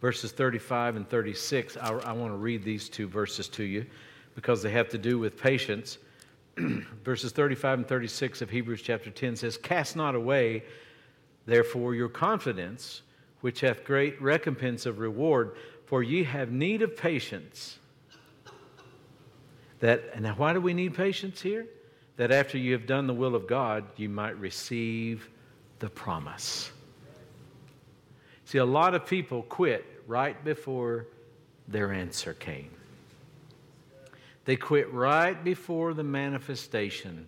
verses 0.02 0.34
35 0.34 0.98
and 0.98 1.10
36, 1.10 1.78
I, 1.78 1.94
I 1.94 2.12
want 2.12 2.34
to 2.34 2.38
read 2.38 2.64
these 2.64 2.90
two 2.90 3.08
verses 3.08 3.48
to 3.50 3.64
you 3.64 3.86
because 4.36 4.62
they 4.62 4.72
have 4.72 4.90
to 4.90 4.98
do 4.98 5.18
with 5.18 5.38
patience. 5.38 5.98
verses 6.58 7.32
35 7.32 7.80
and 7.80 7.88
36 7.88 8.42
of 8.42 8.50
Hebrews 8.50 8.82
chapter 8.82 9.10
10 9.10 9.38
says, 9.38 9.58
Cast 9.58 9.96
not 9.96 10.14
away, 10.14 10.64
therefore, 11.46 11.96
your 11.96 12.10
confidence, 12.10 13.02
which 13.40 13.62
hath 13.62 13.86
great 13.86 14.22
recompense 14.22 14.86
of 14.86 15.00
reward, 15.00 15.56
for 15.86 16.04
ye 16.04 16.24
have 16.24 16.52
need 16.52 16.82
of 16.82 16.98
patience. 16.98 17.80
That, 19.80 20.04
and 20.14 20.28
why 20.38 20.52
do 20.52 20.60
we 20.60 20.74
need 20.74 20.96
patience 20.96 21.42
here? 21.42 21.68
That 22.18 22.32
after 22.32 22.58
you 22.58 22.74
have 22.74 22.88
done 22.88 23.08
the 23.08 23.14
will 23.14 23.36
of 23.36 23.48
God, 23.48 23.86
you 23.96 24.10
might 24.10 24.38
receive 24.38 25.30
the 25.80 25.90
promise. 25.90 26.72
See, 28.46 28.60
a 28.60 28.66
lot 28.66 28.94
of 28.94 29.06
people 29.06 29.44
quit 29.44 29.86
right 30.08 30.42
before 30.44 31.08
their 31.68 31.92
answer 31.92 32.34
came. 32.34 32.70
They 34.46 34.56
quit 34.56 34.94
right 34.94 35.44
before 35.44 35.96
the 35.96 36.04
manifestation 36.04 37.28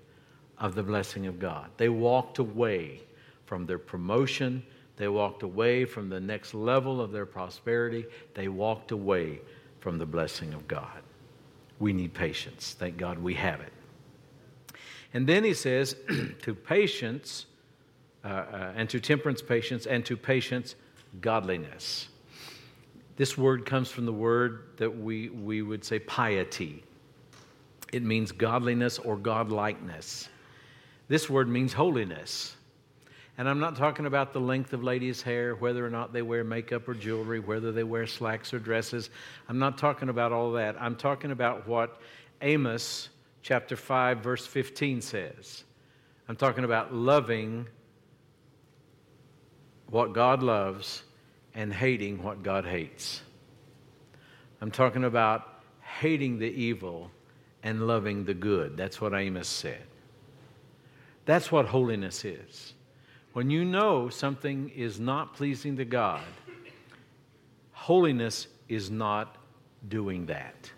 of 0.59 0.75
the 0.75 0.83
blessing 0.83 1.25
of 1.25 1.39
God. 1.39 1.69
They 1.77 1.89
walked 1.89 2.37
away 2.37 3.01
from 3.45 3.65
their 3.65 3.79
promotion. 3.79 4.63
They 4.97 5.07
walked 5.07 5.41
away 5.41 5.85
from 5.85 6.09
the 6.09 6.19
next 6.19 6.53
level 6.53 7.01
of 7.01 7.11
their 7.11 7.25
prosperity. 7.25 8.05
They 8.35 8.47
walked 8.47 8.91
away 8.91 9.41
from 9.79 9.97
the 9.97 10.05
blessing 10.05 10.53
of 10.53 10.67
God. 10.67 11.01
We 11.79 11.93
need 11.93 12.13
patience. 12.13 12.75
Thank 12.77 12.97
God 12.97 13.17
we 13.19 13.33
have 13.35 13.61
it. 13.61 13.73
And 15.13 15.25
then 15.25 15.43
he 15.43 15.53
says, 15.53 15.95
to 16.41 16.53
patience, 16.53 17.45
uh, 18.23 18.27
uh, 18.27 18.73
and 18.75 18.89
to 18.89 18.99
temperance, 18.99 19.41
patience, 19.41 19.85
and 19.85 20.05
to 20.05 20.17
patience, 20.17 20.75
godliness. 21.21 22.09
This 23.15 23.37
word 23.37 23.65
comes 23.65 23.89
from 23.89 24.05
the 24.05 24.13
word 24.13 24.63
that 24.77 24.95
we, 24.95 25.29
we 25.29 25.61
would 25.61 25.83
say 25.83 25.99
piety. 25.99 26.83
It 27.91 28.03
means 28.03 28.31
godliness 28.31 28.99
or 28.99 29.17
godlikeness. 29.17 30.27
This 31.07 31.29
word 31.29 31.47
means 31.47 31.73
holiness. 31.73 32.55
And 33.37 33.47
I'm 33.47 33.59
not 33.59 33.75
talking 33.75 34.07
about 34.07 34.33
the 34.33 34.39
length 34.39 34.73
of 34.73 34.83
ladies' 34.83 35.21
hair, 35.21 35.55
whether 35.55 35.85
or 35.85 35.89
not 35.89 36.11
they 36.11 36.23
wear 36.23 36.43
makeup 36.43 36.87
or 36.87 36.93
jewelry, 36.95 37.39
whether 37.39 37.71
they 37.71 37.83
wear 37.83 38.07
slacks 38.07 38.53
or 38.53 38.59
dresses. 38.59 39.09
I'm 39.47 39.59
not 39.59 39.77
talking 39.77 40.09
about 40.09 40.31
all 40.31 40.51
that. 40.53 40.75
I'm 40.79 40.95
talking 40.95 41.31
about 41.31 41.67
what 41.67 42.01
Amos 42.41 43.09
chapter 43.41 43.75
5 43.75 44.19
verse 44.19 44.45
15 44.45 45.01
says. 45.01 45.63
I'm 46.27 46.35
talking 46.35 46.65
about 46.65 46.93
loving 46.93 47.67
what 49.89 50.13
God 50.13 50.43
loves 50.43 51.03
and 51.55 51.73
hating 51.73 52.21
what 52.21 52.43
God 52.43 52.65
hates. 52.65 53.21
I'm 54.61 54.71
talking 54.71 55.03
about 55.03 55.61
hating 55.81 56.39
the 56.39 56.49
evil 56.49 57.11
and 57.63 57.87
loving 57.87 58.25
the 58.25 58.33
good. 58.33 58.77
That's 58.77 59.01
what 59.01 59.13
Amos 59.13 59.47
said. 59.47 59.83
That's 61.25 61.51
what 61.51 61.65
holiness 61.65 62.23
is. 62.25 62.73
When 63.33 63.49
you 63.49 63.65
know 63.65 64.09
something 64.09 64.69
is 64.75 64.99
not 64.99 65.33
pleasing 65.33 65.77
to 65.77 65.85
God, 65.85 66.23
holiness 67.71 68.47
is 68.67 68.89
not 68.89 69.37
doing 69.89 70.25
that. 70.27 70.71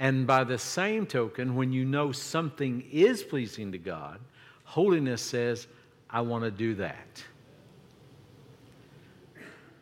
And 0.00 0.26
by 0.26 0.44
the 0.44 0.58
same 0.58 1.06
token, 1.06 1.56
when 1.56 1.72
you 1.72 1.84
know 1.84 2.12
something 2.12 2.84
is 2.92 3.22
pleasing 3.22 3.72
to 3.72 3.78
God, 3.78 4.20
holiness 4.64 5.22
says, 5.22 5.66
I 6.08 6.20
want 6.20 6.44
to 6.44 6.50
do 6.50 6.74
that. 6.76 7.22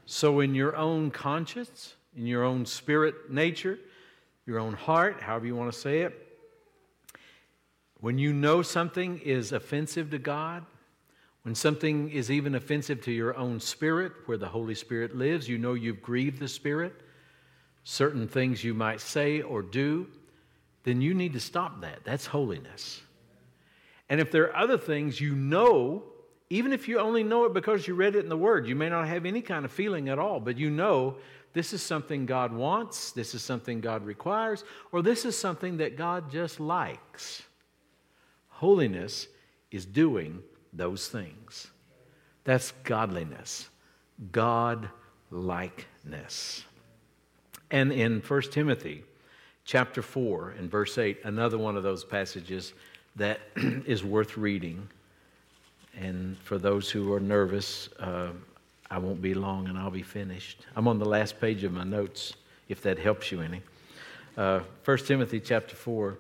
So, 0.07 0.41
in 0.41 0.55
your 0.55 0.77
own 0.77 1.11
conscience, 1.11 1.95
in 2.17 2.27
your 2.27 2.45
own 2.45 2.65
spirit 2.65 3.31
nature, 3.31 3.79
your 4.47 4.61
own 4.61 4.73
heart, 4.73 5.21
however 5.21 5.47
you 5.47 5.57
want 5.57 5.73
to 5.73 5.79
say 5.79 6.01
it, 6.01 6.23
when 8.01 8.17
you 8.17 8.33
know 8.33 8.63
something 8.63 9.19
is 9.19 9.51
offensive 9.51 10.11
to 10.11 10.19
God, 10.19 10.65
when 11.43 11.55
something 11.55 12.09
is 12.11 12.31
even 12.31 12.55
offensive 12.55 13.03
to 13.03 13.13
your 13.13 13.37
own 13.37 13.59
spirit, 13.59 14.13
where 14.27 14.39
the 14.39 14.49
Holy 14.49 14.75
Spirit 14.75 15.17
lives, 15.17 15.49
you 15.49 15.59
know 15.59 15.75
you've 15.75 16.03
grieved 16.03 16.39
the 16.39 16.49
Spirit, 16.49 16.93
certain 17.83 18.29
things 18.29 18.63
you 18.63 18.75
might 18.75 19.01
say 19.01 19.43
or 19.43 19.63
do, 19.63 20.07
then 20.85 21.01
you 21.01 21.15
need 21.15 21.33
to 21.33 21.41
stop 21.41 21.81
that. 21.81 22.05
That's 22.05 22.27
holiness. 22.27 23.01
And 24.09 24.21
if 24.21 24.31
there 24.31 24.45
are 24.45 24.57
other 24.57 24.79
things 24.79 25.21
you 25.21 25.35
know, 25.35 26.05
even 26.51 26.73
if 26.73 26.87
you 26.89 26.99
only 26.99 27.25
know 27.25 27.45
it 27.45 27.55
because 27.55 27.89
you 27.89 27.95
read 27.95 28.15
it 28.15 28.25
in 28.25 28.29
the 28.29 28.37
Word, 28.37 28.69
you 28.69 28.77
may 28.77 28.89
not 28.89 29.09
have 29.09 29.27
any 29.27 29.43
kind 29.43 29.65
of 29.65 29.73
feeling 29.73 30.09
at 30.09 30.19
all, 30.19 30.39
but 30.41 30.57
you 30.57 30.71
know 30.71 31.17
this 31.53 31.73
is 31.73 31.83
something 31.83 32.27
God 32.27 32.53
wants, 32.53 33.13
this 33.13 33.35
is 33.35 33.43
something 33.43 33.81
God 33.81 34.05
requires, 34.05 34.65
or 34.93 35.03
this 35.03 35.25
is 35.25 35.37
something 35.37 35.79
that 35.79 35.97
God 35.97 36.31
just 36.31 36.61
likes. 36.61 37.43
Holiness 38.49 39.29
is 39.71 39.85
doing 39.85 40.43
those 40.73 41.09
things. 41.09 41.69
That's 42.45 42.73
godliness, 42.85 43.69
God 44.31 44.89
likeness. 45.31 46.65
And 47.71 47.93
in 47.93 48.21
1 48.21 48.43
Timothy 48.43 49.03
chapter 49.65 50.03
4 50.03 50.51
and 50.59 50.71
verse 50.71 50.97
8, 50.97 51.19
another 51.25 51.59
one 51.59 51.77
of 51.77 51.83
those 51.83 52.05
passages 52.05 52.73
that 53.17 53.41
is 53.57 54.05
worth 54.05 54.37
reading. 54.37 54.89
And 55.97 56.39
for 56.39 56.59
those 56.59 56.91
who 56.91 57.13
are 57.15 57.21
nervous, 57.21 57.89
uh, 57.99 58.29
I 58.91 58.99
won't 58.99 59.23
be 59.23 59.35
long 59.35 59.69
and 59.69 59.79
I'll 59.79 59.91
be 59.91 60.03
finished. 60.03 60.67
I'm 60.77 60.87
on 60.89 60.99
the 60.99 61.07
last 61.07 61.41
page 61.41 61.65
of 61.65 61.73
my 61.73 61.85
notes, 61.85 62.35
if 62.69 62.83
that 62.83 62.99
helps 62.99 63.33
you 63.33 63.41
any. 63.41 63.63
Uh, 64.37 64.61
1 64.85 64.99
Timothy 64.99 65.41
chapter 65.41 65.75
4 65.75 66.19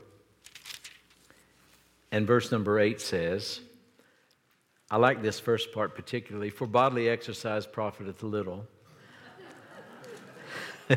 and 2.11 2.27
verse 2.27 2.51
number 2.51 2.81
8 2.81 3.01
says, 3.01 3.61
I 4.91 4.97
like 4.97 5.21
this 5.21 5.39
first 5.39 5.73
part 5.73 5.95
particularly. 5.95 6.49
For 6.51 6.67
bodily 6.67 7.09
exercise 7.09 7.67
profiteth 7.67 8.23
little. 8.23 8.67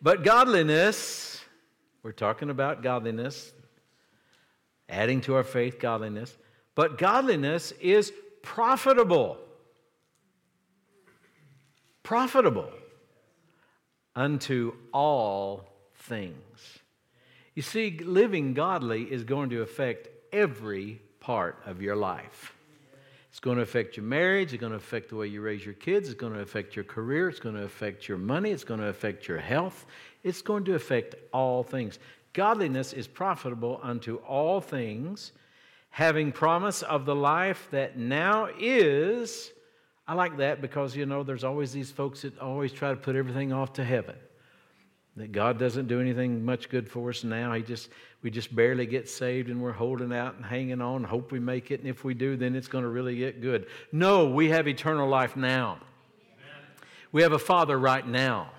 but 0.00 0.22
godliness, 0.22 1.44
we're 2.02 2.12
talking 2.12 2.48
about 2.48 2.82
godliness, 2.82 3.52
adding 4.88 5.20
to 5.22 5.34
our 5.34 5.44
faith 5.44 5.78
godliness, 5.78 6.34
but 6.74 6.98
godliness 6.98 7.72
is 7.80 8.12
profitable. 8.42 9.38
Profitable 12.02 12.70
unto 14.14 14.74
all 14.92 15.64
things. 15.94 16.34
You 17.54 17.62
see, 17.62 17.98
living 18.02 18.54
godly 18.54 19.02
is 19.02 19.24
going 19.24 19.50
to 19.50 19.62
affect 19.62 20.08
every 20.32 21.00
part 21.20 21.58
of 21.66 21.82
your 21.82 21.96
life. 21.96 22.54
It's 23.30 23.40
going 23.40 23.56
to 23.56 23.62
affect 23.62 23.96
your 23.96 24.04
marriage. 24.04 24.52
It's 24.52 24.60
going 24.60 24.72
to 24.72 24.76
affect 24.76 25.08
the 25.08 25.16
way 25.16 25.26
you 25.26 25.40
raise 25.40 25.64
your 25.64 25.74
kids. 25.74 26.08
It's 26.08 26.20
going 26.20 26.34
to 26.34 26.40
affect 26.40 26.76
your 26.76 26.84
career. 26.84 27.28
It's 27.30 27.40
going 27.40 27.54
to 27.54 27.62
affect 27.62 28.06
your 28.06 28.18
money. 28.18 28.50
It's 28.50 28.64
going 28.64 28.80
to 28.80 28.88
affect 28.88 29.26
your 29.26 29.38
health. 29.38 29.86
It's 30.22 30.42
going 30.42 30.64
to 30.64 30.74
affect 30.74 31.14
all 31.32 31.62
things. 31.62 31.98
Godliness 32.34 32.92
is 32.92 33.06
profitable 33.06 33.80
unto 33.82 34.16
all 34.16 34.60
things, 34.60 35.32
having 35.92 36.32
promise 36.32 36.82
of 36.82 37.04
the 37.04 37.14
life 37.14 37.68
that 37.70 37.96
now 37.98 38.48
is. 38.58 39.52
I 40.08 40.14
like 40.14 40.38
that 40.38 40.60
because, 40.60 40.96
you 40.96 41.06
know, 41.06 41.22
there's 41.22 41.44
always 41.44 41.70
these 41.70 41.90
folks 41.90 42.22
that 42.22 42.38
always 42.40 42.72
try 42.72 42.90
to 42.90 42.96
put 42.96 43.14
everything 43.14 43.52
off 43.52 43.74
to 43.74 43.84
heaven. 43.84 44.16
That 45.16 45.32
God 45.32 45.58
doesn't 45.58 45.88
do 45.88 46.00
anything 46.00 46.44
much 46.44 46.70
good 46.70 46.88
for 46.88 47.10
us 47.10 47.22
now. 47.22 47.52
He 47.52 47.62
just 47.62 47.90
we 48.22 48.30
just 48.30 48.56
barely 48.56 48.86
get 48.86 49.08
saved 49.08 49.50
and 49.50 49.60
we're 49.60 49.72
holding 49.72 50.14
out 50.14 50.36
and 50.36 50.44
hanging 50.44 50.80
on, 50.80 51.04
hope 51.04 51.30
we 51.30 51.38
make 51.38 51.70
it, 51.70 51.80
and 51.80 51.88
if 51.88 52.04
we 52.04 52.14
do, 52.14 52.36
then 52.36 52.56
it's 52.56 52.68
going 52.68 52.84
to 52.84 52.88
really 52.88 53.16
get 53.16 53.42
good. 53.42 53.66
No, 53.92 54.26
we 54.30 54.48
have 54.48 54.66
eternal 54.66 55.06
life 55.06 55.36
now. 55.36 55.72
Amen. 55.72 56.88
We 57.12 57.20
have 57.20 57.32
a 57.32 57.38
Father 57.38 57.78
right 57.78 58.06
now. 58.06 58.50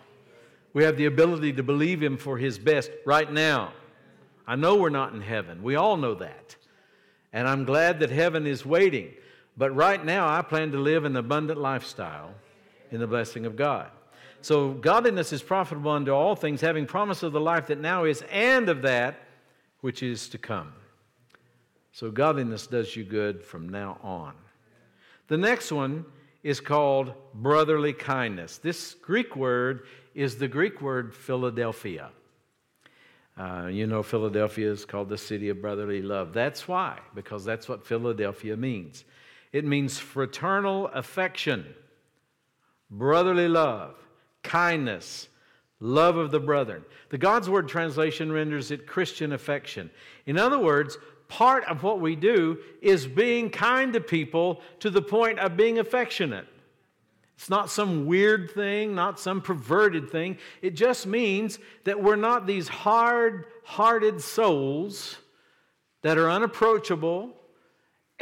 We 0.74 0.84
have 0.84 0.98
the 0.98 1.06
ability 1.06 1.54
to 1.54 1.64
believe 1.64 2.04
Him 2.04 2.18
for 2.18 2.38
His 2.38 2.60
best 2.60 2.92
right 3.06 3.32
now. 3.32 3.74
I 4.46 4.56
know 4.56 4.76
we're 4.76 4.90
not 4.90 5.14
in 5.14 5.22
heaven. 5.22 5.64
We 5.64 5.76
all 5.76 5.98
know 5.98 6.14
that. 6.16 6.56
And 7.34 7.48
I'm 7.48 7.66
glad 7.66 8.00
that 8.00 8.12
heaven 8.12 8.48
is 8.48 8.66
waiting. 8.66 9.12
But 9.58 9.76
right 9.76 10.04
now, 10.04 10.30
I 10.30 10.42
plan 10.42 10.72
to 10.72 10.78
live 10.78 11.04
an 11.04 11.18
abundant 11.18 11.60
lifestyle 11.60 12.32
in 12.92 13.00
the 13.00 13.08
blessing 13.08 13.46
of 13.46 13.56
God. 13.56 13.90
So, 14.42 14.72
godliness 14.72 15.34
is 15.34 15.42
profitable 15.42 15.92
unto 15.92 16.12
all 16.12 16.36
things, 16.36 16.62
having 16.62 16.86
promise 16.86 17.24
of 17.24 17.34
the 17.34 17.42
life 17.42 17.68
that 17.68 17.80
now 17.80 18.04
is, 18.06 18.24
and 18.32 18.70
of 18.70 18.84
that 18.84 19.20
which 19.82 20.02
is 20.02 20.30
to 20.30 20.38
come. 20.38 20.72
So 21.94 22.10
godliness 22.10 22.66
does 22.66 22.96
you 22.96 23.04
good 23.04 23.44
from 23.44 23.70
now 23.70 24.00
on. 24.02 24.34
The 25.28 25.38
next 25.38 25.72
one 25.72 26.06
is 26.42 26.60
called 26.60 27.14
brotherly 27.34 27.94
kindness. 27.94 28.58
This 28.58 28.96
Greek 28.96 29.36
word 29.36 29.86
is 30.16 30.38
the 30.38 30.48
Greek 30.48 30.82
word 30.82 31.14
Philadelphia. 31.14 32.10
Uh, 33.36 33.68
you 33.72 33.88
know, 33.88 34.04
Philadelphia 34.04 34.72
is 34.72 34.86
called 34.86 35.10
the 35.10 35.18
city 35.18 35.50
of 35.50 35.62
brotherly 35.62 36.02
love. 36.02 36.34
That's 36.34 36.68
why, 36.68 37.00
because 37.16 37.44
that's 37.44 37.68
what 37.68 37.86
Philadelphia 37.86 38.56
means. 38.56 39.06
It 39.52 39.66
means 39.66 39.98
fraternal 39.98 40.88
affection, 40.88 41.66
brotherly 42.92 43.48
love, 43.48 43.96
kindness, 44.44 45.30
love 45.80 46.18
of 46.18 46.32
the 46.32 46.40
brethren. 46.40 46.84
The 47.10 47.18
God's 47.18 47.50
Word 47.50 47.68
translation 47.68 48.32
renders 48.32 48.72
it 48.72 48.88
Christian 48.88 49.34
affection. 49.34 49.90
In 50.26 50.38
other 50.38 50.60
words, 50.60 50.98
part 51.28 51.64
of 51.66 51.82
what 51.82 52.00
we 52.00 52.16
do 52.16 52.60
is 52.82 53.08
being 53.08 53.50
kind 53.50 53.94
to 53.94 54.02
people 54.02 54.62
to 54.80 54.92
the 54.92 55.02
point 55.02 55.40
of 55.40 55.58
being 55.58 55.80
affectionate. 55.80 56.48
It's 57.36 57.50
not 57.50 57.70
some 57.70 58.06
weird 58.06 58.52
thing, 58.52 58.96
not 58.96 59.20
some 59.20 59.42
perverted 59.42 60.10
thing. 60.10 60.38
It 60.62 60.72
just 60.72 61.06
means 61.08 61.60
that 61.84 62.02
we're 62.02 62.16
not 62.16 62.48
these 62.48 62.68
hard 62.68 63.48
hearted 63.64 64.22
souls 64.22 65.18
that 66.04 66.18
are 66.18 66.30
unapproachable 66.30 67.34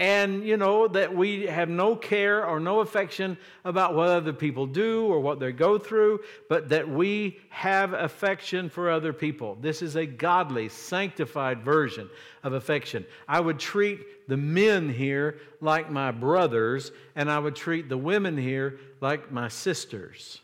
and 0.01 0.43
you 0.47 0.57
know 0.57 0.87
that 0.87 1.15
we 1.15 1.45
have 1.45 1.69
no 1.69 1.95
care 1.95 2.43
or 2.43 2.59
no 2.59 2.79
affection 2.79 3.37
about 3.63 3.93
what 3.93 4.07
other 4.09 4.33
people 4.33 4.65
do 4.65 5.05
or 5.05 5.19
what 5.19 5.39
they 5.39 5.51
go 5.51 5.77
through 5.77 6.19
but 6.49 6.69
that 6.69 6.89
we 6.89 7.39
have 7.49 7.93
affection 7.93 8.67
for 8.67 8.89
other 8.89 9.13
people. 9.13 9.55
This 9.61 9.83
is 9.83 9.95
a 9.95 10.07
godly 10.07 10.69
sanctified 10.69 11.61
version 11.61 12.09
of 12.41 12.53
affection. 12.53 13.05
I 13.27 13.41
would 13.41 13.59
treat 13.59 14.27
the 14.27 14.37
men 14.37 14.89
here 14.89 15.37
like 15.61 15.91
my 15.91 16.09
brothers 16.09 16.91
and 17.15 17.29
i 17.29 17.37
would 17.37 17.55
treat 17.55 17.87
the 17.87 17.97
women 17.97 18.35
here 18.35 18.79
like 19.01 19.31
my 19.31 19.49
sisters. 19.49 20.41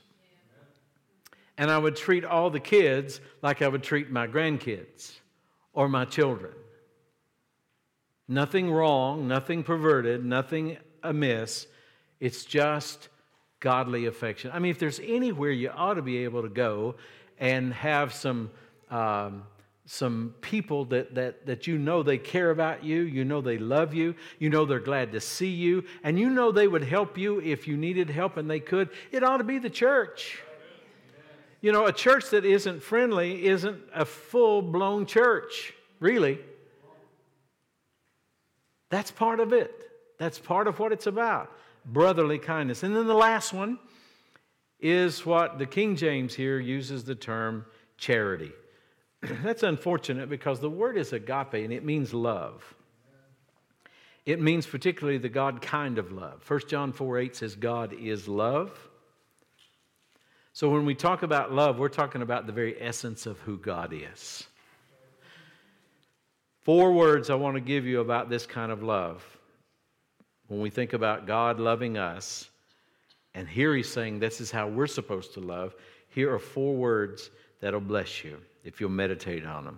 And 1.57 1.71
i 1.71 1.79
would 1.79 1.95
treat 1.95 2.23
all 2.23 2.51
the 2.51 2.59
kids 2.59 3.21
like 3.41 3.63
i 3.63 3.67
would 3.67 3.81
treat 3.81 4.11
my 4.11 4.27
grandkids 4.27 5.13
or 5.73 5.89
my 5.89 6.05
children 6.05 6.53
Nothing 8.27 8.71
wrong, 8.71 9.27
nothing 9.27 9.63
perverted, 9.63 10.25
nothing 10.25 10.77
amiss. 11.03 11.67
It's 12.19 12.43
just 12.43 13.09
godly 13.59 14.05
affection. 14.05 14.51
I 14.53 14.59
mean, 14.59 14.71
if 14.71 14.79
there's 14.79 14.99
anywhere 14.99 15.51
you 15.51 15.69
ought 15.69 15.95
to 15.95 16.01
be 16.01 16.23
able 16.25 16.41
to 16.41 16.49
go 16.49 16.95
and 17.39 17.73
have 17.73 18.13
some. 18.13 18.51
Um, 18.89 19.43
some 19.89 20.35
people 20.41 20.83
that, 20.83 21.15
that, 21.15 21.45
that 21.45 21.65
you 21.65 21.77
know 21.77 22.03
they 22.03 22.17
care 22.17 22.51
about 22.51 22.83
you, 22.83 23.03
you 23.03 23.23
know 23.23 23.39
they 23.39 23.57
love 23.57 23.93
you, 23.93 24.15
you 24.37 24.49
know 24.49 24.65
they're 24.65 24.81
glad 24.81 25.13
to 25.13 25.21
see 25.21 25.47
you, 25.47 25.85
and 26.03 26.19
you 26.19 26.29
know 26.29 26.51
they 26.51 26.67
would 26.67 26.83
help 26.83 27.17
you 27.17 27.39
if 27.39 27.69
you 27.69 27.77
needed 27.77 28.09
help 28.09 28.35
and 28.35 28.49
they 28.49 28.59
could, 28.59 28.89
it 29.13 29.23
ought 29.23 29.37
to 29.37 29.45
be 29.45 29.59
the 29.59 29.69
church. 29.69 30.41
You 31.61 31.71
know, 31.71 31.85
a 31.85 31.93
church 31.93 32.29
that 32.31 32.43
isn't 32.43 32.83
friendly 32.83 33.45
isn't 33.45 33.81
a 33.93 34.03
full 34.03 34.61
blown 34.61 35.05
church, 35.05 35.73
really. 36.01 36.39
That's 38.89 39.11
part 39.11 39.39
of 39.39 39.53
it. 39.53 39.71
That's 40.17 40.39
part 40.39 40.67
of 40.67 40.79
what 40.79 40.91
it's 40.91 41.07
about 41.07 41.51
brotherly 41.85 42.37
kindness. 42.37 42.83
And 42.83 42.95
then 42.95 43.07
the 43.07 43.15
last 43.15 43.53
one 43.53 43.79
is 44.79 45.25
what 45.25 45.57
the 45.57 45.65
King 45.65 45.95
James 45.95 46.35
here 46.35 46.59
uses 46.59 47.03
the 47.03 47.15
term 47.15 47.65
charity. 47.97 48.51
That's 49.21 49.63
unfortunate 49.63 50.29
because 50.29 50.59
the 50.59 50.69
word 50.69 50.97
is 50.97 51.13
agape 51.13 51.53
and 51.53 51.73
it 51.73 51.83
means 51.83 52.13
love. 52.13 52.75
It 54.25 54.41
means 54.41 54.67
particularly 54.67 55.17
the 55.17 55.29
God 55.29 55.61
kind 55.61 55.97
of 55.97 56.11
love. 56.11 56.43
1 56.47 56.61
John 56.67 56.91
4 56.91 57.17
8 57.17 57.35
says, 57.35 57.55
God 57.55 57.93
is 57.93 58.27
love. 58.27 58.77
So 60.51 60.69
when 60.69 60.85
we 60.85 60.95
talk 60.95 61.23
about 61.23 61.53
love, 61.53 61.79
we're 61.79 61.87
talking 61.87 62.21
about 62.21 62.45
the 62.45 62.51
very 62.51 62.81
essence 62.81 63.25
of 63.25 63.39
who 63.39 63.57
God 63.57 63.93
is. 63.93 64.45
Four 66.67 66.91
words 66.91 67.29
I 67.29 67.35
want 67.35 67.55
to 67.55 67.61
give 67.61 67.85
you 67.85 68.01
about 68.01 68.29
this 68.29 68.45
kind 68.45 68.73
of 68.73 68.83
love. 68.83 69.25
When 70.47 70.59
we 70.59 70.69
think 70.69 70.91
about 70.91 71.25
God 71.25 71.61
loving 71.61 71.97
us, 71.97 72.49
and 73.33 73.47
here 73.47 73.73
he's 73.73 73.89
saying 73.89 74.19
this 74.19 74.41
is 74.41 74.51
how 74.51 74.67
we're 74.67 74.85
supposed 74.85 75.33
to 75.35 75.39
love, 75.39 75.75
here 76.09 76.29
are 76.33 76.39
four 76.39 76.75
words 76.75 77.29
that'll 77.61 77.79
bless 77.79 78.21
you 78.21 78.37
if 78.65 78.81
you'll 78.81 78.89
meditate 78.89 79.45
on 79.45 79.63
them. 79.63 79.77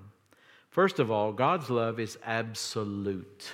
First 0.71 0.97
of 0.97 1.11
all, 1.11 1.31
God's 1.31 1.69
love 1.69 1.99
is 1.99 2.17
absolute, 2.25 3.53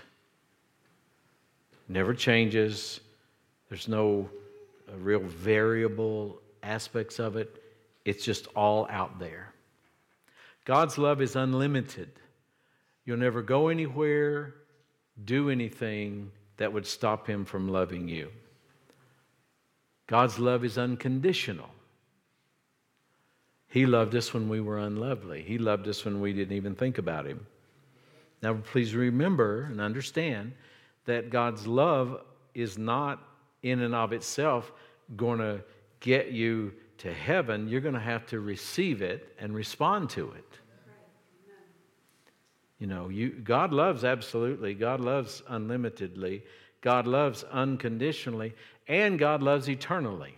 never 1.89 2.13
changes, 2.13 3.01
there's 3.67 3.89
no 3.89 4.29
uh, 4.87 4.95
real 4.95 5.19
variable 5.19 6.39
aspects 6.63 7.19
of 7.19 7.35
it, 7.35 7.61
it's 8.05 8.23
just 8.23 8.47
all 8.55 8.87
out 8.89 9.19
there. 9.19 9.51
God's 10.63 10.97
love 10.97 11.21
is 11.21 11.35
unlimited. 11.35 12.13
You'll 13.05 13.17
never 13.17 13.41
go 13.41 13.67
anywhere, 13.67 14.55
do 15.23 15.49
anything 15.49 16.31
that 16.57 16.73
would 16.73 16.87
stop 16.87 17.27
him 17.27 17.45
from 17.45 17.69
loving 17.69 18.07
you. 18.07 18.31
God's 20.07 20.39
love 20.39 20.63
is 20.63 20.77
unconditional. 20.77 21.69
He 23.67 23.85
loved 23.85 24.15
us 24.15 24.33
when 24.33 24.47
we 24.47 24.61
were 24.61 24.79
unlovely. 24.79 25.43
He 25.43 25.57
loved 25.57 25.87
us 25.87 26.05
when 26.05 26.21
we 26.21 26.33
didn't 26.33 26.55
even 26.55 26.75
think 26.75 26.97
about 26.97 27.25
him. 27.25 27.45
Now, 28.41 28.53
please 28.53 28.95
remember 28.95 29.63
and 29.63 29.81
understand 29.81 30.53
that 31.05 31.29
God's 31.29 31.67
love 31.67 32.21
is 32.53 32.77
not 32.77 33.21
in 33.63 33.81
and 33.81 33.95
of 33.95 34.13
itself 34.13 34.71
going 35.15 35.39
to 35.39 35.63
get 35.99 36.31
you 36.31 36.73
to 36.99 37.11
heaven. 37.11 37.67
You're 37.67 37.81
going 37.81 37.95
to 37.95 37.99
have 37.99 38.25
to 38.27 38.39
receive 38.39 39.01
it 39.01 39.35
and 39.39 39.53
respond 39.53 40.09
to 40.11 40.31
it. 40.31 40.59
You 42.79 42.87
know, 42.87 43.09
you, 43.09 43.29
God 43.29 43.71
loves 43.71 44.03
absolutely, 44.03 44.73
God 44.73 44.99
loves 44.99 45.41
unlimitedly, 45.47 46.43
God 46.81 47.07
loves 47.07 47.43
unconditionally, 47.43 48.53
and 48.87 49.17
God 49.17 49.41
loves 49.41 49.69
eternally. 49.69 50.37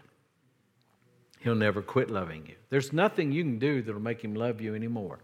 He'll 1.39 1.55
never 1.55 1.81
quit 1.81 2.09
loving 2.09 2.45
you. 2.47 2.55
There's 2.69 2.93
nothing 2.93 3.31
you 3.31 3.43
can 3.43 3.59
do 3.59 3.81
that'll 3.81 4.01
make 4.01 4.21
him 4.21 4.35
love 4.35 4.61
you 4.61 4.75
anymore. 4.75 5.19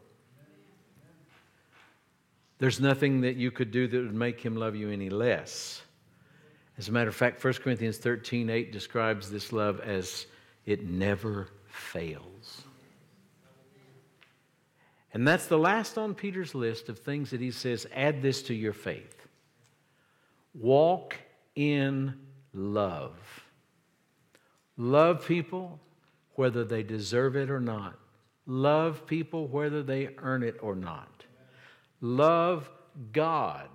There's 2.59 2.79
nothing 2.79 3.21
that 3.21 3.35
you 3.35 3.51
could 3.51 3.71
do 3.71 3.87
that 3.87 3.97
would 3.97 4.15
make 4.15 4.39
him 4.39 4.55
love 4.55 4.75
you 4.75 4.89
any 4.89 5.09
less. 5.09 5.81
As 6.77 6.87
a 6.87 6.91
matter 6.91 7.09
of 7.09 7.15
fact, 7.15 7.43
1 7.43 7.53
Corinthians 7.55 7.97
13 7.97 8.49
8 8.49 8.71
describes 8.71 9.29
this 9.29 9.51
love 9.51 9.79
as 9.81 10.27
it 10.65 10.85
never 10.85 11.49
fails. 11.67 12.62
And 15.13 15.27
that's 15.27 15.45
the 15.45 15.59
last 15.59 15.97
on 15.97 16.15
Peter's 16.15 16.55
list 16.55 16.89
of 16.89 16.99
things 16.99 17.29
that 17.29 17.39
he 17.39 17.51
says 17.51 17.85
add 17.93 18.21
this 18.21 18.41
to 18.43 18.53
your 18.53 18.73
faith. 18.73 19.27
Walk 20.55 21.15
in 21.55 22.15
love. 22.53 23.13
Love 24.75 25.25
people 25.25 25.79
whether 26.35 26.63
they 26.63 26.81
deserve 26.81 27.35
it 27.35 27.51
or 27.51 27.59
not. 27.59 27.97
Love 28.47 29.05
people 29.05 29.47
whether 29.47 29.83
they 29.83 30.09
earn 30.17 30.43
it 30.43 30.57
or 30.61 30.75
not. 30.75 31.25
Love 32.01 32.69
God 33.11 33.69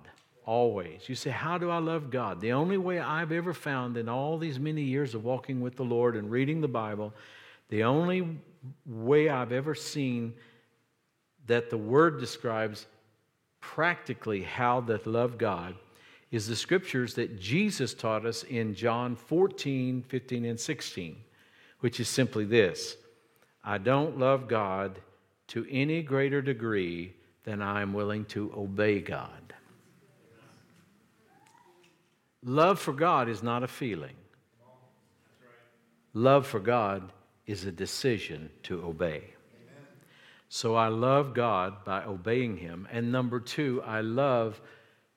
always. 0.45 1.07
You 1.07 1.15
say, 1.15 1.29
How 1.29 1.57
do 1.57 1.69
I 1.69 1.79
love 1.79 2.11
God? 2.11 2.41
The 2.41 2.51
only 2.51 2.77
way 2.77 2.99
I've 2.99 3.31
ever 3.31 3.53
found 3.53 3.97
in 3.97 4.09
all 4.09 4.37
these 4.37 4.59
many 4.59 4.83
years 4.83 5.15
of 5.15 5.23
walking 5.23 5.61
with 5.61 5.75
the 5.75 5.83
Lord 5.83 6.15
and 6.15 6.29
reading 6.29 6.61
the 6.61 6.67
Bible, 6.67 7.13
the 7.69 7.83
only 7.83 8.39
way 8.85 9.29
I've 9.29 9.51
ever 9.51 9.73
seen 9.73 10.33
that 11.49 11.71
the 11.71 11.77
word 11.77 12.19
describes 12.19 12.85
practically 13.59 14.43
how 14.43 14.81
to 14.81 14.99
love 15.05 15.39
God 15.39 15.73
is 16.29 16.47
the 16.47 16.55
scriptures 16.55 17.15
that 17.15 17.39
Jesus 17.39 17.95
taught 17.95 18.23
us 18.23 18.43
in 18.43 18.75
John 18.75 19.15
14, 19.15 20.03
15, 20.07 20.45
and 20.45 20.59
16, 20.59 21.15
which 21.79 21.99
is 21.99 22.07
simply 22.07 22.45
this 22.45 22.97
I 23.63 23.79
don't 23.79 24.19
love 24.19 24.47
God 24.47 25.01
to 25.47 25.65
any 25.71 26.03
greater 26.03 26.39
degree 26.39 27.15
than 27.45 27.63
I 27.63 27.81
am 27.81 27.93
willing 27.93 28.25
to 28.25 28.53
obey 28.55 28.99
God. 28.99 29.55
Love 32.43 32.79
for 32.79 32.93
God 32.93 33.27
is 33.27 33.41
not 33.41 33.63
a 33.63 33.67
feeling. 33.67 34.15
Love 36.13 36.45
for 36.45 36.59
God 36.59 37.11
is 37.47 37.65
a 37.65 37.71
decision 37.71 38.51
to 38.63 38.83
obey. 38.83 39.33
So 40.49 40.75
I 40.75 40.87
love 40.87 41.35
God 41.35 41.85
by 41.85 42.03
obeying 42.03 42.57
Him. 42.57 42.87
And 42.91 43.11
number 43.11 43.39
two, 43.39 43.83
I 43.85 44.01
love 44.01 44.59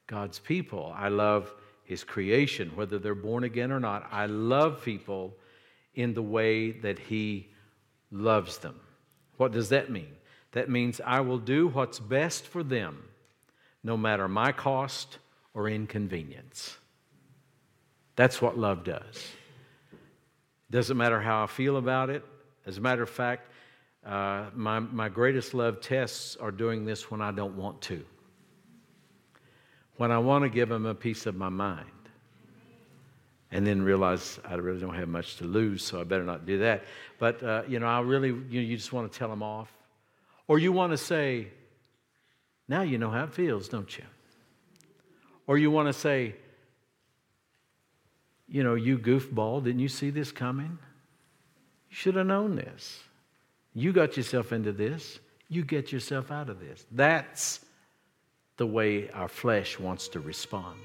God's 0.07 0.39
people. 0.39 0.93
I 0.95 1.09
love 1.09 1.53
His 1.85 2.05
creation, 2.05 2.72
whether 2.76 2.99
they're 2.99 3.14
born 3.14 3.43
again 3.43 3.72
or 3.72 3.80
not. 3.80 4.07
I 4.12 4.26
love 4.26 4.85
people 4.85 5.35
in 5.95 6.12
the 6.12 6.22
way 6.22 6.72
that 6.72 6.99
He 6.99 7.49
loves 8.11 8.59
them. 8.59 8.78
What 9.39 9.53
does 9.53 9.70
that 9.70 9.91
mean? 9.91 10.14
That 10.53 10.68
means 10.68 11.01
I 11.05 11.20
will 11.20 11.39
do 11.39 11.66
what's 11.68 11.99
best 11.99 12.47
for 12.47 12.62
them, 12.62 13.03
no 13.83 13.97
matter 13.97 14.28
my 14.28 14.53
cost 14.53 15.16
or 15.55 15.66
inconvenience. 15.66 16.76
That's 18.16 18.43
what 18.43 18.59
love 18.59 18.85
does. 18.85 19.33
Doesn't 20.70 20.97
matter 20.97 21.20
how 21.20 21.43
I 21.45 21.47
feel 21.47 21.78
about 21.78 22.11
it. 22.11 22.22
As 22.66 22.76
a 22.76 22.83
matter 22.83 23.03
of 23.03 23.11
fact, 23.11 23.49
uh, 24.05 24.46
my, 24.55 24.80
my 24.80 25.09
greatest 25.09 25.55
love 25.55 25.80
tests 25.80 26.36
are 26.36 26.50
doing 26.50 26.84
this 26.84 27.11
when 27.11 27.20
I 27.20 27.30
don't 27.30 27.57
want 27.57 27.80
to. 27.82 28.05
When 29.96 30.11
I 30.11 30.18
want 30.18 30.42
to 30.44 30.48
give 30.48 30.68
them 30.68 30.86
a 30.86 30.94
piece 30.94 31.26
of 31.26 31.36
my 31.36 31.48
mind. 31.48 31.86
And 33.53 33.66
then 33.66 33.82
realize 33.82 34.40
I 34.44 34.55
really 34.55 34.80
don't 34.80 34.94
have 34.94 35.09
much 35.09 35.36
to 35.36 35.44
lose, 35.44 35.84
so 35.84 36.00
I 36.00 36.05
better 36.05 36.24
not 36.24 36.46
do 36.46 36.59
that. 36.61 36.84
But, 37.18 37.42
uh, 37.42 37.62
you 37.68 37.78
know, 37.78 37.86
I 37.86 38.00
really, 38.00 38.28
you, 38.28 38.34
know, 38.34 38.61
you 38.61 38.76
just 38.76 38.92
want 38.92 39.12
to 39.12 39.18
tell 39.18 39.28
them 39.28 39.42
off. 39.42 39.72
Or 40.48 40.59
you 40.59 40.72
want 40.72 40.92
to 40.92 40.96
say, 40.96 41.48
now 42.66 42.82
you 42.82 42.98
know 42.98 43.11
how 43.11 43.24
it 43.24 43.34
feels, 43.34 43.68
don't 43.68 43.96
you? 43.96 44.05
Or 45.46 45.59
you 45.59 45.70
want 45.70 45.88
to 45.88 45.92
say, 45.92 46.34
you 48.48 48.64
know, 48.64 48.74
you 48.74 48.98
goofball, 48.98 49.62
didn't 49.62 49.80
you 49.80 49.88
see 49.88 50.11
this 50.11 50.32
coming? 50.32 50.78
You 51.90 51.96
should 51.96 52.16
have 52.16 52.26
known 52.26 52.57
this. 52.57 53.00
You 53.75 53.93
got 53.93 54.16
yourself 54.16 54.53
into 54.53 54.73
this, 54.73 55.18
you 55.49 55.64
get 55.64 55.93
yourself 55.93 56.31
out 56.31 56.49
of 56.49 56.61
this. 56.61 56.87
That's 56.91 57.61
the 58.57 58.66
way 58.66 59.11
our 59.11 59.29
flesh 59.29 59.79
wants 59.79 60.09
to 60.09 60.20
respond. 60.20 60.79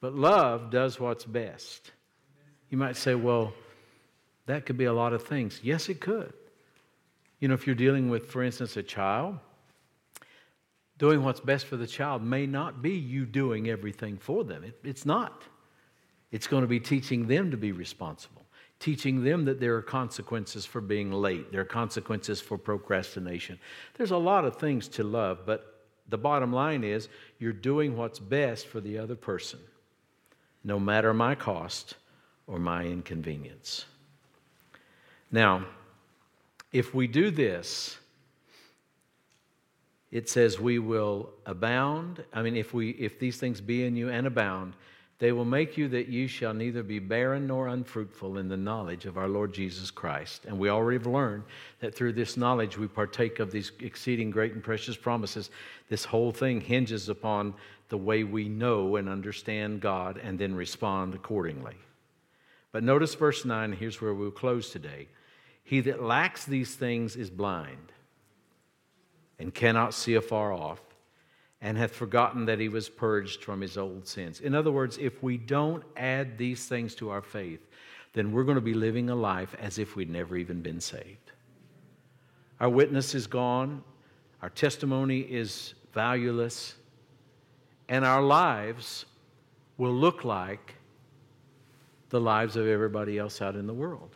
But 0.00 0.14
love 0.14 0.70
does 0.70 1.00
what's 1.00 1.24
best. 1.24 1.92
You 2.70 2.78
might 2.78 2.96
say, 2.96 3.14
well, 3.14 3.52
that 4.46 4.66
could 4.66 4.76
be 4.76 4.84
a 4.84 4.92
lot 4.92 5.12
of 5.12 5.22
things. 5.22 5.60
Yes, 5.62 5.88
it 5.88 6.00
could. 6.00 6.32
You 7.40 7.48
know, 7.48 7.54
if 7.54 7.66
you're 7.66 7.76
dealing 7.76 8.10
with, 8.10 8.26
for 8.26 8.42
instance, 8.42 8.76
a 8.76 8.82
child, 8.82 9.38
doing 10.98 11.22
what's 11.22 11.40
best 11.40 11.66
for 11.66 11.76
the 11.76 11.86
child 11.86 12.22
may 12.22 12.46
not 12.46 12.82
be 12.82 12.92
you 12.92 13.26
doing 13.26 13.68
everything 13.68 14.18
for 14.18 14.44
them. 14.44 14.64
It, 14.64 14.78
it's 14.84 15.06
not. 15.06 15.42
It's 16.30 16.46
going 16.46 16.62
to 16.62 16.68
be 16.68 16.80
teaching 16.80 17.26
them 17.26 17.50
to 17.50 17.56
be 17.56 17.72
responsible, 17.72 18.43
teaching 18.84 19.24
them 19.24 19.46
that 19.46 19.60
there 19.60 19.74
are 19.76 19.80
consequences 19.80 20.66
for 20.66 20.82
being 20.82 21.10
late, 21.10 21.50
there 21.50 21.62
are 21.62 21.64
consequences 21.64 22.38
for 22.38 22.58
procrastination. 22.58 23.58
There's 23.94 24.10
a 24.10 24.18
lot 24.18 24.44
of 24.44 24.56
things 24.56 24.88
to 24.88 25.02
love, 25.02 25.46
but 25.46 25.86
the 26.10 26.18
bottom 26.18 26.52
line 26.52 26.84
is 26.84 27.08
you're 27.38 27.54
doing 27.54 27.96
what's 27.96 28.18
best 28.18 28.66
for 28.66 28.82
the 28.82 28.98
other 28.98 29.16
person, 29.16 29.58
no 30.64 30.78
matter 30.78 31.14
my 31.14 31.34
cost 31.34 31.94
or 32.46 32.58
my 32.58 32.84
inconvenience. 32.84 33.86
Now, 35.32 35.64
if 36.70 36.92
we 36.92 37.06
do 37.06 37.30
this, 37.30 37.96
it 40.12 40.28
says 40.28 40.60
we 40.60 40.78
will 40.78 41.30
abound. 41.46 42.22
I 42.34 42.42
mean, 42.42 42.54
if, 42.54 42.74
we, 42.74 42.90
if 42.90 43.18
these 43.18 43.38
things 43.38 43.62
be 43.62 43.86
in 43.86 43.96
you 43.96 44.10
and 44.10 44.26
abound, 44.26 44.74
they 45.24 45.32
will 45.32 45.46
make 45.46 45.78
you 45.78 45.88
that 45.88 46.08
you 46.08 46.28
shall 46.28 46.52
neither 46.52 46.82
be 46.82 46.98
barren 46.98 47.46
nor 47.46 47.68
unfruitful 47.68 48.36
in 48.36 48.46
the 48.46 48.58
knowledge 48.58 49.06
of 49.06 49.16
our 49.16 49.26
Lord 49.26 49.54
Jesus 49.54 49.90
Christ. 49.90 50.44
And 50.44 50.58
we 50.58 50.68
already 50.68 50.98
have 50.98 51.06
learned 51.06 51.44
that 51.80 51.94
through 51.94 52.12
this 52.12 52.36
knowledge 52.36 52.76
we 52.76 52.88
partake 52.88 53.38
of 53.38 53.50
these 53.50 53.72
exceeding 53.80 54.30
great 54.30 54.52
and 54.52 54.62
precious 54.62 54.98
promises. 54.98 55.48
This 55.88 56.04
whole 56.04 56.30
thing 56.30 56.60
hinges 56.60 57.08
upon 57.08 57.54
the 57.88 57.96
way 57.96 58.22
we 58.22 58.50
know 58.50 58.96
and 58.96 59.08
understand 59.08 59.80
God 59.80 60.20
and 60.22 60.38
then 60.38 60.54
respond 60.54 61.14
accordingly. 61.14 61.76
But 62.70 62.84
notice 62.84 63.14
verse 63.14 63.46
9, 63.46 63.72
here's 63.72 64.02
where 64.02 64.12
we'll 64.12 64.30
close 64.30 64.68
today. 64.68 65.08
He 65.62 65.80
that 65.80 66.02
lacks 66.02 66.44
these 66.44 66.74
things 66.74 67.16
is 67.16 67.30
blind 67.30 67.92
and 69.38 69.54
cannot 69.54 69.94
see 69.94 70.16
afar 70.16 70.52
off 70.52 70.82
and 71.64 71.78
hath 71.78 71.92
forgotten 71.92 72.44
that 72.44 72.60
he 72.60 72.68
was 72.68 72.90
purged 72.90 73.42
from 73.42 73.62
his 73.62 73.78
old 73.78 74.06
sins. 74.06 74.40
In 74.40 74.54
other 74.54 74.70
words, 74.70 74.98
if 74.98 75.22
we 75.22 75.38
don't 75.38 75.82
add 75.96 76.36
these 76.36 76.66
things 76.66 76.94
to 76.96 77.08
our 77.08 77.22
faith, 77.22 77.66
then 78.12 78.32
we're 78.32 78.44
going 78.44 78.56
to 78.56 78.60
be 78.60 78.74
living 78.74 79.08
a 79.08 79.14
life 79.14 79.56
as 79.58 79.78
if 79.78 79.96
we'd 79.96 80.10
never 80.10 80.36
even 80.36 80.60
been 80.60 80.78
saved. 80.78 81.32
Our 82.60 82.68
witness 82.68 83.14
is 83.14 83.26
gone, 83.26 83.82
our 84.42 84.50
testimony 84.50 85.20
is 85.20 85.72
valueless, 85.94 86.74
and 87.88 88.04
our 88.04 88.22
lives 88.22 89.06
will 89.78 89.94
look 89.94 90.22
like 90.22 90.74
the 92.10 92.20
lives 92.20 92.56
of 92.56 92.66
everybody 92.66 93.16
else 93.16 93.40
out 93.40 93.56
in 93.56 93.66
the 93.66 93.72
world. 93.72 94.14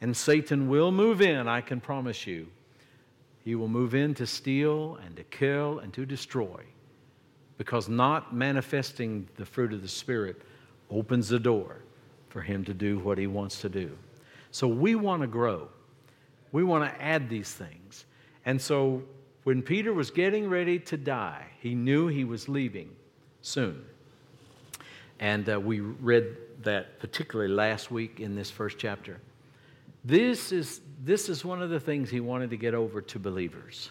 And 0.00 0.16
Satan 0.16 0.68
will 0.68 0.92
move 0.92 1.20
in, 1.22 1.48
I 1.48 1.60
can 1.60 1.80
promise 1.80 2.24
you 2.24 2.46
he 3.50 3.56
will 3.56 3.66
move 3.66 3.96
in 3.96 4.14
to 4.14 4.24
steal 4.28 4.96
and 5.04 5.16
to 5.16 5.24
kill 5.24 5.80
and 5.80 5.92
to 5.92 6.06
destroy 6.06 6.62
because 7.58 7.88
not 7.88 8.32
manifesting 8.32 9.28
the 9.38 9.44
fruit 9.44 9.72
of 9.72 9.82
the 9.82 9.88
Spirit 9.88 10.40
opens 10.88 11.28
the 11.28 11.40
door 11.40 11.82
for 12.28 12.42
him 12.42 12.64
to 12.64 12.72
do 12.72 13.00
what 13.00 13.18
he 13.18 13.26
wants 13.26 13.60
to 13.60 13.68
do. 13.68 13.90
So 14.52 14.68
we 14.68 14.94
want 14.94 15.22
to 15.22 15.26
grow. 15.26 15.66
We 16.52 16.62
want 16.62 16.88
to 16.88 17.02
add 17.02 17.28
these 17.28 17.52
things. 17.52 18.04
And 18.46 18.62
so 18.62 19.02
when 19.42 19.62
Peter 19.62 19.92
was 19.92 20.12
getting 20.12 20.48
ready 20.48 20.78
to 20.78 20.96
die, 20.96 21.44
he 21.58 21.74
knew 21.74 22.06
he 22.06 22.22
was 22.22 22.48
leaving 22.48 22.94
soon. 23.42 23.84
And 25.18 25.50
uh, 25.50 25.58
we 25.58 25.80
read 25.80 26.36
that 26.62 27.00
particularly 27.00 27.52
last 27.52 27.90
week 27.90 28.20
in 28.20 28.36
this 28.36 28.48
first 28.48 28.78
chapter. 28.78 29.18
This 30.04 30.52
is, 30.52 30.80
this 31.02 31.28
is 31.28 31.44
one 31.44 31.62
of 31.62 31.70
the 31.70 31.80
things 31.80 32.10
he 32.10 32.20
wanted 32.20 32.50
to 32.50 32.56
get 32.56 32.74
over 32.74 33.00
to 33.02 33.18
believers 33.18 33.90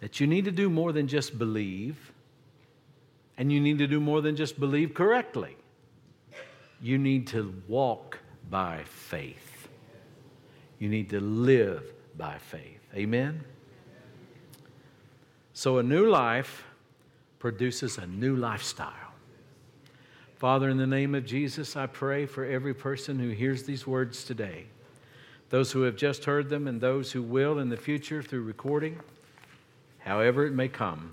that 0.00 0.18
you 0.18 0.26
need 0.26 0.46
to 0.46 0.50
do 0.50 0.70
more 0.70 0.92
than 0.92 1.06
just 1.06 1.38
believe, 1.38 2.12
and 3.36 3.52
you 3.52 3.60
need 3.60 3.78
to 3.78 3.86
do 3.86 4.00
more 4.00 4.20
than 4.20 4.34
just 4.34 4.58
believe 4.58 4.94
correctly. 4.94 5.56
You 6.80 6.96
need 6.96 7.26
to 7.28 7.54
walk 7.68 8.18
by 8.48 8.82
faith, 8.84 9.68
you 10.78 10.88
need 10.88 11.10
to 11.10 11.20
live 11.20 11.92
by 12.16 12.38
faith. 12.38 12.80
Amen? 12.94 13.44
So, 15.52 15.78
a 15.78 15.82
new 15.82 16.08
life 16.08 16.64
produces 17.38 17.98
a 17.98 18.06
new 18.06 18.36
lifestyle. 18.36 19.09
Father, 20.40 20.70
in 20.70 20.78
the 20.78 20.86
name 20.86 21.14
of 21.14 21.26
Jesus, 21.26 21.76
I 21.76 21.84
pray 21.84 22.24
for 22.24 22.46
every 22.46 22.72
person 22.72 23.18
who 23.18 23.28
hears 23.28 23.64
these 23.64 23.86
words 23.86 24.24
today, 24.24 24.64
those 25.50 25.70
who 25.70 25.82
have 25.82 25.96
just 25.96 26.24
heard 26.24 26.48
them 26.48 26.66
and 26.66 26.80
those 26.80 27.12
who 27.12 27.22
will 27.22 27.58
in 27.58 27.68
the 27.68 27.76
future 27.76 28.22
through 28.22 28.44
recording, 28.44 28.98
however 29.98 30.46
it 30.46 30.54
may 30.54 30.66
come. 30.66 31.12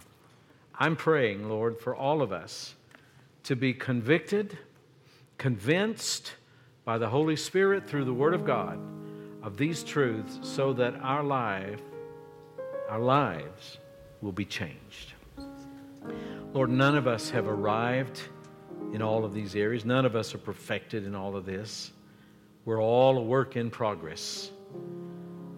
I'm 0.79 0.95
praying, 0.95 1.49
Lord, 1.49 1.77
for 1.77 1.93
all 1.93 2.21
of 2.21 2.31
us 2.31 2.75
to 3.43 3.57
be 3.57 3.73
convicted, 3.73 4.57
convinced 5.37 6.31
by 6.85 6.97
the 6.97 7.09
Holy 7.09 7.35
Spirit 7.35 7.85
through 7.85 8.05
the 8.05 8.13
Word 8.13 8.33
of 8.33 8.45
God 8.45 8.79
of 9.43 9.57
these 9.57 9.83
truths 9.83 10.39
so 10.41 10.71
that 10.71 10.95
our 11.01 11.21
life, 11.21 11.81
our 12.87 13.01
lives 13.01 13.77
will 14.21 14.31
be 14.31 14.45
changed. 14.45 15.11
Lord, 16.53 16.69
none 16.69 16.95
of 16.95 17.07
us 17.07 17.29
have 17.31 17.49
arrived 17.49 18.21
in 18.93 19.01
all 19.01 19.25
of 19.25 19.33
these 19.33 19.55
areas. 19.55 19.85
None 19.85 20.05
of 20.05 20.15
us 20.15 20.33
are 20.33 20.39
perfected 20.39 21.05
in 21.05 21.15
all 21.15 21.35
of 21.35 21.45
this. 21.45 21.91
We're 22.65 22.81
all 22.81 23.17
a 23.17 23.21
work 23.21 23.55
in 23.55 23.69
progress. 23.69 24.51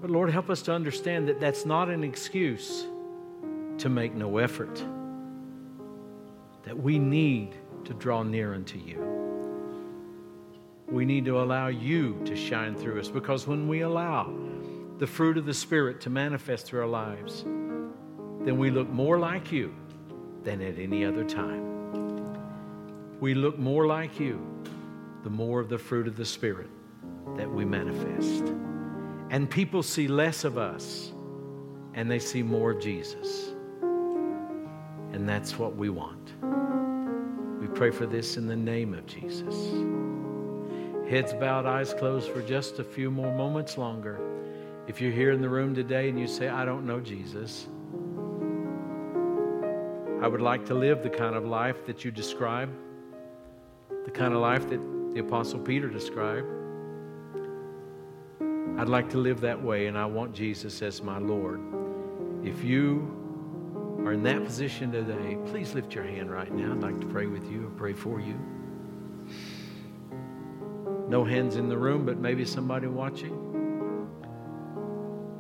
But 0.02 0.10
Lord, 0.10 0.30
help 0.30 0.50
us 0.50 0.62
to 0.64 0.74
understand 0.74 1.28
that 1.28 1.40
that's 1.40 1.66
not 1.66 1.90
an 1.90 2.04
excuse 2.04 2.86
to 3.80 3.90
make 3.90 4.14
no 4.14 4.38
effort, 4.38 4.84
that 6.64 6.78
we 6.78 7.00
need 7.00 7.56
to 7.86 7.94
draw 7.94 8.24
near 8.24 8.54
unto 8.54 8.78
you. 8.78 9.06
We 10.88 11.06
need 11.06 11.26
to 11.26 11.42
allow 11.42 11.68
you 11.68 12.22
to 12.26 12.36
shine 12.36 12.76
through 12.76 13.00
us 13.00 13.10
because 13.10 13.48
when 13.48 13.68
we 13.68 13.82
allow 13.82 14.34
the 14.98 15.08
fruit 15.08 15.38
of 15.38 15.46
the 15.46 15.54
Spirit 15.54 16.02
to 16.02 16.10
manifest 16.10 16.66
through 16.66 16.82
our 16.82 16.88
lives, 16.88 17.44
then 17.44 18.58
we 18.58 18.72
look 18.72 18.90
more 18.90 19.20
like 19.20 19.52
you 19.52 19.74
than 20.44 20.62
at 20.62 20.80
any 20.80 21.06
other 21.06 21.24
time 21.24 21.69
we 23.20 23.34
look 23.34 23.60
more 23.60 23.86
like 23.86 24.20
you, 24.20 24.42
the 25.24 25.30
more 25.30 25.60
of 25.60 25.68
the 25.68 25.78
fruit 25.78 26.08
of 26.08 26.16
the 26.16 26.26
Spirit 26.26 26.70
that 27.36 27.50
we 27.50 27.66
manifest. 27.66 28.54
And 29.30 29.50
people 29.50 29.84
see 29.84 30.08
less 30.08 30.46
of 30.46 30.58
us 30.58 31.12
and 31.94 32.10
they 32.10 32.20
see 32.20 32.42
more 32.42 32.72
of 32.72 32.82
Jesus. 32.82 33.50
And 35.12 35.28
that's 35.28 35.60
what 35.60 35.76
we 35.76 35.90
want. 35.90 36.34
We 37.60 37.68
pray 37.68 37.92
for 37.92 38.06
this 38.06 38.38
in 38.38 38.48
the 38.48 38.56
name 38.56 38.94
of 38.94 39.06
Jesus. 39.06 39.56
Heads 41.10 41.34
bowed, 41.34 41.66
eyes 41.66 41.94
closed 41.94 42.30
for 42.30 42.42
just 42.42 42.80
a 42.80 42.84
few 42.84 43.12
more 43.12 43.36
moments 43.36 43.78
longer. 43.78 44.22
If 44.88 45.02
you're 45.02 45.12
here 45.12 45.32
in 45.32 45.42
the 45.42 45.50
room 45.50 45.76
today 45.76 46.08
and 46.08 46.18
you 46.18 46.28
say, 46.28 46.48
I 46.48 46.64
don't 46.64 46.86
know 46.86 47.02
Jesus, 47.02 47.68
I 50.22 50.28
would 50.28 50.42
like 50.42 50.66
to 50.68 50.74
live 50.74 51.04
the 51.04 51.10
kind 51.10 51.36
of 51.36 51.46
life 51.46 51.86
that 51.86 52.06
you 52.06 52.12
describe 52.12 52.70
the 54.06 54.12
kind 54.12 54.34
of 54.34 54.40
life 54.40 54.70
that 54.70 54.80
the 55.14 55.20
Apostle 55.20 55.60
Peter 55.60 55.90
described. 55.90 56.48
I'd 58.78 58.90
like 58.90 59.10
to 59.10 59.18
live 59.18 59.42
that 59.42 59.62
way, 59.62 59.88
and 59.88 59.98
I 59.98 60.06
want 60.06 60.34
Jesus 60.34 60.82
as 60.82 61.02
my 61.02 61.18
Lord. 61.18 61.60
If 62.44 62.64
you 62.64 63.16
are 64.06 64.14
in 64.14 64.24
that 64.24 64.46
position 64.46 64.92
today, 64.92 65.38
please 65.48 65.74
lift 65.74 65.94
your 65.94 66.06
hand 66.06 66.32
right 66.32 66.52
now. 66.52 66.72
I'd 66.72 66.82
like 66.82 67.02
to 67.02 67.08
pray 67.08 67.26
with 67.26 67.52
you 67.52 67.68
or 67.68 67.70
pray 67.72 67.94
for 67.94 68.22
you. 68.22 68.40
No 71.10 71.26
hands 71.26 71.58
in 71.58 71.68
the 71.68 71.78
room, 71.78 72.06
but 72.06 72.18
maybe 72.18 72.46
somebody 72.46 72.88
watching. 72.88 73.48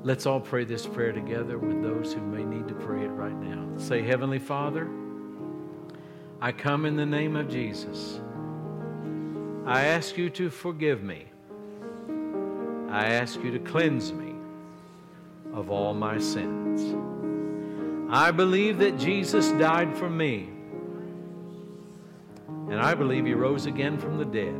Let's 0.03 0.25
all 0.25 0.39
pray 0.39 0.65
this 0.65 0.85
prayer 0.85 1.11
together 1.11 1.57
with 1.57 1.81
those 1.83 2.13
who 2.13 2.21
may 2.21 2.43
need 2.43 2.67
to 2.67 2.73
pray 2.73 3.05
it 3.05 3.09
right 3.09 3.35
now. 3.35 3.77
Say, 3.77 4.01
Heavenly 4.01 4.39
Father, 4.39 4.89
I 6.41 6.51
come 6.51 6.85
in 6.85 6.95
the 6.95 7.05
name 7.05 7.35
of 7.35 7.49
Jesus. 7.49 8.19
I 9.65 9.85
ask 9.85 10.17
you 10.17 10.29
to 10.31 10.49
forgive 10.49 11.03
me. 11.03 11.25
I 12.89 13.05
ask 13.07 13.41
you 13.43 13.51
to 13.51 13.59
cleanse 13.59 14.11
me 14.11 14.33
of 15.53 15.69
all 15.69 15.93
my 15.93 16.17
sins. 16.17 16.95
I 18.11 18.31
believe 18.31 18.79
that 18.79 18.97
Jesus 18.97 19.49
died 19.51 19.95
for 19.95 20.09
me. 20.09 20.49
And 22.47 22.79
I 22.79 22.95
believe 22.95 23.25
he 23.25 23.33
rose 23.33 23.67
again 23.67 23.97
from 23.97 24.17
the 24.17 24.25
dead. 24.25 24.55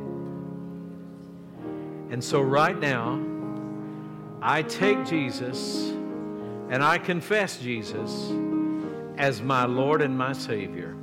And 2.11 2.23
so, 2.23 2.41
right 2.41 2.77
now, 2.79 3.19
I 4.41 4.63
take 4.63 5.05
Jesus 5.05 5.89
and 6.69 6.83
I 6.83 6.97
confess 6.97 7.59
Jesus 7.59 8.31
as 9.17 9.41
my 9.41 9.65
Lord 9.65 10.01
and 10.01 10.17
my 10.17 10.33
Savior. 10.33 10.95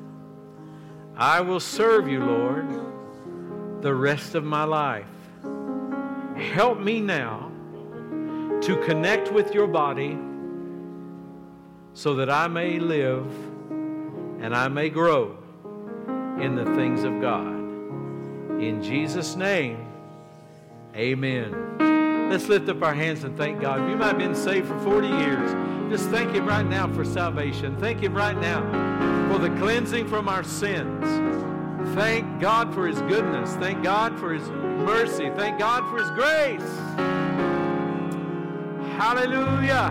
I 1.16 1.40
will 1.40 1.60
serve 1.60 2.08
you, 2.08 2.24
Lord, 2.24 2.66
the 3.80 3.94
rest 3.94 4.34
of 4.34 4.44
my 4.44 4.64
life. 4.64 5.06
Help 6.36 6.80
me 6.80 7.00
now 7.00 7.50
to 8.62 8.76
connect 8.84 9.32
with 9.32 9.54
your 9.54 9.66
body 9.66 10.18
so 11.94 12.14
that 12.16 12.30
I 12.30 12.46
may 12.46 12.78
live 12.78 13.26
and 14.40 14.54
I 14.54 14.68
may 14.68 14.90
grow 14.90 15.36
in 16.40 16.54
the 16.54 16.64
things 16.74 17.04
of 17.04 17.20
God. 17.20 17.54
In 18.60 18.82
Jesus' 18.82 19.36
name, 19.36 19.86
amen. 20.94 22.28
Let's 22.30 22.48
lift 22.48 22.68
up 22.68 22.82
our 22.82 22.94
hands 22.94 23.24
and 23.24 23.36
thank 23.36 23.60
God. 23.60 23.88
You 23.88 23.96
might 23.96 24.08
have 24.08 24.18
been 24.18 24.34
saved 24.34 24.68
for 24.68 24.78
40 24.80 25.08
years. 25.08 25.90
Just 25.90 26.10
thank 26.10 26.32
Him 26.32 26.46
right 26.46 26.66
now 26.66 26.92
for 26.92 27.04
salvation. 27.04 27.76
Thank 27.76 28.00
Him 28.00 28.14
right 28.14 28.36
now 28.36 28.62
for 29.32 29.38
the 29.38 29.50
cleansing 29.60 30.08
from 30.08 30.28
our 30.28 30.42
sins. 30.42 31.45
Thank 31.94 32.40
God 32.40 32.74
for 32.74 32.86
His 32.86 33.00
goodness. 33.02 33.54
Thank 33.56 33.82
God 33.82 34.18
for 34.18 34.32
His 34.32 34.48
mercy. 34.50 35.30
Thank 35.36 35.58
God 35.58 35.88
for 35.90 35.98
His 35.98 36.10
grace. 36.10 36.78
Hallelujah. 38.98 39.90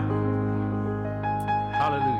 Hallelujah. 1.74 2.15